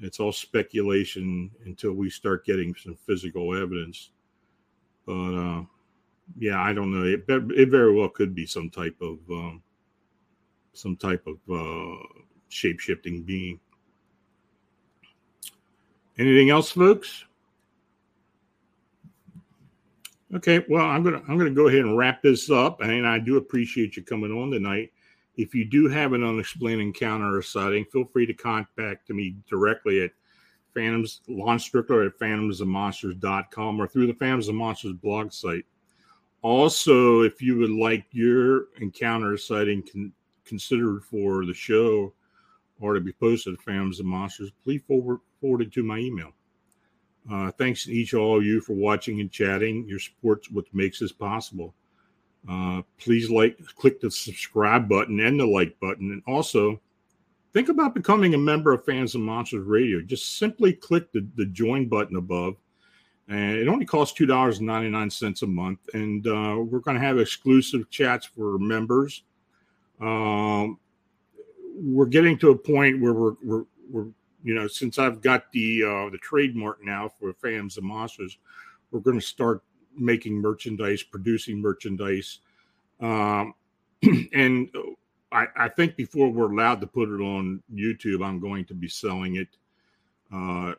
It's 0.00 0.20
all 0.20 0.32
speculation 0.32 1.50
until 1.66 1.92
we 1.92 2.08
start 2.08 2.46
getting 2.46 2.74
some 2.74 2.96
physical 3.06 3.54
evidence. 3.54 4.10
But 5.06 5.12
uh, 5.12 5.62
yeah, 6.38 6.60
I 6.60 6.72
don't 6.72 6.90
know. 6.90 7.04
It, 7.04 7.24
it 7.28 7.68
very 7.68 7.94
well 7.94 8.08
could 8.08 8.34
be 8.34 8.46
some 8.46 8.70
type 8.70 8.96
of 9.02 9.18
um, 9.30 9.62
some 10.74 10.96
type 10.96 11.26
of 11.26 11.38
uh, 11.52 12.02
shape 12.48 12.80
shifting 12.80 13.22
being. 13.22 13.58
Anything 16.18 16.50
else, 16.50 16.70
folks? 16.70 17.24
Okay, 20.34 20.64
well, 20.68 20.84
I'm 20.84 21.02
gonna 21.02 21.22
I'm 21.28 21.38
gonna 21.38 21.50
go 21.50 21.68
ahead 21.68 21.80
and 21.80 21.96
wrap 21.96 22.22
this 22.22 22.50
up, 22.50 22.80
and 22.80 23.06
I 23.06 23.18
do 23.18 23.36
appreciate 23.36 23.96
you 23.96 24.02
coming 24.02 24.32
on 24.32 24.50
tonight. 24.50 24.92
If 25.36 25.54
you 25.54 25.64
do 25.64 25.88
have 25.88 26.12
an 26.12 26.24
unexplained 26.24 26.80
encounter 26.80 27.36
or 27.36 27.42
sighting, 27.42 27.84
feel 27.86 28.04
free 28.04 28.26
to 28.26 28.34
contact 28.34 29.10
me 29.10 29.36
directly 29.48 30.02
at 30.02 30.10
Phantoms 30.74 31.20
Lon 31.28 31.58
Strickler 31.58 32.06
at 32.06 32.18
phantomsandmonsters.com 32.18 33.80
or 33.80 33.86
through 33.86 34.08
the 34.08 34.14
Phantoms 34.14 34.48
and 34.48 34.58
Monsters 34.58 34.92
blog 34.94 35.32
site. 35.32 35.64
Also, 36.42 37.22
if 37.22 37.40
you 37.40 37.56
would 37.58 37.70
like 37.70 38.04
your 38.10 38.66
encounter 38.80 39.36
sighting 39.38 39.82
con- 39.90 40.12
considered 40.44 41.02
for 41.04 41.44
the 41.44 41.54
show 41.54 42.12
or 42.80 42.94
to 42.94 43.00
be 43.00 43.12
posted 43.12 43.54
at 43.54 43.62
Phantoms 43.62 44.00
and 44.00 44.08
Monsters, 44.08 44.50
please 44.62 44.82
forward, 44.86 45.20
forward 45.40 45.62
it 45.62 45.72
to 45.72 45.82
my 45.82 45.98
email. 45.98 46.32
Uh, 47.30 47.50
thanks 47.52 47.84
to 47.84 47.92
each 47.92 48.12
all 48.12 48.36
of 48.38 48.44
you 48.44 48.60
for 48.60 48.74
watching 48.74 49.20
and 49.20 49.30
chatting. 49.30 49.86
Your 49.88 49.98
support's 49.98 50.50
what 50.50 50.66
makes 50.72 50.98
this 50.98 51.12
possible. 51.12 51.74
Uh, 52.48 52.82
please 52.98 53.30
like, 53.30 53.58
click 53.76 54.00
the 54.00 54.10
subscribe 54.10 54.88
button 54.88 55.20
and 55.20 55.40
the 55.40 55.46
like 55.46 55.78
button. 55.80 56.12
And 56.12 56.22
also, 56.26 56.80
think 57.52 57.70
about 57.70 57.94
becoming 57.94 58.34
a 58.34 58.38
member 58.38 58.72
of 58.72 58.84
Phantoms 58.84 59.14
and 59.14 59.24
Monsters 59.24 59.64
Radio. 59.64 60.02
Just 60.02 60.38
simply 60.38 60.74
click 60.74 61.10
the, 61.12 61.26
the 61.36 61.46
join 61.46 61.88
button 61.88 62.16
above. 62.16 62.56
And 63.28 63.56
it 63.56 63.68
only 63.68 63.86
costs 63.86 64.18
$2.99 64.20 65.42
a 65.42 65.46
month. 65.46 65.78
And 65.94 66.26
uh, 66.26 66.56
we're 66.58 66.80
going 66.80 66.98
to 66.98 67.06
have 67.06 67.18
exclusive 67.18 67.88
chats 67.88 68.26
for 68.26 68.58
members. 68.58 69.22
Um, 70.00 70.78
we're 71.76 72.06
getting 72.06 72.38
to 72.38 72.50
a 72.50 72.56
point 72.56 73.00
where 73.00 73.12
we're, 73.12 73.34
we're, 73.42 73.64
we're 73.90 74.06
you 74.42 74.54
know, 74.54 74.68
since 74.68 74.98
I've 74.98 75.20
got 75.22 75.50
the 75.52 75.82
uh, 75.82 76.10
the 76.10 76.18
trademark 76.18 76.84
now 76.84 77.08
for 77.08 77.32
Phantoms 77.32 77.78
and 77.78 77.86
Monsters, 77.86 78.38
we're 78.90 79.00
going 79.00 79.18
to 79.18 79.24
start 79.24 79.62
making 79.96 80.34
merchandise, 80.34 81.02
producing 81.02 81.60
merchandise. 81.60 82.40
Um, 83.00 83.54
and 84.32 84.68
I, 85.32 85.46
I, 85.56 85.68
think 85.68 85.96
before 85.96 86.30
we're 86.30 86.52
allowed 86.52 86.80
to 86.80 86.86
put 86.86 87.08
it 87.08 87.20
on 87.20 87.62
YouTube, 87.74 88.24
I'm 88.24 88.38
going 88.38 88.64
to 88.66 88.74
be 88.74 88.88
selling 88.88 89.36
it 89.36 89.48
uh, 90.32 90.74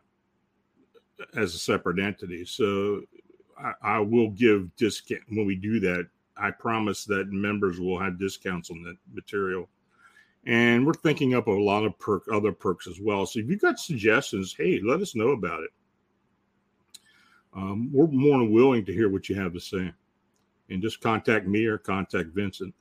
as 1.36 1.56
a 1.56 1.58
separate 1.58 2.00
entity. 2.00 2.46
So 2.46 3.02
I, 3.58 3.74
I, 3.82 4.00
will 4.00 4.30
give 4.30 4.74
discount 4.76 5.22
when 5.30 5.46
we 5.46 5.56
do 5.56 5.80
that. 5.82 6.08
I 6.38 6.52
promise 6.52 7.06
that 7.06 7.32
members 7.32 7.80
will 7.80 8.00
have 8.00 8.20
discounts 8.20 8.70
on 8.70 8.84
that 8.84 8.98
material. 9.14 9.70
And 10.46 10.86
we're 10.86 10.94
thinking 10.94 11.34
up 11.34 11.48
a 11.48 11.52
lot 11.52 11.86
of 11.86 11.98
perk, 11.98 12.26
other 12.32 12.52
perks 12.52 12.88
as 12.88 13.00
well. 13.00 13.26
So 13.26 13.40
if 13.40 13.50
you've 13.50 13.62
got 13.62 13.80
suggestions, 13.80 14.56
hey, 14.58 14.80
let 14.84 15.02
us 15.02 15.16
know 15.16 15.30
about 15.30 15.64
it. 15.64 15.72
Um, 17.56 17.90
we're 17.92 18.08
more 18.08 18.38
than 18.40 18.52
willing 18.52 18.86
to 18.86 18.94
hear 18.94 19.10
what 19.10 19.30
you 19.30 19.36
have 19.36 19.54
to 19.54 19.60
say. 19.60 19.92
And 20.70 20.82
just 20.82 21.02
contact 21.02 21.48
me 21.48 21.66
or 21.66 21.78
contact 21.78 22.30
Vincent. 22.30 22.74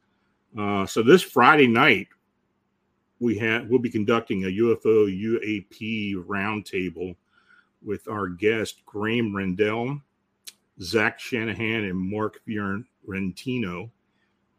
Uh, 0.59 0.85
so 0.87 1.03
this 1.03 1.23
Friday 1.23 1.67
night, 1.67 2.09
we 3.21 3.39
have 3.39 3.67
we'll 3.69 3.79
be 3.79 3.91
conducting 3.91 4.45
a 4.45 4.49
UFO 4.49 5.09
UAP 5.09 6.15
roundtable 6.27 7.15
with 7.83 8.09
our 8.09 8.29
guest 8.29 8.85
Graham 8.87 9.35
Rendell, 9.35 10.01
Zach 10.81 11.21
Shanahan, 11.21 11.85
and 11.85 11.99
Mark 11.99 12.41
Fiorentino. 13.05 13.91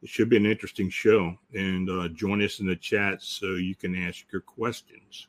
It 0.01 0.09
should 0.09 0.29
be 0.29 0.37
an 0.37 0.45
interesting 0.45 0.89
show, 0.89 1.35
and 1.53 1.89
uh, 1.89 2.09
join 2.09 2.41
us 2.43 2.59
in 2.59 2.67
the 2.67 2.75
chat 2.75 3.21
so 3.21 3.55
you 3.55 3.75
can 3.75 3.95
ask 3.95 4.25
your 4.31 4.41
questions. 4.41 5.27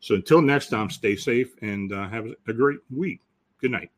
So 0.00 0.14
until 0.14 0.42
next 0.42 0.68
time, 0.68 0.90
stay 0.90 1.16
safe 1.16 1.54
and 1.62 1.92
uh, 1.92 2.08
have 2.08 2.26
a 2.46 2.52
great 2.52 2.80
week. 2.94 3.20
Good 3.60 3.70
night. 3.70 3.90